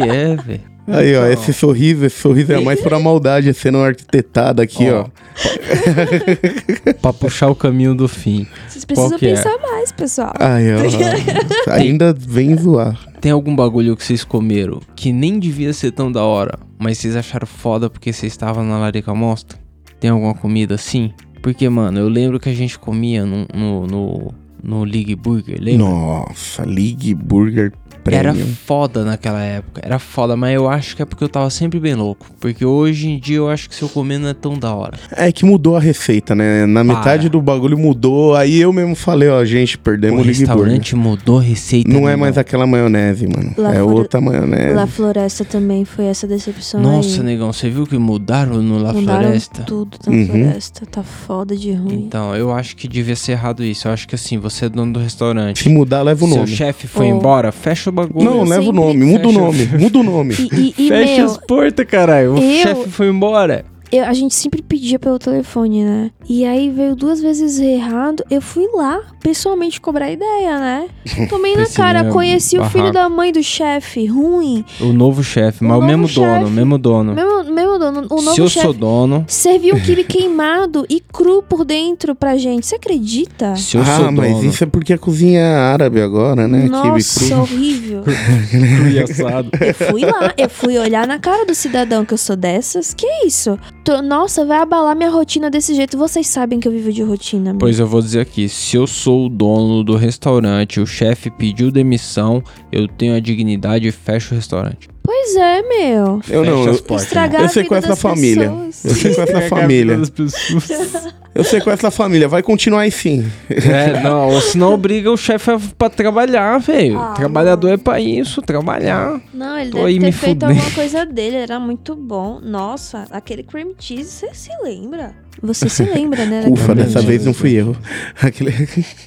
Que 0.01 0.09
é, 0.09 0.35
velho? 0.35 0.73
Aí, 0.85 1.15
ó, 1.15 1.29
Então. 1.29 1.31
esse 1.31 1.53
sorriso, 1.53 2.05
esse 2.05 2.19
sorriso 2.19 2.51
é 2.51 2.59
mais 2.59 2.81
pra 2.81 2.99
maldade 2.99 3.53
sendo 3.53 3.77
arquitetado 3.77 4.61
aqui, 4.61 4.89
ó. 4.89 5.03
Ó. 5.03 5.07
Pra 7.01 7.13
puxar 7.13 7.49
o 7.49 7.55
caminho 7.55 7.95
do 7.95 8.07
fim. 8.07 8.45
Vocês 8.67 8.83
precisam 8.83 9.15
é? 9.15 9.19
pensar 9.19 9.57
mais, 9.59 9.91
pessoal. 9.91 10.33
Aí, 10.39 10.65
ó. 10.73 10.79
ainda 11.71 12.13
vem 12.13 12.57
zoar. 12.57 12.99
Tem 13.21 13.31
algum 13.31 13.55
bagulho 13.55 13.95
que 13.95 14.03
vocês 14.03 14.23
comeram 14.25 14.81
que 14.95 15.13
nem 15.13 15.39
devia 15.39 15.71
ser 15.71 15.91
tão 15.91 16.11
da 16.11 16.23
hora, 16.23 16.59
mas 16.77 16.97
vocês 16.97 17.15
acharam 17.15 17.47
foda 17.47 17.89
porque 17.89 18.11
vocês 18.11 18.33
estavam 18.33 18.65
na 18.65 18.77
larica 18.77 19.13
mostra? 19.15 19.57
Tem 19.99 20.09
alguma 20.09 20.33
comida 20.33 20.75
assim? 20.75 21.13
Porque, 21.41 21.67
mano, 21.69 21.99
eu 21.99 22.09
lembro 22.09 22.39
que 22.39 22.49
a 22.49 22.53
gente 22.53 22.77
comia 22.77 23.25
no, 23.25 23.47
no, 23.53 23.87
no, 23.87 24.33
no 24.61 24.83
League 24.83 25.15
Burger, 25.15 25.57
lembra? 25.61 25.87
Nossa, 25.87 26.65
League 26.65 27.13
Burger 27.13 27.71
Era 28.05 28.33
Premium. 28.33 28.53
foda 28.65 29.03
naquela 29.05 29.41
época, 29.41 29.81
era 29.83 29.97
foda, 29.99 30.35
mas 30.35 30.53
eu 30.55 30.67
acho 30.69 30.95
que 30.95 31.01
é 31.01 31.05
porque 31.05 31.23
eu 31.23 31.29
tava 31.29 31.49
sempre 31.49 31.79
bem 31.79 31.95
louco. 31.95 32.27
Porque 32.39 32.65
hoje 32.65 33.09
em 33.09 33.19
dia 33.19 33.37
eu 33.37 33.49
acho 33.49 33.69
que 33.69 33.75
se 33.75 33.81
eu 33.81 33.89
comer 33.89 34.17
não 34.17 34.29
é 34.29 34.33
tão 34.33 34.57
da 34.57 34.73
hora. 34.73 34.97
É 35.11 35.31
que 35.31 35.45
mudou 35.45 35.77
a 35.77 35.79
receita, 35.79 36.35
né? 36.35 36.65
Na 36.65 36.83
Para. 36.83 36.95
metade 36.97 37.29
do 37.29 37.41
bagulho 37.41 37.77
mudou. 37.77 38.35
Aí 38.35 38.59
eu 38.59 38.73
mesmo 38.73 38.95
falei, 38.95 39.29
ó, 39.29 39.43
gente, 39.45 39.77
perdemos 39.77 40.19
o 40.19 40.23
o 40.23 40.25
restaurante 40.25 40.95
mudou 40.95 41.39
a 41.39 41.41
receita. 41.41 41.89
Não 41.89 42.07
é 42.09 42.15
mais 42.15 42.37
aquela 42.37 42.65
maionese, 42.67 43.27
mano. 43.27 43.53
Lá 43.57 43.69
é 43.71 43.79
fora- 43.79 43.85
outra 43.85 44.21
maionese. 44.21 44.73
La 44.73 44.87
Floresta 44.87 45.45
também 45.45 45.85
foi 45.85 46.05
essa 46.05 46.27
decepção 46.27 46.81
Nossa, 46.81 47.19
aí. 47.21 47.23
negão, 47.23 47.51
você 47.53 47.69
viu 47.69 47.85
que 47.85 47.97
mudaram 47.97 48.61
no 48.61 48.77
La 48.79 48.93
Mudaram 48.93 49.23
Floresta? 49.23 49.63
tudo 49.63 49.97
na 50.05 50.11
Uhum. 50.13 50.27
floresta. 50.27 50.85
Tá 50.85 51.03
foda 51.03 51.55
de 51.55 51.71
ruim. 51.73 51.95
Então, 52.05 52.35
eu 52.35 52.51
acho 52.51 52.75
que 52.75 52.87
devia 52.87 53.15
ser 53.15 53.33
errado 53.33 53.63
isso. 53.63 53.87
Eu 53.87 53.91
acho 53.93 54.07
que 54.07 54.15
assim, 54.15 54.37
você 54.37 54.65
é 54.65 54.69
dono 54.69 54.93
do 54.93 54.99
restaurante. 54.99 55.63
Se 55.63 55.69
mudar, 55.69 56.01
leva 56.01 56.23
o 56.23 56.27
Seu 56.27 56.37
nome. 56.37 56.47
chefe 56.49 56.87
foi 56.87 57.11
Oh. 57.11 57.15
embora, 57.17 57.51
fecha 57.51 57.89
o 57.89 57.92
bagulho. 57.93 58.25
Não, 58.25 58.43
leva 58.43 58.69
o 58.69 58.73
nome. 58.73 59.05
Muda 59.05 59.27
o 59.27 59.31
nome. 59.31 59.65
Muda 59.79 59.99
o 59.99 60.03
nome. 60.03 60.33
E, 60.33 60.73
e, 60.77 60.85
e, 60.85 60.89
Fecha 60.89 61.17
meu, 61.17 61.25
as 61.25 61.37
portas, 61.37 61.85
caralho. 61.85 62.33
O 62.33 62.37
eu- 62.37 62.61
chefe 62.61 62.89
foi 62.89 63.07
embora. 63.07 63.65
Eu- 63.97 64.05
a 64.05 64.13
gente 64.13 64.33
sempre 64.35 64.61
pedia 64.61 64.97
pelo 64.99 65.19
telefone, 65.19 65.83
né? 65.83 66.11
E 66.27 66.45
aí 66.45 66.69
veio 66.69 66.95
duas 66.95 67.21
vezes 67.21 67.59
errado. 67.59 68.23
Eu 68.29 68.41
fui 68.41 68.67
lá, 68.73 68.99
pessoalmente, 69.21 69.79
cobrar 69.79 70.11
ideia, 70.11 70.59
né? 70.59 70.87
Tomei 71.29 71.55
na 71.55 71.67
cara, 71.67 72.05
conheci 72.05 72.57
o 72.57 72.65
filho 72.65 72.91
barraco. 72.91 72.93
da 72.93 73.09
mãe 73.09 73.31
do 73.31 73.43
chefe, 73.43 74.05
ruim. 74.05 74.63
O 74.79 74.93
novo 74.93 75.23
chefe, 75.23 75.63
O 75.63 75.67
mas 75.67 75.77
o 75.77 75.81
mesmo 75.81 76.07
dono, 76.07 76.39
chefe. 76.39 76.51
mesmo 76.51 76.77
dono. 76.77 77.13
Mesmo, 77.13 77.43
mesmo 77.53 77.79
dono, 77.79 78.07
o 78.09 78.19
Se 78.19 78.25
novo 78.25 78.41
eu 78.41 78.49
chefe 78.49 78.65
sou 78.65 78.73
dono, 78.73 79.25
serviu 79.27 79.75
um 79.75 79.79
quibe 79.79 80.03
queimado 80.03 80.85
e 80.89 80.99
cru 80.99 81.41
por 81.43 81.65
dentro 81.65 82.15
pra 82.15 82.37
gente. 82.37 82.65
Você 82.65 82.75
acredita? 82.75 83.55
se 83.55 83.77
eu 83.77 83.81
ah, 83.81 83.97
sou 83.97 84.11
mas 84.11 84.31
dono, 84.31 84.49
isso 84.49 84.63
é 84.63 84.67
porque 84.67 84.93
a 84.93 84.97
cozinha 84.97 85.39
é 85.39 85.55
árabe 85.55 86.01
agora, 86.01 86.47
né? 86.47 86.67
Nossa, 86.69 87.25
cru. 87.25 87.41
horrível. 87.41 88.03
cru 88.49 88.87
e 88.89 88.99
assado. 88.99 89.49
Eu 89.59 89.73
fui 89.73 90.01
lá, 90.05 90.33
eu 90.37 90.49
fui 90.49 90.77
olhar 90.77 91.07
na 91.07 91.19
cara 91.19 91.45
do 91.45 91.53
cidadão 91.55 92.05
que 92.05 92.13
eu 92.13 92.17
sou 92.17 92.35
dessas. 92.35 92.93
Que 92.93 93.05
isso? 93.25 93.57
Tô- 93.83 94.01
nossa, 94.01 94.45
vai 94.45 94.59
abalar 94.59 94.95
minha 94.95 95.09
rotina 95.09 95.49
desse 95.49 95.73
jeito. 95.75 95.97
Vocês 95.97 96.27
sabem 96.27 96.59
que 96.59 96.67
eu 96.67 96.71
vivo 96.71 96.91
de 96.91 97.03
rotina. 97.03 97.49
amigo. 97.49 97.59
Pois 97.59 97.79
eu 97.79 97.85
vou 97.87 98.01
dizer 98.01 98.21
aqui, 98.21 98.47
se 98.47 98.77
eu 98.77 98.87
sou 98.87 99.25
o 99.25 99.29
dono 99.29 99.83
do 99.83 99.95
restaurante, 99.97 100.79
o 100.79 100.85
chefe 100.87 101.29
pediu 101.29 101.69
demissão, 101.69 102.41
eu 102.71 102.87
tenho 102.87 103.15
a 103.15 103.19
dignidade 103.19 103.87
e 103.87 103.91
fecho 103.91 104.33
o 104.33 104.37
restaurante. 104.37 104.87
Pois 105.03 105.35
é, 105.35 105.61
meu. 105.61 106.21
Eu 106.29 106.45
não, 106.45 106.65
eu, 106.65 106.81
portas. 106.83 107.07
Estragar 107.07 107.41
Eu 107.41 107.45
a 107.47 107.49
sei 107.49 107.63
vida 107.63 107.69
com 107.69 107.75
essa 107.75 107.87
das 107.89 108.01
família. 108.01 108.49
pessoas. 108.49 108.85
eu 108.85 108.95
sei 108.95 109.15
com 109.15 109.21
essa 109.21 109.41
família. 109.49 109.99
Eu 111.35 111.43
sei 111.43 111.59
com 111.61 111.71
essa 111.71 111.89
família. 111.89 112.27
Vai 112.27 112.43
continuar 112.43 112.83
assim. 112.83 113.25
É, 113.49 114.01
não, 114.01 114.39
senão 114.41 114.73
obriga 114.73 115.11
o 115.11 115.17
chefe 115.17 115.51
pra 115.77 115.89
trabalhar, 115.89 116.59
velho. 116.59 116.99
Ah, 116.99 117.13
Trabalhador 117.13 117.69
é 117.71 117.77
pra 117.77 117.99
isso, 117.99 118.41
trabalhar. 118.41 119.19
Não, 119.33 119.57
ele 119.57 119.71
Tô 119.71 119.77
deve 119.77 119.87
aí 119.89 119.99
ter 119.99 120.05
me 120.05 120.11
feito 120.11 120.39
fudendo. 120.41 120.51
alguma 120.59 120.71
coisa 120.75 121.05
dele. 121.05 121.37
Era 121.37 121.59
muito 121.59 121.95
bom. 121.95 122.39
Nossa, 122.41 123.05
aquele 123.09 123.43
cream 123.43 123.71
cheese, 123.79 124.09
você 124.11 124.29
se 124.33 124.49
lembra? 124.63 125.15
Você 125.41 125.67
se 125.67 125.83
lembra, 125.83 126.23
né? 126.25 126.45
Ufa, 126.49 126.75
dessa 126.75 126.91
cheese? 126.99 127.05
vez 127.07 127.25
não 127.25 127.33
fui 127.33 127.53
eu. 127.53 127.75
Aquele... 128.21 128.51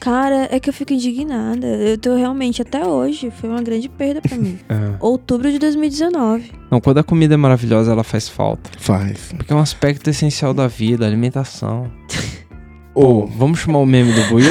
Cara, 0.01 0.49
é 0.51 0.59
que 0.59 0.69
eu 0.69 0.75
fico 0.75 0.93
indignada. 0.93 1.67
Eu 1.67 1.97
tô 1.97 2.15
realmente, 2.17 2.61
até 2.61 2.85
hoje, 2.85 3.31
foi 3.41 3.49
uma 3.49 3.63
grande 3.63 3.89
perda 3.89 4.21
pra 4.21 4.37
mim. 4.37 4.59
Outubro 5.01 5.51
de 5.51 5.59
2019. 5.59 6.53
Não, 6.71 6.81
quando 6.81 6.99
a 6.99 7.05
comida 7.05 7.35
é 7.35 7.37
maravilhosa, 7.37 7.93
ela 7.93 8.03
faz 8.05 8.29
falta. 8.29 8.71
Faz. 8.79 9.33
Porque 9.37 9.53
é 9.53 9.57
um 9.57 9.61
aspecto 9.61 10.11
essencial 10.11 10.53
da 10.53 10.67
vida, 10.67 11.05
a 11.05 11.09
alimentação. 11.09 11.91
Ô, 12.95 13.27
Vamos 13.27 13.61
chamar 13.61 13.79
o 13.79 13.87
meme 13.87 14.13
do 14.13 14.23
Buiu? 14.29 14.51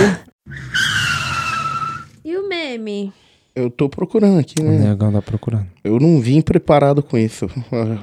E 2.24 2.38
o 2.38 2.48
meme? 2.48 3.12
Eu 3.56 3.70
tô 3.70 3.88
procurando 3.88 4.40
aqui, 4.40 4.56
O 4.62 4.66
né? 4.66 4.90
negão 4.90 5.12
tá 5.12 5.22
procurando. 5.22 5.68
Eu 5.84 5.98
não 6.00 6.20
vim 6.20 6.42
preparado 6.42 7.02
com 7.02 7.18
isso. 7.18 7.48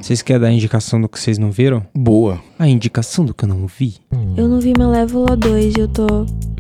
Vocês 0.01 0.23
querem 0.23 0.41
dar 0.41 0.49
a 0.49 0.53
indicação 0.53 1.01
do 1.01 1.09
que 1.09 1.19
vocês 1.21 1.37
não 1.39 1.51
viram? 1.51 1.87
Boa. 1.95 2.41
A 2.63 2.69
indicação 2.69 3.25
do 3.25 3.35
que 3.35 3.43
eu 3.43 3.49
não 3.49 3.67
vi? 3.67 3.97
Eu 4.37 4.49
não 4.49 4.61
vi 4.61 4.73
Malévola 4.79 5.37
2, 5.37 5.75
eu 5.79 5.89
tô. 5.89 6.07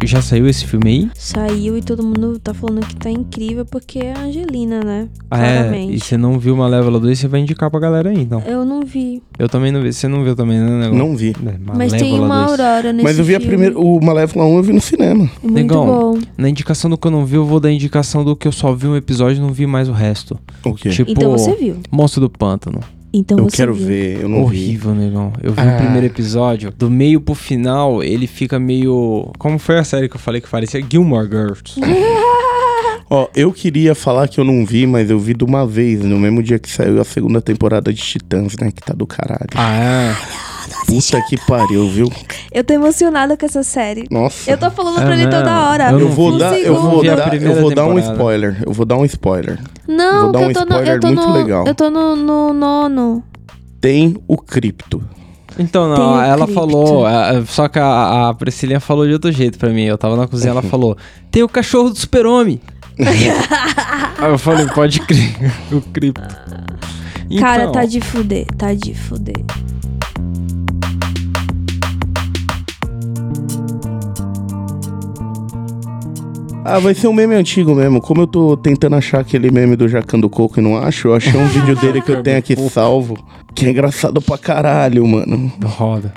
Já 0.03 0.21
saiu 0.21 0.49
esse 0.49 0.67
filme 0.67 0.89
aí? 0.91 1.11
Saiu 1.15 1.79
e 1.79 1.81
todo 1.81 2.03
mundo 2.03 2.41
tá 2.41 2.53
falando 2.53 2.85
que 2.85 2.97
tá 2.97 3.09
incrível 3.09 3.65
porque 3.65 4.01
é 4.01 4.13
a 4.13 4.23
Angelina, 4.23 4.81
né? 4.81 5.09
Ah, 5.31 5.41
é. 5.41 5.59
Claramente. 5.61 5.95
E 5.95 6.01
você 6.01 6.17
não 6.17 6.41
viu 6.41 6.57
Malévola 6.57 6.99
2, 6.99 7.17
você 7.17 7.29
vai 7.29 7.39
indicar 7.39 7.71
pra 7.71 7.79
galera 7.79 8.11
aí, 8.11 8.19
então. 8.21 8.43
Eu 8.45 8.65
não 8.65 8.83
vi. 8.83 9.23
Eu 9.39 9.49
também 9.49 9.71
não 9.71 9.81
vi. 9.81 9.93
Você 9.93 10.09
não 10.09 10.25
viu 10.25 10.35
também, 10.35 10.59
né, 10.59 10.81
negão? 10.81 10.99
Não 10.99 11.17
vi. 11.17 11.37
É, 11.47 11.55
Mas 11.73 11.93
tem 11.93 12.19
uma 12.19 12.47
2. 12.47 12.51
Aurora 12.61 12.93
nesse 12.93 13.05
Mas 13.05 13.19
eu 13.21 13.25
vi 13.25 13.37
a 13.37 13.39
filme. 13.39 13.55
primeira. 13.55 13.79
O 13.79 14.05
Malévola 14.05 14.45
1 14.45 14.57
eu 14.57 14.63
vi 14.65 14.73
no 14.73 14.81
cinema. 14.81 15.31
Muito 15.41 15.55
Negão. 15.55 15.87
bom. 15.87 16.19
Na 16.37 16.49
indicação 16.49 16.91
do 16.91 16.99
que 16.99 17.07
eu 17.07 17.13
não 17.13 17.25
vi, 17.25 17.37
eu 17.37 17.45
vou 17.47 17.61
dar 17.61 17.69
a 17.69 17.73
indicação 17.73 18.25
do 18.25 18.35
que 18.35 18.49
eu 18.49 18.53
só 18.53 18.75
vi 18.75 18.89
um 18.89 18.97
episódio 18.97 19.37
e 19.39 19.41
não 19.41 19.53
vi 19.53 19.69
mais 19.69 19.89
o 19.89 19.93
resto. 19.93 20.37
O 20.65 20.75
quê? 20.75 20.91
Tipo, 20.91 21.13
Então 21.13 21.31
você 21.31 21.55
viu. 21.55 21.77
Monstro 21.93 22.23
do 22.23 22.29
Pântano. 22.29 22.81
Então 23.13 23.39
eu 23.39 23.45
você 23.45 23.57
quero 23.59 23.75
viu. 23.75 23.87
ver, 23.87 24.23
eu 24.23 24.29
não 24.29 24.47
vi. 24.47 24.57
Horrível, 24.57 24.95
negão. 24.95 25.33
Eu 25.43 25.53
vi 25.53 25.61
Ah. 25.61 25.75
o 25.75 25.77
primeiro 25.79 26.07
episódio. 26.07 26.73
Do 26.77 26.91
meio 26.91 27.21
pro 27.21 27.35
final, 27.35 28.03
ele 28.03 28.27
fica 28.27 28.59
meio. 28.59 29.31
Como 29.39 29.59
foi 29.59 29.79
a 29.79 29.85
série 29.85 30.09
que 30.09 30.17
eu 30.17 30.21
falei 30.21 30.41
que 30.41 30.49
parecia? 30.49 30.83
Gilmore 30.91 31.29
Girls. 31.29 31.63
Ó, 33.11 33.29
eu 33.37 33.53
queria 33.53 33.95
falar 33.95 34.27
que 34.27 34.41
eu 34.41 34.45
não 34.45 34.65
vi, 34.65 34.87
mas 34.87 35.11
eu 35.11 35.19
vi 35.19 35.35
de 35.35 35.45
uma 35.45 35.67
vez, 35.67 36.01
no 36.03 36.19
mesmo 36.19 36.43
dia 36.43 36.59
que 36.59 36.71
saiu 36.71 36.99
a 36.99 37.05
segunda 37.05 37.43
temporada 37.43 37.93
de 37.93 38.01
Titãs, 38.01 38.57
né? 38.59 38.71
Que 38.71 38.81
tá 38.83 38.95
do 38.95 39.07
caralho. 39.07 39.51
ah, 39.55 39.75
é? 39.75 40.17
Puta 40.87 41.21
que 41.23 41.37
pariu, 41.47 41.89
viu? 41.89 42.13
Eu 42.53 42.63
tô 42.65 42.75
emocionada 42.75 43.37
com 43.37 43.47
essa 43.47 43.63
série. 43.63 44.07
Nossa. 44.11 44.51
Eu 44.51 44.59
tô 44.59 44.71
falando 44.71 45.01
É 45.01 45.05
pra 45.05 45.15
ele 45.15 45.29
toda 45.29 45.69
hora. 45.71 45.91
Eu 45.93 46.09
vou 46.09 46.37
dar, 46.39 46.59
eu 46.59 46.75
vou 46.81 47.03
dar, 47.05 47.35
eu 47.35 47.55
vou 47.61 47.75
dar 47.75 47.87
um 47.87 47.99
spoiler. 47.99 48.63
Eu 48.67 48.73
vou 48.73 48.85
dar 48.87 48.97
um 48.97 49.05
spoiler. 49.05 49.59
Não, 49.89 50.25
Vou 50.25 50.33
dar 50.33 50.39
que 50.41 50.45
um 50.45 50.49
eu 50.49 50.55
tô 50.55 50.61
no. 50.61 50.67
spoiler 50.71 50.95
Eu 50.95 51.01
tô 51.01 51.07
muito 51.09 51.27
no, 51.29 51.33
legal. 51.35 51.65
Eu 51.67 51.75
tô 51.75 51.91
no, 51.91 52.17
no 52.17 52.53
nono. 52.53 53.23
Tem 53.81 54.17
o 54.29 54.37
cripto. 54.37 55.03
Então, 55.59 55.89
não, 55.89 55.97
Tem 56.21 56.29
ela 56.31 56.47
cripto. 56.47 56.55
falou. 56.55 57.07
a- 57.07 57.45
Só 57.47 57.69
que 57.69 57.79
a, 57.79 58.29
a 58.31 58.35
Priscilinha 58.35 58.81
falou 58.81 59.07
de 59.07 59.13
outro 59.13 59.31
jeito 59.33 59.59
pra 59.59 59.69
mim. 59.71 59.83
Eu 59.83 59.99
tava 59.99 60.17
na 60.17 60.27
cozinha, 60.27 60.51
ela 60.51 60.63
falou: 60.63 60.97
tem 61.31 61.43
o 61.43 61.49
cachorro 61.49 61.91
do 61.91 61.99
super-homem. 61.99 62.61
Aí 64.19 64.31
eu 64.31 64.39
falei: 64.39 64.67
pode 64.69 65.01
crer, 65.01 65.35
o 65.73 65.81
cripto. 65.81 66.23
Cara, 67.41 67.63
Então, 67.63 67.73
tá 67.73 67.85
de 67.87 68.01
fuder. 68.01 68.47
Tá 68.59 68.73
de 68.75 68.95
fuder. 68.95 69.43
Ah, 76.65 76.79
vai 76.79 76.95
ser 76.95 77.09
um 77.09 77.13
meme 77.13 77.35
antigo 77.35 77.75
mesmo. 77.75 78.01
Como 78.01 78.23
eu 78.23 78.27
tô 78.27 78.57
tentando 78.57 78.95
achar 78.97 79.21
aquele 79.21 79.51
meme 79.51 79.75
do 79.75 79.89
Jacando 79.89 80.29
Coco 80.31 80.61
e 80.61 80.63
não 80.63 80.77
acho, 80.77 81.09
eu 81.09 81.15
achei 81.15 81.39
um 81.39 81.47
vídeo 81.49 81.75
dele 81.77 82.01
que 82.01 82.13
eu 82.13 82.23
tenho 82.23 82.39
aqui 82.39 82.57
salvo, 82.71 83.17
que 83.55 83.67
é 83.67 83.71
engraçado 83.71 84.23
pra 84.23 84.39
caralho, 84.39 85.07
mano. 85.07 85.53
Roda. 85.65 86.13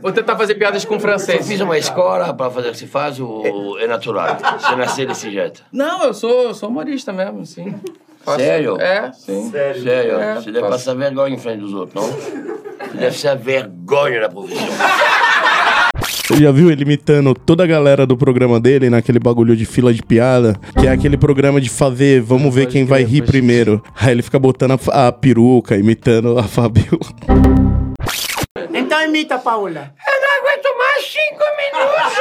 Vou 0.00 0.12
tentar 0.12 0.36
fazer 0.36 0.54
piadas 0.54 0.84
com 0.84 0.94
Eu 0.94 1.00
francês. 1.00 1.46
fiz 1.48 1.60
uma 1.60 1.76
escola 1.78 2.32
para 2.32 2.50
fazer 2.50 2.68
o 2.68 2.72
que 2.72 2.78
se 2.78 2.86
faz 2.86 3.18
ou 3.18 3.78
é 3.78 3.86
natural? 3.86 4.36
Você 4.60 4.76
nasceu 4.76 5.06
desse 5.06 5.30
jeito? 5.30 5.62
Não, 5.72 6.04
eu 6.04 6.14
sou, 6.14 6.30
eu 6.44 6.54
sou 6.54 6.68
humorista 6.68 7.12
mesmo, 7.12 7.44
sim. 7.44 7.74
Faço- 8.24 8.38
Sério? 8.38 8.80
É, 8.80 9.12
sim. 9.12 9.50
Sério? 9.50 10.18
É, 10.18 10.34
Você 10.36 10.46
deve 10.52 10.60
faço. 10.60 10.70
passar 10.72 10.94
vergonha 10.94 11.34
em 11.34 11.38
frente 11.38 11.60
dos 11.60 11.74
outros, 11.74 11.94
não? 12.02 12.12
Você 12.12 12.96
deve 12.98 13.16
ser 13.18 13.28
a 13.28 13.34
vergonha 13.34 14.20
da 14.20 14.28
profissão. 14.28 14.66
Você 16.26 16.36
já 16.40 16.50
viu 16.50 16.70
ele 16.70 16.82
imitando 16.82 17.34
toda 17.34 17.64
a 17.64 17.66
galera 17.66 18.06
do 18.06 18.16
programa 18.16 18.58
dele 18.58 18.88
naquele 18.88 19.18
bagulho 19.18 19.54
de 19.54 19.66
fila 19.66 19.92
de 19.92 20.02
piada? 20.02 20.58
Que 20.80 20.86
é 20.86 20.90
aquele 20.90 21.18
programa 21.18 21.60
de 21.60 21.68
fazer, 21.68 22.22
vamos 22.22 22.54
ver 22.54 22.66
quem 22.66 22.84
vai 22.86 23.04
rir 23.04 23.22
primeiro. 23.22 23.82
Aí 23.94 24.12
ele 24.12 24.22
fica 24.22 24.38
botando 24.38 24.78
a, 24.90 25.08
a 25.08 25.12
peruca, 25.12 25.76
imitando 25.76 26.38
a 26.38 26.44
Fabio. 26.44 26.98
Então 28.72 29.04
imita, 29.04 29.38
Paula. 29.38 29.92
Eu 30.06 30.20
não 30.22 30.30
aguento 30.40 30.78
mais 30.78 31.04
cinco 31.04 31.44
minutos! 31.60 32.12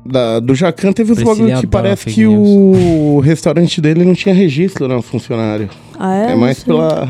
Da- 0.04 0.40
do 0.40 0.54
Jacan 0.56 0.92
teve 0.92 1.12
uns 1.12 1.22
bagulho 1.22 1.60
que 1.60 1.66
parece 1.68 2.06
que 2.06 2.26
o 2.26 3.20
restaurante 3.20 3.80
dele 3.80 4.04
não 4.04 4.14
tinha 4.14 4.34
registro, 4.34 4.88
não, 4.88 5.00
funcionário. 5.00 5.70
Ah, 5.98 6.16
é? 6.16 6.32
É 6.32 6.34
mais 6.34 6.64
pela, 6.64 7.08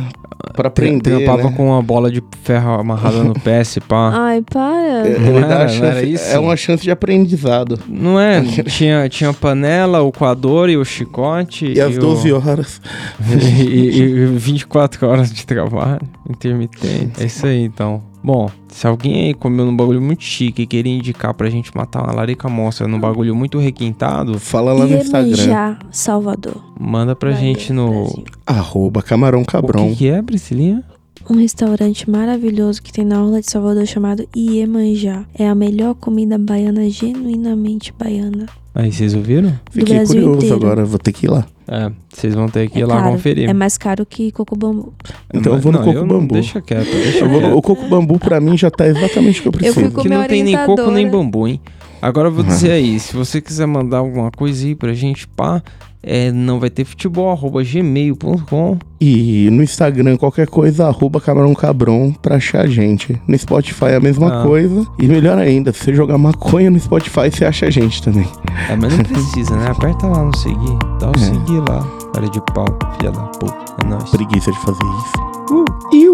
pra 0.55 0.69
aprender, 0.69 1.17
Trampava 1.25 1.51
né? 1.51 1.55
com 1.57 1.67
uma 1.69 1.83
bola 1.83 2.11
de 2.11 2.23
ferro 2.43 2.75
amarrada 2.81 3.23
no 3.25 3.35
pé, 3.35 3.63
se 3.65 3.81
pá. 3.81 4.11
Ai, 4.15 4.43
para. 4.43 5.07
Ele 5.09 5.19
Não 5.31 5.39
era- 5.39 5.59
não 5.65 5.69
chance- 5.69 5.85
era 5.85 6.03
isso? 6.03 6.25
É 6.31 6.39
uma 6.39 6.57
chance 6.57 6.83
de 6.83 6.91
aprendizado. 6.91 7.79
Não 7.89 8.19
é? 8.19 8.43
Tinha, 8.67 9.09
tinha 9.09 9.33
panela, 9.33 10.01
o 10.03 10.11
coador 10.13 10.69
e 10.69 10.77
o 10.77 10.85
chicote. 10.85 11.73
E 11.73 11.81
às 11.81 11.97
o- 11.97 12.01
12 12.01 12.33
horas. 12.33 12.81
e, 13.41 13.71
e, 13.71 14.03
e 14.03 14.27
24 14.27 15.07
horas 15.07 15.33
de 15.33 15.47
trabalho 15.47 16.01
intermitente. 16.29 17.23
É 17.23 17.27
isso 17.27 17.47
aí, 17.47 17.63
então. 17.65 18.03
Bom, 18.25 18.49
se 18.69 18.87
alguém 18.87 19.27
aí 19.27 19.35
comeu 19.35 19.67
num 19.67 19.75
bagulho 19.77 20.01
muito 20.01 20.23
chique 20.23 20.63
e 20.63 20.67
queria 20.67 20.95
indicar 20.95 21.35
pra 21.35 21.51
gente 21.51 21.77
matar 21.77 22.05
uma 22.05 22.13
larica 22.13 22.49
monstra 22.49 22.87
num 22.87 23.01
bagulho 23.01 23.35
muito 23.35 23.59
requintado, 23.59 24.39
Fala 24.39 24.73
lá 24.73 24.87
no 24.87 24.97
Instagram. 24.97 25.31
Iemanjá, 25.37 25.79
Salvador. 25.91 26.63
manda 26.79 27.17
pra 27.17 27.31
Bahia, 27.33 27.41
gente 27.43 27.73
no. 27.73 27.91
Brasil. 28.05 28.25
Arroba 28.47 29.03
Camarão 29.03 29.43
O 29.43 29.45
Cabrão. 29.47 29.89
que, 29.91 29.97
que 29.97 30.09
é, 30.09 30.23
Priscilinha? 30.23 30.85
Um 31.31 31.35
restaurante 31.37 32.09
maravilhoso 32.11 32.83
que 32.83 32.93
tem 32.93 33.05
na 33.05 33.23
Orla 33.23 33.41
de 33.41 33.51
Salvador 33.51 33.87
chamado 33.87 34.27
Iemanjá. 34.37 35.25
É 35.35 35.49
a 35.49 35.55
melhor 35.55 35.95
comida 35.95 36.37
baiana 36.39 36.89
genuinamente 36.91 37.93
baiana. 37.97 38.47
Aí, 38.75 38.91
vocês 38.91 39.15
ouviram? 39.15 39.53
Fiquei 39.71 39.97
Brasil 39.97 40.15
curioso 40.23 40.37
inteiro. 40.47 40.55
agora, 40.57 40.85
vou 40.87 40.99
ter 40.99 41.13
que 41.13 41.27
ir 41.27 41.29
lá. 41.29 41.45
É, 41.69 41.91
vocês 42.13 42.35
vão 42.35 42.49
ter 42.49 42.71
que 42.71 42.79
ir 42.79 42.83
é 42.83 42.87
lá 42.87 42.97
caro. 43.03 43.13
conferir. 43.13 43.49
É 43.49 43.53
mais 43.53 43.77
caro 43.77 44.07
que 44.07 44.33
coco 44.33 44.57
bambu. 44.57 44.95
Então 45.33 45.53
eu 45.55 45.61
vou 45.61 45.71
no 45.73 45.79
Não, 45.79 45.85
Coco 45.85 45.99
não- 46.01 46.09
Bambu. 46.21 46.35
Deixa 46.35 46.61
quieto, 46.63 46.91
deixa 46.91 47.19
Eu 47.25 47.29
quieto. 47.29 47.57
o 47.57 47.63
coco 47.63 47.87
bambu 47.89 48.19
pra 48.19 48.41
mim 48.41 48.57
já 48.57 48.71
tá 48.71 48.87
exatamente 48.87 49.41
o 49.41 49.43
que 49.43 49.49
eu 49.49 49.53
preciso. 49.53 49.81
fico- 49.89 50.03
que 50.03 50.09
não 50.09 50.27
tem 50.27 50.43
nem 50.43 50.57
coco 50.65 50.91
nem 50.91 51.09
bambu, 51.11 51.47
hein? 51.47 51.61
Agora 52.01 52.29
eu 52.29 52.33
vou 52.33 52.43
dizer 52.45 52.71
aí, 52.73 52.99
se 52.99 53.15
você 53.15 53.41
quiser 53.41 53.67
mandar 53.67 53.99
alguma 53.99 54.31
coisa 54.31 54.67
aí 54.67 54.75
pra 54.75 54.93
gente, 54.95 55.29
pá, 55.29 55.63
é, 56.03 56.31
não 56.33 56.59
vai 56.61 56.69
ter 56.71 56.85
futebol, 56.85 57.31
arroba 57.31 57.63
gmail.com. 57.63 58.79
E 59.01 59.49
no 59.51 59.63
Instagram, 59.63 60.17
qualquer 60.17 60.47
coisa, 60.47 60.87
arroba 60.87 61.21
Camarão 61.21 61.55
Cabron 61.55 62.13
pra 62.13 62.37
achar 62.37 62.61
a 62.63 62.67
gente. 62.67 63.21
No 63.27 63.37
Spotify 63.39 63.87
é 63.87 63.97
a 63.97 64.01
mesma 64.01 64.41
Ah. 64.41 64.43
coisa. 64.45 64.87
E 64.99 65.07
melhor 65.07 65.39
ainda, 65.39 65.73
se 65.73 65.81
você 65.85 65.95
jogar 65.95 66.17
maconha 66.19 66.71
no 66.71 66.79
Spotify, 66.79 67.31
você 67.31 67.45
acha 67.45 67.67
a 67.67 67.71
gente 67.71 68.03
também. 68.03 68.27
É, 68.71 68.77
mas 68.77 68.97
não 68.97 69.03
precisa, 69.05 69.57
né? 69.57 69.67
Aperta 69.69 70.07
lá 70.07 70.25
no 70.25 70.37
seguir. 70.37 70.79
Dá 71.01 71.09
o 71.09 71.13
É. 71.17 71.19
seguir 71.19 71.59
lá. 71.69 71.87
Cara 72.15 72.29
de 72.29 72.41
pau, 72.53 72.67
filha 72.99 73.11
da 73.11 73.21
puta. 73.23 73.65
É 73.85 73.89
nóis. 73.89 74.11
Preguiça 74.11 74.53
de 74.53 74.59
fazer 74.61 74.79
isso. 74.85 75.53
Uh. 75.55 75.65
Iu. 75.97 76.13